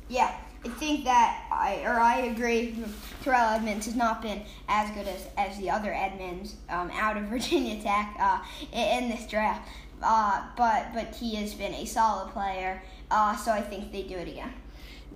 Yeah, 0.08 0.34
I 0.64 0.68
think 0.68 1.04
that 1.04 1.44
I 1.50 1.82
or 1.84 2.00
I 2.00 2.20
agree. 2.20 2.76
Terrell 3.22 3.50
Edmunds 3.50 3.86
has 3.86 3.94
not 3.94 4.22
been 4.22 4.42
as 4.68 4.90
good 4.92 5.06
as, 5.06 5.26
as 5.36 5.58
the 5.58 5.70
other 5.70 5.92
Edmunds 5.92 6.56
um, 6.70 6.90
out 6.94 7.16
of 7.16 7.24
Virginia 7.28 7.82
Tech 7.82 8.16
uh, 8.18 8.38
in, 8.72 9.04
in, 9.04 9.10
this 9.10 9.26
draft, 9.26 9.68
uh, 10.02 10.42
but 10.56 10.92
but 10.94 11.14
he 11.14 11.34
has 11.36 11.54
been 11.54 11.74
a 11.74 11.84
solid 11.84 12.32
player. 12.32 12.82
Uh, 13.10 13.36
so 13.36 13.52
I 13.52 13.60
think 13.60 13.92
they 13.92 14.02
do 14.02 14.16
it 14.16 14.28
again. 14.28 14.52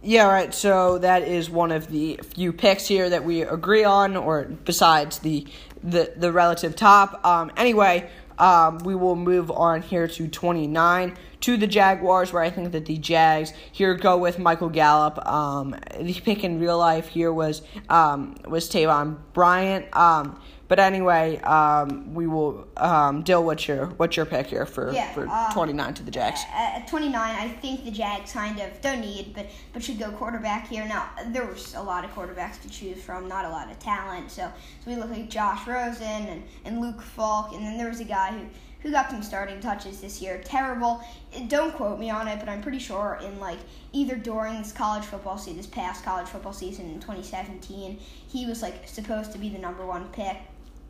Yeah, 0.05 0.27
right. 0.27 0.53
So 0.53 0.99
that 0.99 1.23
is 1.23 1.49
one 1.49 1.71
of 1.71 1.89
the 1.89 2.19
few 2.35 2.53
picks 2.53 2.89
here 2.89 3.09
that 3.09 3.25
we 3.25 3.43
agree 3.43 3.85
on, 3.85 4.17
or 4.17 4.45
besides 4.45 5.21
the 5.21 5.47
the 5.83 6.13
the 6.17 6.33
relative 6.33 6.75
top. 6.75 7.25
Um, 7.25 7.53
anyway, 7.57 8.11
um, 8.43 8.79
we 8.79 8.97
will 8.97 9.15
move 9.15 9.53
on 9.53 9.83
here 9.83 10.09
to 10.09 10.27
29 10.27 11.17
to 11.43 11.57
the 11.57 11.67
Jaguars, 11.69 12.33
where 12.33 12.43
I 12.43 12.51
think 12.51 12.73
that 12.73 12.87
the 12.87 12.99
Jags 12.99 13.53
here 13.71 13.95
go 13.95 14.19
with 14.19 14.41
Michael 14.41 14.69
Gallup. 14.69 15.25
Um, 15.25 15.77
the 16.01 16.13
pick 16.15 16.43
in 16.43 16.59
real 16.59 16.77
life 16.77 17.07
here 17.07 17.33
was 17.33 17.63
um, 17.89 18.35
was 18.49 18.69
Taven 18.69 19.19
Bryan. 19.33 19.85
Um, 19.93 20.41
but 20.73 20.79
anyway, 20.79 21.39
um, 21.41 22.15
we 22.15 22.27
will 22.27 22.67
um, 22.79 23.21
Dill. 23.21 23.45
What's 23.45 23.69
your 23.69 23.89
what's 23.99 24.17
your 24.17 24.25
pick 24.25 24.47
here 24.47 24.65
for 24.65 24.91
yeah, 24.91 25.13
for 25.13 25.29
um, 25.29 25.53
twenty 25.53 25.75
nine 25.75 25.93
to 25.93 26.03
the 26.03 26.11
Jags? 26.11 26.41
At 26.51 26.89
twenty 26.89 27.11
nine, 27.11 27.37
I 27.37 27.47
think 27.47 27.85
the 27.85 27.91
Jags 27.91 28.33
kind 28.33 28.59
of 28.59 28.81
don't 28.81 29.03
need, 29.03 29.35
but 29.35 29.49
but 29.75 29.85
should 29.85 29.99
go 29.99 30.11
quarterback 30.13 30.69
here. 30.69 30.87
Now 30.87 31.11
there 31.27 31.45
was 31.45 31.75
a 31.75 31.83
lot 31.83 32.07
of 32.07 32.15
quarterbacks 32.15 32.59
to 32.63 32.71
choose 32.71 33.03
from, 33.03 33.29
not 33.29 33.45
a 33.45 33.51
lot 33.51 33.71
of 33.71 33.79
talent. 33.81 34.31
So 34.31 34.51
so 34.83 34.91
we 34.91 34.97
look 34.97 35.11
like 35.11 35.29
Josh 35.29 35.67
Rosen 35.67 36.07
and, 36.07 36.43
and 36.65 36.81
Luke 36.81 37.03
Falk, 37.03 37.53
and 37.53 37.63
then 37.63 37.77
there 37.77 37.91
was 37.91 38.01
a 38.01 38.05
guy 38.05 38.31
who 38.31 38.47
who 38.83 38.91
got 38.91 39.11
some 39.11 39.23
starting 39.23 39.61
touches 39.61 40.01
this 40.01 40.21
year. 40.21 40.41
Terrible. 40.45 41.05
Don't 41.49 41.73
quote 41.73 41.99
me 42.01 42.11
on 42.11 42.27
it, 42.29 42.41
but 42.41 42.49
I'm 42.49 42.63
pretty 42.63 42.81
sure 42.81 43.19
in 43.23 43.39
like 43.39 43.59
either 43.93 44.17
during 44.17 44.59
this 44.59 44.73
college 44.73 45.05
football 45.05 45.39
season, 45.39 45.59
this 45.59 45.67
past 45.67 46.05
college 46.05 46.27
football 46.27 46.53
season 46.53 46.87
in 46.87 46.99
2017, 46.99 47.99
he 48.27 48.47
was 48.47 48.61
like 48.61 48.89
supposed 48.89 49.33
to 49.33 49.39
be 49.39 49.49
the 49.49 49.59
number 49.59 49.87
one 49.87 50.09
pick. 50.09 50.39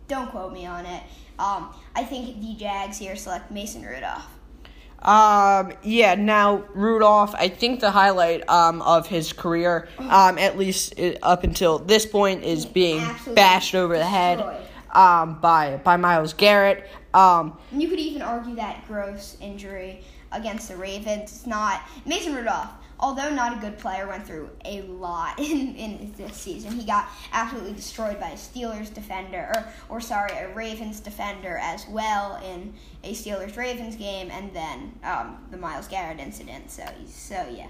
Don't 0.09 0.31
quote 0.31 0.53
me 0.53 0.67
on 0.67 0.87
it. 0.87 1.03
Um, 1.39 1.75
I 1.95 2.05
think 2.05 2.41
the 2.41 2.55
Jags 2.55 2.99
here 2.99 3.17
select 3.17 3.51
Mason 3.51 3.83
Rudolph. 3.83 4.27
Um, 5.03 5.73
yeah, 5.83 6.15
now 6.15 6.65
Rudolph, 6.75 7.35
I 7.35 7.49
think 7.49 7.81
the 7.81 7.91
highlight 7.91 8.49
um, 8.49 8.83
of 8.83 9.09
his 9.09 9.33
career, 9.33 9.89
um, 9.99 10.39
at 10.39 10.57
least 10.57 10.95
up 11.23 11.43
until 11.43 11.79
this 11.79 12.07
point, 12.07 12.45
is 12.45 12.65
being 12.65 13.01
Absolutely 13.01 13.35
bashed 13.35 13.75
over 13.75 13.99
the 13.99 14.07
head 14.07 14.41
um, 14.93 15.41
by 15.41 15.81
by 15.83 15.97
Myles 15.97 16.35
Garrett. 16.35 16.89
Um, 17.15 17.59
you 17.73 17.89
could 17.89 17.99
even 17.99 18.23
argue 18.23 18.55
that 18.57 18.87
gross 18.87 19.37
injury 19.41 20.03
against 20.31 20.69
the 20.69 20.77
Ravens 20.77 21.33
is 21.33 21.47
not 21.47 21.83
Mason 22.07 22.35
Rudolph. 22.35 22.71
Although 23.03 23.31
not 23.31 23.59
a 23.59 23.61
good 23.61 23.79
player, 23.79 24.07
went 24.07 24.25
through 24.25 24.49
a 24.65 24.83
lot 24.83 25.37
in, 25.41 25.75
in 25.75 26.15
this 26.17 26.37
season. 26.37 26.73
He 26.73 26.87
got 26.87 27.09
absolutely 27.33 27.73
destroyed 27.73 28.21
by 28.21 28.31
a 28.31 28.37
Steelers 28.37 28.95
defender, 28.95 29.53
or, 29.89 29.97
or 29.97 30.01
sorry, 30.01 30.33
a 30.39 30.55
Ravens 30.55 31.01
defender 31.01 31.59
as 31.61 31.85
well 31.89 32.41
in 32.45 32.73
a 33.03 33.13
Steelers 33.13 33.57
Ravens 33.57 33.97
game, 33.97 34.31
and 34.31 34.55
then 34.55 34.93
um, 35.03 35.45
the 35.51 35.57
Myles 35.57 35.89
Garrett 35.89 36.21
incident. 36.21 36.71
So, 36.71 36.85
so 37.09 37.35
yeah. 37.53 37.67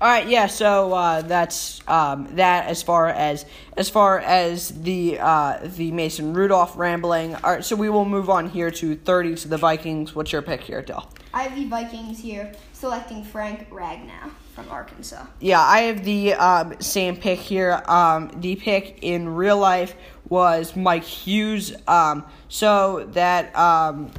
All 0.00 0.08
right, 0.08 0.28
yeah. 0.28 0.46
So 0.46 0.92
uh, 0.92 1.22
that's 1.22 1.80
um, 1.88 2.28
that 2.36 2.66
as 2.66 2.84
far 2.84 3.08
as 3.08 3.46
as 3.76 3.88
far 3.88 4.20
as 4.20 4.68
the 4.68 5.18
uh, 5.20 5.58
the 5.62 5.90
Mason 5.90 6.34
Rudolph 6.34 6.76
rambling. 6.76 7.34
All 7.36 7.54
right, 7.54 7.64
so 7.64 7.74
we 7.74 7.88
will 7.88 8.04
move 8.04 8.30
on 8.30 8.48
here 8.48 8.70
to 8.70 8.94
thirty 8.94 9.34
to 9.34 9.48
the 9.48 9.56
Vikings. 9.56 10.14
What's 10.14 10.30
your 10.30 10.42
pick 10.42 10.60
here, 10.60 10.82
Dill? 10.82 11.08
I 11.34 11.42
have 11.42 11.56
the 11.56 11.66
Vikings 11.66 12.20
here 12.20 12.52
selecting 12.78 13.24
Frank 13.24 13.68
Ragnow 13.70 14.30
from 14.54 14.68
Arkansas. 14.70 15.26
Yeah, 15.40 15.60
I 15.60 15.80
have 15.80 16.04
the 16.04 16.34
um, 16.34 16.80
same 16.80 17.16
pick 17.16 17.40
here. 17.40 17.82
Um, 17.86 18.30
the 18.36 18.54
pick 18.54 19.00
in 19.02 19.34
real 19.34 19.58
life 19.58 19.96
was 20.28 20.76
Mike 20.76 21.02
Hughes. 21.02 21.74
Um, 21.88 22.24
so 22.48 23.08
that 23.12 23.54
um, 23.56 24.12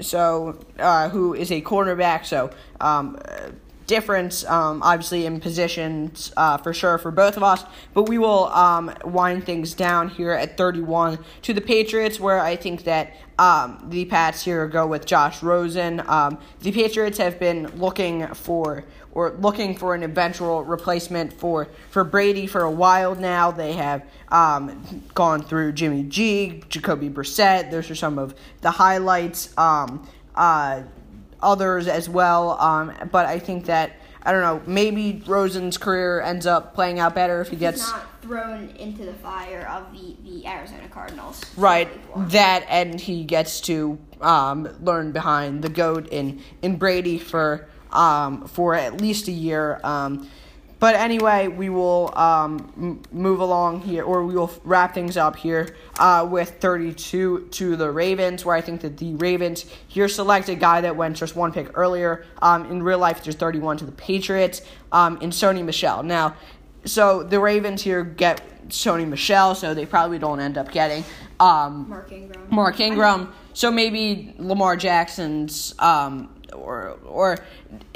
so 0.00 0.58
uh, 0.80 1.08
who 1.08 1.34
is 1.34 1.52
a 1.52 1.62
cornerback. 1.62 2.26
So 2.26 2.50
um, 2.80 3.16
difference, 3.90 4.44
um, 4.44 4.82
obviously, 4.84 5.26
in 5.26 5.40
positions 5.40 6.32
uh, 6.36 6.56
for 6.56 6.72
sure 6.72 6.96
for 6.96 7.10
both 7.10 7.36
of 7.36 7.42
us. 7.42 7.64
But 7.92 8.08
we 8.08 8.18
will 8.18 8.44
um, 8.46 8.94
wind 9.04 9.44
things 9.44 9.74
down 9.74 10.08
here 10.08 10.30
at 10.30 10.56
31 10.56 11.18
to 11.42 11.52
the 11.52 11.60
Patriots, 11.60 12.20
where 12.20 12.38
I 12.38 12.54
think 12.54 12.84
that 12.84 13.16
um, 13.36 13.84
the 13.88 14.04
Pats 14.04 14.44
here 14.44 14.68
go 14.68 14.86
with 14.86 15.06
Josh 15.06 15.42
Rosen. 15.42 16.02
Um, 16.06 16.38
the 16.60 16.70
Patriots 16.70 17.18
have 17.18 17.40
been 17.40 17.66
looking 17.78 18.28
for 18.28 18.84
or 19.12 19.32
looking 19.40 19.74
for 19.74 19.96
an 19.96 20.04
eventual 20.04 20.62
replacement 20.62 21.32
for, 21.32 21.66
for 21.90 22.04
Brady 22.04 22.46
for 22.46 22.62
a 22.62 22.70
while 22.70 23.16
now. 23.16 23.50
They 23.50 23.72
have 23.72 24.04
um, 24.28 25.02
gone 25.14 25.42
through 25.42 25.72
Jimmy 25.72 26.04
G, 26.04 26.62
Jacoby 26.68 27.10
Brissett. 27.10 27.72
Those 27.72 27.90
are 27.90 27.96
some 27.96 28.20
of 28.20 28.36
the 28.60 28.70
highlights. 28.70 29.52
Um, 29.58 30.08
uh, 30.36 30.82
others 31.42 31.88
as 31.88 32.08
well. 32.08 32.60
Um, 32.60 32.92
but 33.10 33.26
I 33.26 33.38
think 33.38 33.66
that 33.66 33.92
I 34.22 34.32
don't 34.32 34.42
know. 34.42 34.62
Maybe 34.70 35.22
Rosen's 35.26 35.78
career 35.78 36.20
ends 36.20 36.46
up 36.46 36.74
playing 36.74 36.98
out 36.98 37.14
better 37.14 37.40
if 37.40 37.48
he 37.48 37.56
gets 37.56 37.80
He's 37.80 37.90
not 37.90 38.22
thrown 38.22 38.68
into 38.78 39.04
the 39.04 39.14
fire 39.14 39.66
of 39.66 39.92
the, 39.92 40.16
the 40.24 40.46
Arizona 40.46 40.88
Cardinals. 40.90 41.42
Right. 41.56 41.88
That 42.30 42.66
and 42.68 43.00
he 43.00 43.24
gets 43.24 43.60
to 43.62 43.98
um, 44.20 44.68
learn 44.82 45.12
behind 45.12 45.62
the 45.62 45.70
goat 45.70 46.08
in 46.08 46.42
in 46.60 46.76
Brady 46.76 47.18
for 47.18 47.68
um, 47.92 48.46
for 48.46 48.74
at 48.74 49.00
least 49.00 49.28
a 49.28 49.32
year. 49.32 49.80
Um, 49.82 50.28
but 50.80 50.94
anyway, 50.94 51.46
we 51.46 51.68
will 51.68 52.12
um, 52.18 52.72
m- 52.76 53.02
move 53.12 53.40
along 53.40 53.82
here, 53.82 54.02
or 54.02 54.24
we 54.24 54.34
will 54.34 54.50
wrap 54.64 54.94
things 54.94 55.18
up 55.18 55.36
here 55.36 55.76
uh, 55.98 56.26
with 56.28 56.58
32 56.60 57.48
to 57.50 57.76
the 57.76 57.90
Ravens, 57.90 58.44
where 58.44 58.56
I 58.56 58.62
think 58.62 58.80
that 58.80 58.96
the 58.96 59.14
Ravens 59.16 59.66
here 59.88 60.08
select 60.08 60.48
a 60.48 60.54
guy 60.54 60.80
that 60.80 60.96
went 60.96 61.18
just 61.18 61.36
one 61.36 61.52
pick 61.52 61.76
earlier. 61.78 62.24
Um, 62.40 62.64
in 62.70 62.82
real 62.82 62.98
life, 62.98 63.22
there's 63.22 63.36
31 63.36 63.76
to 63.76 63.84
the 63.84 63.92
Patriots 63.92 64.62
um, 64.90 65.18
in 65.18 65.30
Sony 65.30 65.62
Michel. 65.62 66.02
Now, 66.02 66.34
so 66.86 67.22
the 67.22 67.38
Ravens 67.38 67.82
here 67.82 68.02
get 68.02 68.42
Sony 68.68 69.06
Michel, 69.06 69.54
so 69.54 69.74
they 69.74 69.84
probably 69.84 70.18
don't 70.18 70.40
end 70.40 70.56
up 70.56 70.72
getting 70.72 71.04
um, 71.40 71.88
Mark 71.88 72.10
Ingram. 72.10 72.46
Mark 72.50 72.80
Ingram. 72.80 73.32
So 73.52 73.70
maybe 73.70 74.34
Lamar 74.38 74.76
Jackson's, 74.76 75.74
um, 75.78 76.34
or 76.54 76.98
or 77.04 77.38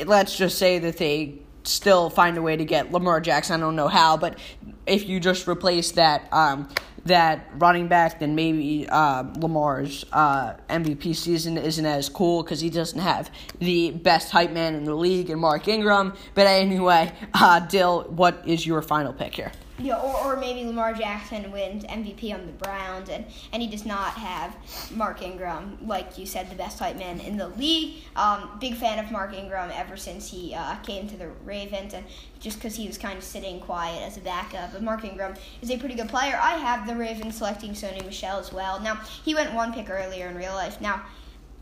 let's 0.05 0.37
just 0.37 0.59
say 0.59 0.79
that 0.81 0.99
they 0.99 1.39
still 1.65 2.11
find 2.11 2.37
a 2.37 2.43
way 2.43 2.57
to 2.57 2.65
get 2.65 2.93
Lamar 2.93 3.21
Jackson. 3.21 3.61
I 3.61 3.65
don't 3.65 3.77
know 3.77 3.89
how, 3.89 4.17
but 4.17 4.39
if 4.87 5.09
you 5.09 5.21
just 5.21 5.49
replace 5.49 5.93
that 5.93 6.29
um, 6.33 6.69
that 7.07 7.51
running 7.59 7.89
back, 7.89 8.19
then 8.21 8.35
maybe 8.35 8.89
uh, 8.89 9.25
Lamar's 9.37 10.05
uh, 10.13 10.55
MVP 10.71 11.15
season 11.15 11.59
isn't 11.59 11.85
as 11.85 12.09
cool 12.09 12.43
because 12.43 12.61
he 12.61 12.71
doesn't 12.71 13.01
have 13.01 13.31
the 13.59 13.91
best 13.91 14.31
hype 14.31 14.53
man 14.53 14.75
in 14.75 14.85
the 14.85 14.95
league 14.95 15.31
and 15.31 15.41
Mark 15.41 15.69
Ingram. 15.69 16.15
But 16.35 16.47
anyway, 16.47 17.13
uh, 17.35 17.61
Dill, 17.61 18.05
what 18.05 18.43
is 18.47 18.67
your 18.67 18.81
final 18.83 19.13
pick 19.13 19.35
here? 19.35 19.53
Yeah, 19.77 19.97
or, 19.97 20.35
or 20.35 20.37
maybe 20.37 20.65
Lamar 20.65 20.95
Jackson 20.95 21.51
wins 21.51 21.83
MVP 21.85 22.33
on 22.33 22.47
the 22.47 22.53
Browns, 22.53 23.09
and, 23.09 23.25
and 23.53 23.61
he 23.61 23.69
does 23.69 23.85
not 23.85 24.13
have 24.13 24.57
Mark 24.93 25.21
Ingram, 25.21 25.79
like 25.85 26.17
you 26.17 26.27
said, 26.27 26.49
the 26.49 26.55
best 26.55 26.79
tight 26.79 26.97
man 26.97 27.19
in 27.19 27.37
the 27.37 27.49
league. 27.49 27.97
Um, 28.15 28.51
big 28.61 28.77
fan 28.77 29.05
of 29.05 29.11
Mark 29.11 29.35
Ingram 29.35 29.73
ever 29.75 29.97
since 29.97 30.31
he 30.31 30.55
uh, 30.55 30.77
came 30.77 31.09
to 31.09 31.17
the 31.17 31.29
Ravens, 31.45 31.93
and 31.93 32.07
just 32.39 32.59
because 32.59 32.77
he 32.77 32.87
was 32.87 32.97
kind 32.97 33.19
of 33.19 33.25
sitting 33.25 33.59
quiet 33.59 34.01
as 34.03 34.17
a 34.17 34.21
backup. 34.21 34.73
But 34.73 34.83
Mark 34.83 35.05
Ingram 35.05 35.35
is 35.61 35.73
a 35.73 35.77
pretty 35.77 35.97
good 35.97 36.09
player. 36.09 36.39
I 36.41 36.53
have 36.53 36.87
the 36.87 36.95
Ravens 36.95 37.37
selecting 37.37 37.73
Sony 37.73 38.05
Michel 38.05 38.39
as 38.39 38.53
well. 38.53 38.79
Now, 38.81 39.01
he 39.25 39.35
went 39.35 39.55
one 39.55 39.73
pick 39.73 39.91
earlier 39.91 40.29
in 40.29 40.37
real 40.37 40.55
life. 40.55 40.81
Now, 40.81 41.03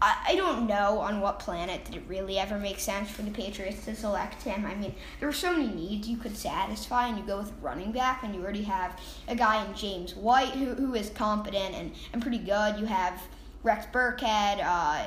I, 0.02 0.16
I 0.30 0.34
don't 0.34 0.66
know 0.66 0.98
on 0.98 1.20
what 1.20 1.38
planet 1.38 1.84
did 1.84 1.94
it 1.94 2.02
really 2.08 2.36
ever 2.36 2.58
make 2.58 2.80
sense 2.80 3.08
for 3.08 3.22
the 3.22 3.30
Patriots 3.30 3.84
to 3.84 3.94
select 3.94 4.42
him. 4.42 4.66
I 4.66 4.74
mean, 4.74 4.92
there 5.20 5.28
were 5.28 5.32
so 5.32 5.52
many 5.52 5.68
needs 5.68 6.08
you 6.08 6.16
could 6.16 6.36
satisfy, 6.36 7.06
and 7.06 7.16
you 7.16 7.24
go 7.24 7.38
with 7.38 7.52
running 7.62 7.92
back, 7.92 8.24
and 8.24 8.34
you 8.34 8.42
already 8.42 8.64
have 8.64 8.98
a 9.28 9.36
guy 9.36 9.64
in 9.64 9.72
James 9.74 10.16
White 10.16 10.48
who, 10.48 10.74
who 10.74 10.94
is 10.94 11.10
competent 11.10 11.76
and, 11.76 11.92
and 12.12 12.20
pretty 12.20 12.38
good. 12.38 12.80
You 12.80 12.86
have 12.86 13.22
Rex 13.62 13.86
Burkhead, 13.92 14.60
uh, 14.64 15.06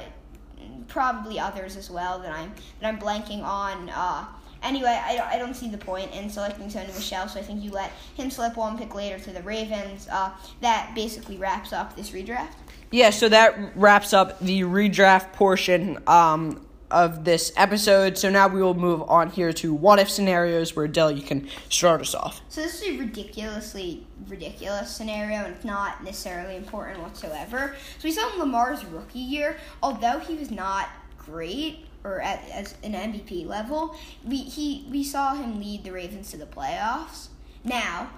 probably 0.87 1.41
others 1.41 1.75
as 1.75 1.91
well 1.91 2.19
that 2.19 2.31
I'm 2.31 2.53
that 2.79 2.87
I'm 2.87 2.97
blanking 2.97 3.43
on. 3.43 3.89
Uh, 3.89 4.25
anyway, 4.63 4.97
I, 5.03 5.31
I 5.33 5.37
don't 5.37 5.55
see 5.55 5.69
the 5.69 5.77
point 5.77 6.13
in 6.13 6.29
selecting 6.29 6.69
Sony 6.69 6.95
Michel, 6.95 7.27
so 7.27 7.37
I 7.37 7.43
think 7.43 7.61
you 7.61 7.71
let 7.71 7.91
him 8.15 8.31
slip 8.31 8.55
one 8.55 8.77
pick 8.77 8.95
later 8.95 9.19
to 9.19 9.31
the 9.31 9.41
Ravens. 9.41 10.07
Uh, 10.09 10.31
that 10.61 10.93
basically 10.95 11.35
wraps 11.35 11.73
up 11.73 11.97
this 11.97 12.11
redraft. 12.11 12.55
Yeah, 12.95 13.09
so 13.09 13.27
that 13.27 13.75
wraps 13.75 14.13
up 14.13 14.39
the 14.39 14.61
redraft 14.61 15.33
portion 15.33 16.01
um, 16.07 16.65
of 16.89 17.25
this 17.25 17.51
episode. 17.57 18.17
So 18.17 18.29
now 18.29 18.47
we 18.47 18.61
will 18.61 18.73
move 18.73 19.01
on 19.09 19.31
here 19.31 19.51
to 19.51 19.73
what 19.73 19.99
if 19.99 20.09
scenarios 20.09 20.77
where 20.77 20.87
Dell, 20.87 21.11
you 21.11 21.21
can 21.21 21.49
start 21.67 21.99
us 21.99 22.15
off. 22.15 22.39
So 22.47 22.61
this 22.61 22.81
is 22.81 22.95
a 22.95 22.97
ridiculously 22.97 24.07
ridiculous 24.29 24.95
scenario 24.95 25.39
and 25.39 25.53
it's 25.53 25.65
not 25.65 26.05
necessarily 26.05 26.55
important 26.55 27.01
whatsoever. 27.01 27.75
So 27.99 28.07
we 28.07 28.13
saw 28.13 28.27
Lamar's 28.37 28.85
rookie 28.85 29.19
year, 29.19 29.57
although 29.83 30.19
he 30.19 30.35
was 30.35 30.49
not 30.49 30.87
great 31.17 31.87
or 32.05 32.21
at 32.21 32.47
as 32.49 32.75
an 32.81 32.93
MVP 32.93 33.45
level, 33.45 33.97
we 34.23 34.37
he 34.37 34.87
we 34.89 35.03
saw 35.03 35.35
him 35.35 35.59
lead 35.59 35.83
the 35.83 35.91
Ravens 35.91 36.31
to 36.31 36.37
the 36.37 36.45
playoffs. 36.45 37.27
Now, 37.61 38.11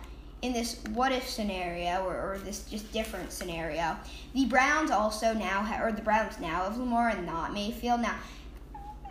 in 0.48 0.54
this 0.54 0.82
what 0.94 1.12
if 1.12 1.30
scenario 1.30 2.04
or, 2.06 2.16
or 2.16 2.40
this 2.44 2.64
just 2.64 2.92
different 2.92 3.32
scenario, 3.32 3.98
the 4.34 4.46
Browns 4.46 4.90
also 4.92 5.34
now 5.34 5.62
ha- 5.62 5.84
or 5.84 5.92
the 5.92 6.02
Browns 6.02 6.40
now 6.40 6.64
of 6.64 6.78
Lamar 6.78 7.10
and 7.10 7.26
not 7.26 7.54
Mayfield. 7.54 8.02
Now, 8.02 8.16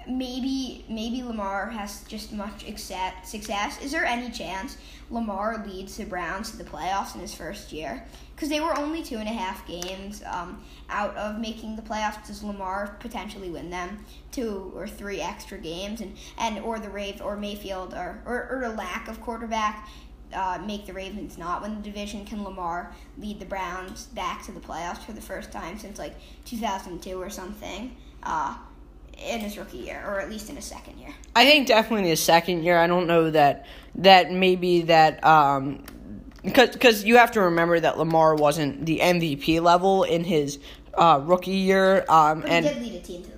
maybe 0.09 0.85
maybe 0.89 1.23
Lamar 1.23 1.69
has 1.71 2.05
just 2.05 2.33
much 2.33 2.65
success. 2.65 3.15
Success. 3.25 3.81
Is 3.83 3.93
there 3.93 4.05
any 4.05 4.31
chance 4.31 4.79
Lamar 5.11 5.65
leads 5.67 5.97
the 5.97 6.05
Browns 6.05 6.51
to 6.53 6.57
the 6.57 6.65
playoffs 6.65 7.15
in 7.15 7.21
his 7.21 7.35
first 7.35 7.73
year? 7.73 8.05
Because 8.35 8.49
they 8.49 8.61
were 8.61 8.77
only 8.79 9.03
two 9.03 9.17
and 9.17 9.29
a 9.29 9.33
half 9.33 9.67
games 9.67 10.23
um, 10.27 10.63
out 10.91 11.17
of 11.17 11.41
making 11.41 11.77
the 11.77 11.83
playoffs. 11.83 12.27
Does 12.27 12.43
Lamar 12.43 12.97
potentially 13.01 13.51
win 13.51 13.71
them 13.71 14.05
two 14.31 14.73
or 14.75 14.87
three 14.87 15.21
extra 15.21 15.59
games, 15.59 16.01
and, 16.01 16.17
and 16.39 16.59
or 16.61 16.79
the 16.79 16.91
Rave 16.91 17.21
or 17.21 17.37
Mayfield 17.37 17.95
or 17.95 18.23
or, 18.25 18.49
or 18.51 18.63
a 18.65 18.71
lack 18.71 19.09
of 19.09 19.21
quarterback? 19.21 19.89
Uh, 20.33 20.61
make 20.67 20.87
the 20.87 20.93
Ravens 20.93 21.39
not 21.39 21.63
win 21.63 21.77
the 21.77 21.83
division? 21.83 22.25
Can 22.25 22.43
Lamar 22.43 22.93
lead 23.19 23.39
the 23.39 23.47
Browns 23.47 24.07
back 24.07 24.45
to 24.47 24.53
the 24.53 24.61
playoffs 24.61 24.99
for 25.05 25.13
the 25.13 25.21
first 25.21 25.53
time 25.53 25.79
since 25.79 25.99
like 25.99 26.15
2002 26.45 27.21
or 27.21 27.31
something? 27.31 27.95
Uh, 28.23 28.57
in 29.25 29.41
his 29.41 29.57
rookie 29.57 29.79
year, 29.79 30.03
or 30.07 30.21
at 30.21 30.29
least 30.29 30.51
in 30.51 30.57
his 30.57 30.65
second 30.65 30.99
year. 30.99 31.15
I 31.35 31.45
think 31.45 31.69
definitely 31.69 32.03
in 32.03 32.11
his 32.11 32.23
second 32.23 32.65
year. 32.65 32.77
I 32.79 32.87
don't 32.87 33.07
know 33.07 33.31
that 33.31 33.67
that 33.95 34.31
maybe 34.31 34.83
that 34.83 35.25
um 35.25 35.85
because 36.43 37.05
you 37.05 37.17
have 37.17 37.33
to 37.33 37.43
remember 37.43 37.81
that 37.81 37.99
Lamar 37.99 38.35
wasn't 38.35 38.87
the 38.87 39.01
MVP 39.01 39.61
level 39.61 40.05
in 40.05 40.25
his 40.25 40.59
uh, 40.95 41.21
rookie 41.25 41.51
year. 41.51 42.05
Um, 42.09 42.45
and 42.47 42.67
did 42.67 42.81
lead 42.81 42.95
a 42.95 43.01
team 43.01 43.25
to. 43.25 43.36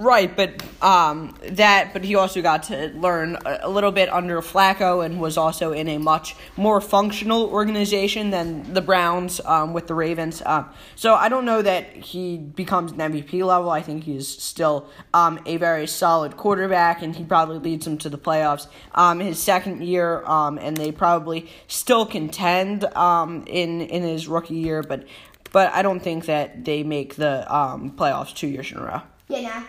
Right, 0.00 0.36
but 0.36 0.62
um, 0.80 1.34
that, 1.42 1.92
but 1.92 2.04
he 2.04 2.14
also 2.14 2.40
got 2.40 2.62
to 2.64 2.92
learn 2.94 3.36
a, 3.44 3.58
a 3.62 3.68
little 3.68 3.90
bit 3.90 4.08
under 4.08 4.40
Flacco 4.40 5.04
and 5.04 5.20
was 5.20 5.36
also 5.36 5.72
in 5.72 5.88
a 5.88 5.98
much 5.98 6.36
more 6.56 6.80
functional 6.80 7.46
organization 7.46 8.30
than 8.30 8.74
the 8.74 8.80
Browns 8.80 9.40
um, 9.44 9.72
with 9.72 9.88
the 9.88 9.94
Ravens. 9.94 10.40
Um, 10.46 10.70
so 10.94 11.16
I 11.16 11.28
don't 11.28 11.44
know 11.44 11.62
that 11.62 11.96
he 11.96 12.38
becomes 12.38 12.92
an 12.92 12.98
MVP 12.98 13.44
level. 13.44 13.70
I 13.70 13.82
think 13.82 14.04
he's 14.04 14.28
still 14.28 14.88
um, 15.12 15.40
a 15.46 15.56
very 15.56 15.88
solid 15.88 16.36
quarterback, 16.36 17.02
and 17.02 17.16
he 17.16 17.24
probably 17.24 17.58
leads 17.58 17.84
them 17.84 17.98
to 17.98 18.08
the 18.08 18.18
playoffs. 18.18 18.68
Um, 18.94 19.18
his 19.18 19.40
second 19.42 19.82
year, 19.82 20.22
and 20.28 20.76
they 20.76 20.92
probably 20.92 21.50
still 21.66 22.06
contend 22.06 22.84
in 22.84 23.80
in 23.80 24.02
his 24.04 24.28
rookie 24.28 24.54
year, 24.54 24.84
but 24.84 25.08
but 25.50 25.72
I 25.72 25.82
don't 25.82 25.98
think 25.98 26.26
that 26.26 26.64
they 26.64 26.84
make 26.84 27.16
the 27.16 27.44
playoffs 27.48 28.32
two 28.32 28.46
years 28.46 28.70
in 28.70 28.78
a 28.78 28.84
row. 28.84 29.02
Yeah, 29.26 29.40
now, 29.40 29.64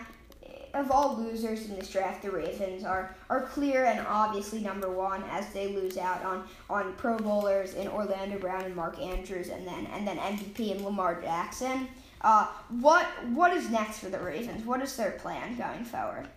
of 0.74 0.90
all 0.90 1.16
losers 1.16 1.66
in 1.66 1.76
this 1.76 1.90
draft, 1.90 2.22
the 2.22 2.30
Ravens 2.30 2.84
are, 2.84 3.14
are 3.28 3.42
clear 3.42 3.86
and 3.86 4.06
obviously 4.06 4.60
number 4.60 4.90
one 4.90 5.22
as 5.30 5.52
they 5.52 5.68
lose 5.68 5.96
out 5.98 6.24
on, 6.24 6.44
on 6.68 6.92
Pro 6.94 7.16
Bowlers 7.16 7.74
in 7.74 7.88
Orlando 7.88 8.38
Brown 8.38 8.62
and 8.62 8.74
Mark 8.74 8.98
Andrews, 9.00 9.48
and 9.48 9.66
then 9.66 9.86
and 9.86 10.06
then 10.06 10.18
MVP 10.18 10.72
and 10.72 10.82
Lamar 10.82 11.20
Jackson. 11.20 11.88
Uh, 12.22 12.48
what 12.80 13.06
what 13.30 13.52
is 13.52 13.70
next 13.70 14.00
for 14.00 14.08
the 14.08 14.18
Ravens? 14.18 14.64
What 14.64 14.82
is 14.82 14.94
their 14.96 15.12
plan 15.12 15.56
going 15.56 15.84
forward? 15.84 16.28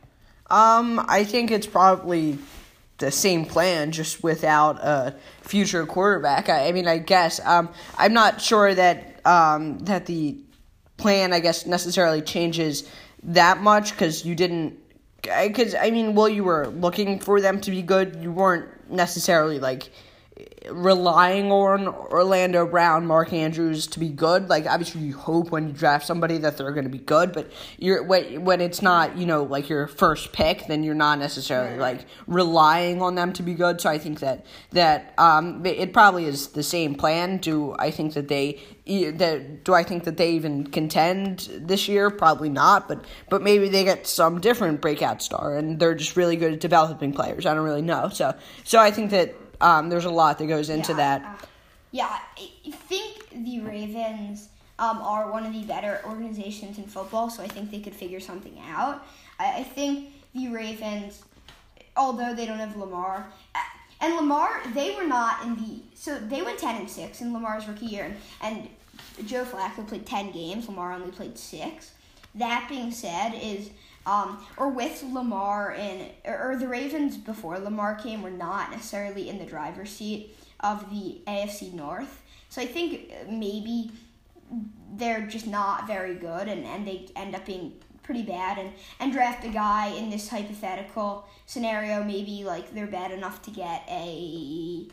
Um, 0.49 1.03
I 1.07 1.23
think 1.23 1.51
it's 1.51 1.67
probably 1.67 2.37
the 2.97 3.11
same 3.11 3.45
plan, 3.45 3.91
just 3.91 4.23
without 4.23 4.77
a 4.77 5.15
future 5.41 5.85
quarterback. 5.85 6.47
I, 6.49 6.67
I 6.67 6.71
mean, 6.71 6.87
I 6.87 6.99
guess 6.99 7.39
um, 7.45 7.69
I'm 7.97 8.13
not 8.13 8.41
sure 8.41 8.73
that 8.73 9.25
um, 9.25 9.79
that 9.79 10.05
the 10.05 10.37
plan, 10.97 11.33
I 11.33 11.39
guess, 11.39 11.65
necessarily 11.65 12.21
changes 12.21 12.89
that 13.23 13.61
much 13.61 13.91
because 13.91 14.25
you 14.25 14.35
didn't. 14.35 14.79
Because 15.21 15.73
I 15.75 15.89
mean, 15.91 16.15
while 16.15 16.29
you 16.29 16.43
were 16.43 16.67
looking 16.67 17.19
for 17.19 17.39
them 17.39 17.61
to 17.61 17.71
be 17.71 17.81
good, 17.81 18.17
you 18.21 18.31
weren't 18.31 18.67
necessarily 18.89 19.59
like 19.59 19.89
relying 20.69 21.51
on 21.51 21.87
Orlando 21.87 22.65
Brown, 22.65 23.05
Mark 23.05 23.33
Andrews 23.33 23.87
to 23.87 23.99
be 23.99 24.09
good. 24.09 24.49
Like 24.49 24.65
obviously 24.65 25.01
you 25.01 25.17
hope 25.17 25.51
when 25.51 25.67
you 25.67 25.73
draft 25.73 26.05
somebody 26.05 26.37
that 26.39 26.57
they're 26.57 26.71
going 26.71 26.85
to 26.85 26.89
be 26.89 26.99
good, 26.99 27.33
but 27.33 27.51
you're 27.77 28.03
when 28.03 28.45
when 28.45 28.61
it's 28.61 28.81
not, 28.81 29.17
you 29.17 29.25
know, 29.25 29.43
like 29.43 29.69
your 29.69 29.87
first 29.87 30.31
pick, 30.31 30.67
then 30.67 30.83
you're 30.83 30.95
not 30.95 31.19
necessarily 31.19 31.77
like 31.77 32.05
relying 32.27 33.01
on 33.01 33.15
them 33.15 33.33
to 33.33 33.43
be 33.43 33.53
good. 33.53 33.81
So 33.81 33.89
I 33.89 33.97
think 33.97 34.19
that 34.19 34.45
that 34.71 35.13
um 35.17 35.65
it 35.65 35.93
probably 35.93 36.25
is 36.25 36.49
the 36.49 36.63
same 36.63 36.95
plan. 36.95 37.37
Do 37.37 37.75
I 37.77 37.91
think 37.91 38.13
that 38.13 38.27
they 38.27 38.61
that 38.85 39.63
do 39.63 39.73
I 39.73 39.83
think 39.83 40.03
that 40.05 40.17
they 40.17 40.31
even 40.31 40.67
contend 40.67 41.49
this 41.59 41.87
year? 41.87 42.09
Probably 42.09 42.49
not, 42.49 42.87
but 42.87 43.03
but 43.29 43.41
maybe 43.41 43.69
they 43.69 43.83
get 43.83 44.07
some 44.07 44.39
different 44.39 44.81
breakout 44.81 45.21
star 45.21 45.57
and 45.57 45.79
they're 45.79 45.95
just 45.95 46.15
really 46.15 46.35
good 46.35 46.53
at 46.53 46.59
developing 46.59 47.11
players. 47.11 47.45
I 47.45 47.53
don't 47.53 47.63
really 47.63 47.81
know. 47.81 48.09
So 48.09 48.35
so 48.63 48.79
I 48.79 48.91
think 48.91 49.11
that 49.11 49.35
um, 49.63 49.89
there's 49.89 50.05
a 50.05 50.09
lot 50.11 50.37
that 50.37 50.47
goes 50.47 50.69
into 50.69 50.91
Yeah, 50.91 50.97
that. 50.97 51.21
uh, 51.23 51.45
yeah, 51.91 52.19
I 52.37 52.71
think 52.71 53.29
the 53.45 53.61
Ravens 53.61 54.49
um, 54.79 54.97
are 55.01 55.31
one 55.31 55.45
of 55.45 55.53
the 55.53 55.63
better 55.63 56.01
organizations 56.05 56.77
in 56.77 56.85
football, 56.85 57.29
so 57.29 57.43
I 57.43 57.47
think 57.47 57.71
they 57.71 57.79
could 57.79 57.95
figure 57.95 58.19
something 58.19 58.57
out. 58.67 59.05
I, 59.39 59.59
I 59.59 59.63
think 59.63 60.09
the 60.35 60.49
Ravens, 60.49 61.23
although 61.95 62.33
they 62.33 62.45
don't 62.45 62.57
have 62.59 62.75
Lamar, 62.77 63.27
uh, 63.55 63.59
and 64.01 64.15
Lamar, 64.15 64.49
they 64.73 64.95
were 64.95 65.05
not 65.07 65.43
in 65.45 65.55
the 65.55 65.81
so 65.95 66.17
they 66.19 66.41
went 66.41 66.59
ten 66.59 66.75
and 66.75 66.89
six 66.89 67.21
in 67.21 67.31
Lamar's 67.31 67.67
rookie 67.67 67.85
year, 67.85 68.03
and, 68.41 68.67
and 69.19 69.27
Joe 69.27 69.45
Flacco 69.45 69.87
played 69.87 70.05
ten 70.05 70.31
games. 70.31 70.67
Lamar 70.67 70.93
only 70.93 71.11
played 71.11 71.37
six. 71.37 71.91
That 72.35 72.65
being 72.67 72.91
said, 72.91 73.33
is 73.35 73.69
um, 74.05 74.45
or 74.57 74.69
with 74.69 75.03
Lamar 75.03 75.71
and 75.73 76.09
or, 76.25 76.55
the 76.57 76.67
Ravens 76.67 77.17
before 77.17 77.57
Lamar 77.59 77.95
came 77.95 78.21
were 78.21 78.31
not 78.31 78.71
necessarily 78.71 79.29
in 79.29 79.39
the 79.39 79.45
driver's 79.45 79.89
seat 79.89 80.35
of 80.59 80.89
the 80.89 81.21
AFC 81.27 81.73
North. 81.73 82.21
So 82.49 82.61
I 82.61 82.65
think 82.65 83.11
maybe 83.29 83.91
they're 84.95 85.25
just 85.25 85.47
not 85.47 85.87
very 85.87 86.15
good 86.15 86.47
and, 86.47 86.65
and 86.65 86.87
they 86.87 87.09
end 87.15 87.35
up 87.35 87.45
being 87.45 87.73
pretty 88.03 88.21
bad 88.21 88.57
and, 88.57 88.71
and 88.99 89.11
draft 89.11 89.45
a 89.45 89.49
guy 89.49 89.87
in 89.87 90.09
this 90.09 90.29
hypothetical 90.29 91.25
scenario, 91.45 92.03
maybe 92.03 92.43
like 92.43 92.73
they're 92.73 92.85
bad 92.87 93.11
enough 93.11 93.41
to 93.43 93.51
get 93.51 93.83
a 93.89 94.87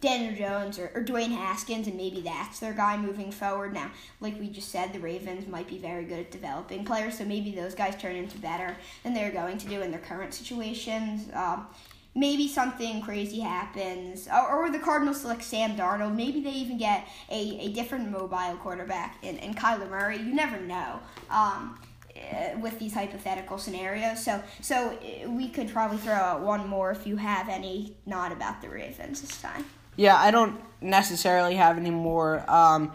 Daniel 0.00 0.34
Jones 0.34 0.78
or, 0.78 0.90
or 0.94 1.02
Dwayne 1.02 1.34
Haskins, 1.36 1.86
and 1.86 1.96
maybe 1.96 2.20
that's 2.20 2.60
their 2.60 2.72
guy 2.72 2.96
moving 2.96 3.32
forward. 3.32 3.74
Now, 3.74 3.90
like 4.20 4.38
we 4.38 4.48
just 4.48 4.70
said, 4.70 4.92
the 4.92 5.00
Ravens 5.00 5.48
might 5.48 5.68
be 5.68 5.78
very 5.78 6.04
good 6.04 6.20
at 6.20 6.30
developing 6.30 6.84
players, 6.84 7.18
so 7.18 7.24
maybe 7.24 7.52
those 7.52 7.74
guys 7.74 7.96
turn 7.96 8.16
into 8.16 8.38
better 8.38 8.76
than 9.02 9.14
they're 9.14 9.32
going 9.32 9.58
to 9.58 9.66
do 9.66 9.80
in 9.82 9.90
their 9.90 10.00
current 10.00 10.34
situations. 10.34 11.28
Um, 11.34 11.66
maybe 12.14 12.48
something 12.48 13.00
crazy 13.00 13.40
happens, 13.40 14.28
or, 14.28 14.66
or 14.66 14.70
the 14.70 14.78
Cardinals 14.78 15.20
select 15.20 15.42
Sam 15.42 15.76
Darnold. 15.76 16.14
Maybe 16.14 16.40
they 16.40 16.50
even 16.52 16.78
get 16.78 17.08
a, 17.30 17.58
a 17.60 17.72
different 17.72 18.10
mobile 18.10 18.56
quarterback 18.60 19.18
in, 19.22 19.38
in 19.38 19.54
Kyler 19.54 19.88
Murray. 19.88 20.18
You 20.18 20.34
never 20.34 20.60
know. 20.60 21.00
Um, 21.30 21.78
eh, 22.14 22.54
with 22.54 22.78
these 22.78 22.94
hypothetical 22.94 23.58
scenarios, 23.58 24.24
so 24.24 24.42
so 24.60 24.96
eh, 25.02 25.26
we 25.26 25.48
could 25.48 25.68
probably 25.68 25.98
throw 25.98 26.14
out 26.14 26.40
one 26.40 26.68
more 26.68 26.90
if 26.90 27.06
you 27.06 27.16
have 27.16 27.48
any 27.48 27.96
not 28.06 28.32
about 28.32 28.60
the 28.62 28.68
Ravens 28.68 29.20
this 29.20 29.40
time. 29.40 29.64
Yeah, 29.98 30.16
I 30.16 30.30
don't 30.30 30.60
necessarily 30.80 31.56
have 31.56 31.76
any 31.76 31.90
more. 31.90 32.48
Um, 32.48 32.92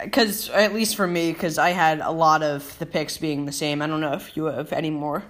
because 0.00 0.48
at 0.50 0.72
least 0.72 0.94
for 0.94 1.08
me, 1.08 1.32
because 1.32 1.58
I 1.58 1.70
had 1.70 1.98
a 1.98 2.10
lot 2.10 2.44
of 2.44 2.78
the 2.78 2.86
picks 2.86 3.18
being 3.18 3.46
the 3.46 3.52
same. 3.52 3.82
I 3.82 3.88
don't 3.88 4.00
know 4.00 4.12
if 4.12 4.36
you 4.36 4.44
have 4.44 4.72
any 4.72 4.90
more. 4.90 5.24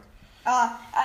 Uh, 0.44 0.76
uh, 0.94 1.04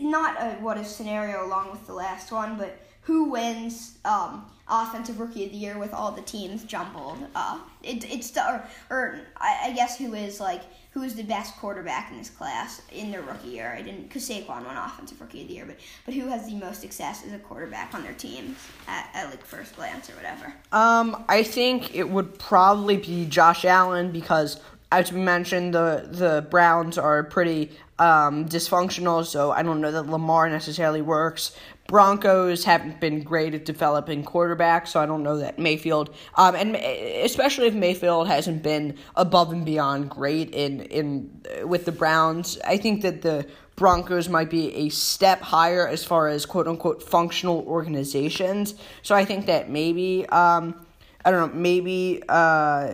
not 0.00 0.40
a 0.40 0.50
what 0.62 0.78
a 0.78 0.84
scenario 0.84 1.44
along 1.46 1.70
with 1.72 1.86
the 1.86 1.92
last 1.92 2.32
one, 2.32 2.56
but 2.56 2.80
who 3.02 3.24
wins 3.24 3.98
um, 4.06 4.46
offensive 4.66 5.20
rookie 5.20 5.44
of 5.44 5.52
the 5.52 5.58
year 5.58 5.78
with 5.78 5.92
all 5.92 6.10
the 6.10 6.22
teams 6.22 6.64
jumbled? 6.64 7.18
Uh, 7.34 7.58
it, 7.82 8.10
it's 8.10 8.34
or, 8.36 8.66
or 8.88 9.20
I, 9.36 9.58
I 9.64 9.72
guess 9.72 9.98
who 9.98 10.14
is 10.14 10.40
like 10.40 10.62
who 10.96 11.02
is 11.02 11.14
the 11.14 11.22
best 11.22 11.54
quarterback 11.58 12.10
in 12.10 12.16
this 12.16 12.30
class 12.30 12.80
in 12.90 13.10
their 13.10 13.20
rookie 13.20 13.48
year? 13.48 13.76
I 13.78 13.82
didn't 13.82 14.04
because 14.04 14.26
Saquon 14.26 14.64
won 14.64 14.78
offensive 14.78 15.20
rookie 15.20 15.42
of 15.42 15.48
the 15.48 15.52
year, 15.52 15.66
but 15.66 15.76
but 16.06 16.14
who 16.14 16.26
has 16.28 16.46
the 16.46 16.54
most 16.54 16.80
success 16.80 17.22
as 17.26 17.34
a 17.34 17.38
quarterback 17.38 17.92
on 17.92 18.02
their 18.02 18.14
team 18.14 18.56
at, 18.88 19.10
at 19.12 19.28
like 19.28 19.44
first 19.44 19.76
glance 19.76 20.08
or 20.08 20.14
whatever? 20.14 20.54
Um, 20.72 21.22
I 21.28 21.42
think 21.42 21.94
it 21.94 22.08
would 22.08 22.38
probably 22.38 22.96
be 22.96 23.26
Josh 23.26 23.66
Allen 23.66 24.10
because 24.10 24.58
as 24.90 25.12
we 25.12 25.20
mentioned, 25.20 25.74
the 25.74 26.08
the 26.10 26.46
Browns 26.48 26.96
are 26.96 27.22
pretty 27.24 27.72
um, 27.98 28.48
dysfunctional, 28.48 29.26
so 29.26 29.50
I 29.50 29.62
don't 29.62 29.82
know 29.82 29.92
that 29.92 30.08
Lamar 30.08 30.48
necessarily 30.48 31.02
works. 31.02 31.54
Broncos 31.88 32.64
haven't 32.64 33.00
been 33.00 33.22
great 33.22 33.54
at 33.54 33.64
developing 33.64 34.24
quarterbacks, 34.24 34.88
so 34.88 35.00
I 35.00 35.06
don't 35.06 35.22
know 35.22 35.38
that 35.38 35.58
Mayfield, 35.58 36.14
um, 36.34 36.54
and 36.54 36.76
especially 36.76 37.68
if 37.68 37.74
Mayfield 37.74 38.26
hasn't 38.28 38.62
been 38.62 38.96
above 39.14 39.52
and 39.52 39.64
beyond 39.64 40.10
great 40.10 40.50
in 40.50 40.80
in 40.82 41.42
with 41.64 41.84
the 41.84 41.92
Browns, 41.92 42.58
I 42.64 42.76
think 42.76 43.02
that 43.02 43.22
the 43.22 43.46
Broncos 43.76 44.28
might 44.28 44.50
be 44.50 44.74
a 44.74 44.88
step 44.88 45.40
higher 45.40 45.86
as 45.86 46.02
far 46.02 46.28
as 46.28 46.46
quote 46.46 46.66
unquote 46.66 47.02
functional 47.02 47.64
organizations. 47.66 48.74
So 49.02 49.14
I 49.14 49.24
think 49.24 49.46
that 49.46 49.70
maybe 49.70 50.26
um, 50.30 50.86
I 51.24 51.30
don't 51.30 51.54
know, 51.54 51.60
maybe 51.60 52.22
uh, 52.28 52.92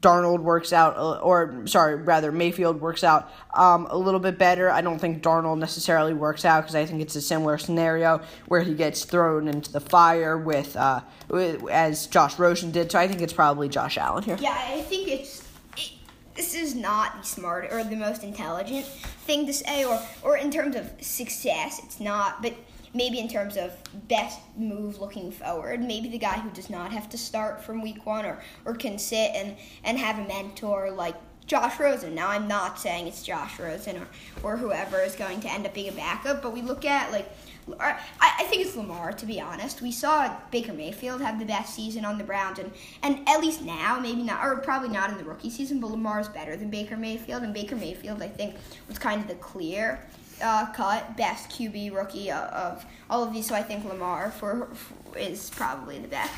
Darnold 0.00 0.40
works 0.40 0.74
out, 0.74 1.22
or 1.22 1.66
sorry, 1.66 1.96
rather 1.96 2.30
Mayfield 2.30 2.80
works 2.82 3.02
out 3.02 3.32
um, 3.54 3.86
a 3.88 3.96
little 3.96 4.20
bit 4.20 4.36
better. 4.38 4.70
I 4.70 4.82
don't 4.82 4.98
think 4.98 5.22
Darnold 5.22 5.58
necessarily 5.58 6.12
works 6.12 6.44
out 6.44 6.62
because 6.62 6.74
I 6.74 6.84
think 6.84 7.00
it's 7.00 7.16
a 7.16 7.22
similar 7.22 7.56
scenario 7.56 8.20
where 8.46 8.60
he 8.60 8.74
gets 8.74 9.04
thrown 9.04 9.48
into 9.48 9.72
the 9.72 9.80
fire 9.80 10.36
with, 10.36 10.76
uh, 10.76 11.00
with 11.28 11.66
as 11.70 12.06
Josh 12.08 12.38
Rosen 12.38 12.72
did. 12.72 12.92
So 12.92 12.98
I 12.98 13.08
think 13.08 13.22
it's 13.22 13.32
probably 13.32 13.70
Josh 13.70 13.96
Allen 13.96 14.22
here. 14.22 14.36
Yeah, 14.38 14.54
I 14.54 14.82
think 14.82 15.08
it's 15.08 15.48
it, 15.78 15.92
this 16.34 16.54
is 16.54 16.74
not 16.74 17.22
the 17.22 17.26
smart 17.26 17.72
or 17.72 17.82
the 17.82 17.96
most 17.96 18.22
intelligent 18.22 18.84
thing 18.84 19.46
to 19.46 19.52
say, 19.54 19.84
or 19.86 19.98
or 20.22 20.36
in 20.36 20.50
terms 20.50 20.76
of 20.76 20.90
success, 21.00 21.80
it's 21.82 22.00
not, 22.00 22.42
but 22.42 22.54
maybe 22.94 23.18
in 23.18 23.28
terms 23.28 23.56
of 23.56 23.72
best 24.08 24.40
move 24.56 25.00
looking 25.00 25.30
forward, 25.30 25.80
maybe 25.80 26.08
the 26.08 26.18
guy 26.18 26.38
who 26.38 26.50
does 26.50 26.70
not 26.70 26.92
have 26.92 27.08
to 27.10 27.18
start 27.18 27.62
from 27.62 27.82
week 27.82 28.04
one 28.06 28.24
or, 28.24 28.40
or 28.64 28.74
can 28.74 28.98
sit 28.98 29.30
and, 29.34 29.56
and 29.84 29.98
have 29.98 30.18
a 30.18 30.26
mentor 30.26 30.90
like 30.90 31.14
Josh 31.46 31.78
Rosen. 31.80 32.14
Now, 32.14 32.28
I'm 32.28 32.46
not 32.46 32.78
saying 32.78 33.06
it's 33.06 33.22
Josh 33.22 33.58
Rosen 33.58 33.96
or, 33.96 34.06
or 34.42 34.56
whoever 34.56 35.00
is 35.00 35.16
going 35.16 35.40
to 35.40 35.50
end 35.50 35.66
up 35.66 35.74
being 35.74 35.88
a 35.88 35.92
backup, 35.92 36.42
but 36.42 36.52
we 36.52 36.62
look 36.62 36.84
at 36.84 37.10
like 37.12 37.30
I, 37.78 37.98
I 38.20 38.44
think 38.44 38.64
it's 38.64 38.76
Lamar, 38.76 39.12
to 39.12 39.26
be 39.26 39.40
honest. 39.40 39.82
We 39.82 39.92
saw 39.92 40.34
Baker 40.50 40.72
Mayfield 40.72 41.20
have 41.20 41.38
the 41.38 41.44
best 41.44 41.74
season 41.74 42.04
on 42.04 42.18
the 42.18 42.24
Browns, 42.24 42.58
and, 42.58 42.72
and 43.02 43.28
at 43.28 43.40
least 43.40 43.62
now, 43.62 44.00
maybe 44.00 44.22
not, 44.22 44.44
or 44.44 44.56
probably 44.56 44.88
not 44.88 45.10
in 45.10 45.18
the 45.18 45.24
rookie 45.24 45.50
season, 45.50 45.80
but 45.80 45.90
Lamar's 45.90 46.28
better 46.28 46.56
than 46.56 46.70
Baker 46.70 46.96
Mayfield, 46.96 47.42
and 47.42 47.54
Baker 47.54 47.76
Mayfield, 47.76 48.22
I 48.22 48.28
think, 48.28 48.56
was 48.88 48.98
kind 48.98 49.20
of 49.20 49.28
the 49.28 49.34
clear 49.36 50.04
uh, 50.42 50.66
cut 50.72 51.16
best 51.16 51.50
QB 51.50 51.94
rookie 51.94 52.30
of 52.30 52.84
all 53.08 53.24
of 53.24 53.32
these. 53.32 53.48
So 53.48 53.54
I 53.54 53.62
think 53.62 53.84
Lamar 53.84 54.30
for, 54.30 54.68
for 54.74 55.18
is 55.18 55.50
probably 55.50 55.98
the 55.98 56.08
best. 56.08 56.32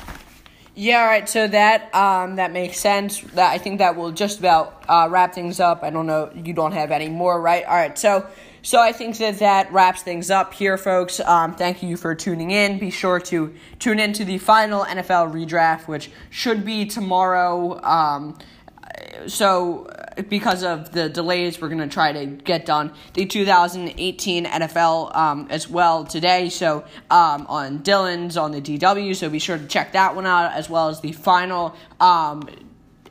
Yeah, 0.75 1.01
all 1.01 1.05
right. 1.05 1.29
So 1.29 1.47
that 1.47 1.93
um, 1.93 2.37
that 2.37 2.51
makes 2.51 2.79
sense. 2.79 3.21
That 3.21 3.51
I 3.51 3.59
think 3.59 3.77
that 3.77 3.95
will 3.95 4.11
just 4.11 4.39
about 4.39 4.83
uh, 4.87 5.07
wrap 5.09 5.35
things 5.35 5.59
up. 5.59 5.83
I 5.83 5.91
don't 5.91 6.07
know. 6.07 6.31
You 6.35 6.53
don't 6.53 6.71
have 6.71 6.91
any 6.91 7.09
more, 7.09 7.39
right? 7.39 7.63
All 7.65 7.75
right. 7.75 7.97
So 7.97 8.27
so 8.65 8.79
I 8.79 8.93
think 8.93 9.17
that 9.17 9.39
that 9.39 9.73
wraps 9.73 10.03
things 10.03 10.31
up 10.31 10.53
here, 10.53 10.77
folks. 10.77 11.19
Um, 11.19 11.53
thank 11.53 11.83
you 11.83 11.97
for 11.97 12.15
tuning 12.15 12.51
in. 12.51 12.79
Be 12.79 12.91
sure 12.91 13.19
to 13.19 13.53
tune 13.77 13.99
in 13.99 14.13
to 14.13 14.23
the 14.23 14.37
final 14.37 14.85
NFL 14.85 15.33
redraft, 15.33 15.89
which 15.89 16.09
should 16.29 16.63
be 16.63 16.85
tomorrow. 16.85 17.83
Um, 17.83 18.39
so 19.27 19.89
because 20.29 20.63
of 20.63 20.91
the 20.91 21.09
delays, 21.09 21.59
we're 21.59 21.69
going 21.69 21.79
to 21.79 21.87
try 21.87 22.11
to 22.11 22.25
get 22.25 22.65
done 22.65 22.93
the 23.13 23.25
2018 23.25 24.45
NFL 24.45 25.15
um, 25.15 25.47
as 25.49 25.69
well 25.69 26.05
today. 26.05 26.49
So 26.49 26.83
um, 27.09 27.45
on 27.47 27.79
Dylan's 27.79 28.37
on 28.37 28.51
the 28.51 28.61
DW, 28.61 29.15
so 29.15 29.29
be 29.29 29.39
sure 29.39 29.57
to 29.57 29.67
check 29.67 29.93
that 29.93 30.15
one 30.15 30.25
out 30.25 30.53
as 30.53 30.69
well 30.69 30.89
as 30.89 31.01
the 31.01 31.11
final 31.11 31.75
um, 31.99 32.47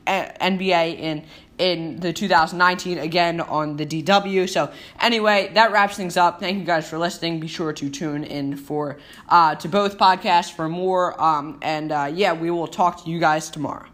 NBA 0.05 0.99
in 0.99 1.25
in 1.59 1.99
the 1.99 2.11
2019 2.11 2.97
again 2.97 3.39
on 3.39 3.77
the 3.77 3.85
DW. 3.85 4.49
So 4.49 4.71
anyway, 4.99 5.51
that 5.53 5.71
wraps 5.71 5.95
things 5.95 6.17
up. 6.17 6.39
Thank 6.39 6.57
you 6.57 6.65
guys 6.65 6.89
for 6.89 6.97
listening. 6.97 7.39
Be 7.39 7.47
sure 7.47 7.71
to 7.73 7.89
tune 7.89 8.23
in 8.23 8.57
for 8.57 8.97
uh, 9.29 9.55
to 9.55 9.67
both 9.67 9.97
podcasts 9.97 10.51
for 10.51 10.67
more. 10.67 11.21
Um, 11.21 11.59
and 11.61 11.91
uh, 11.91 12.11
yeah, 12.11 12.33
we 12.33 12.49
will 12.49 12.67
talk 12.67 13.03
to 13.03 13.09
you 13.09 13.19
guys 13.19 13.51
tomorrow. 13.51 13.92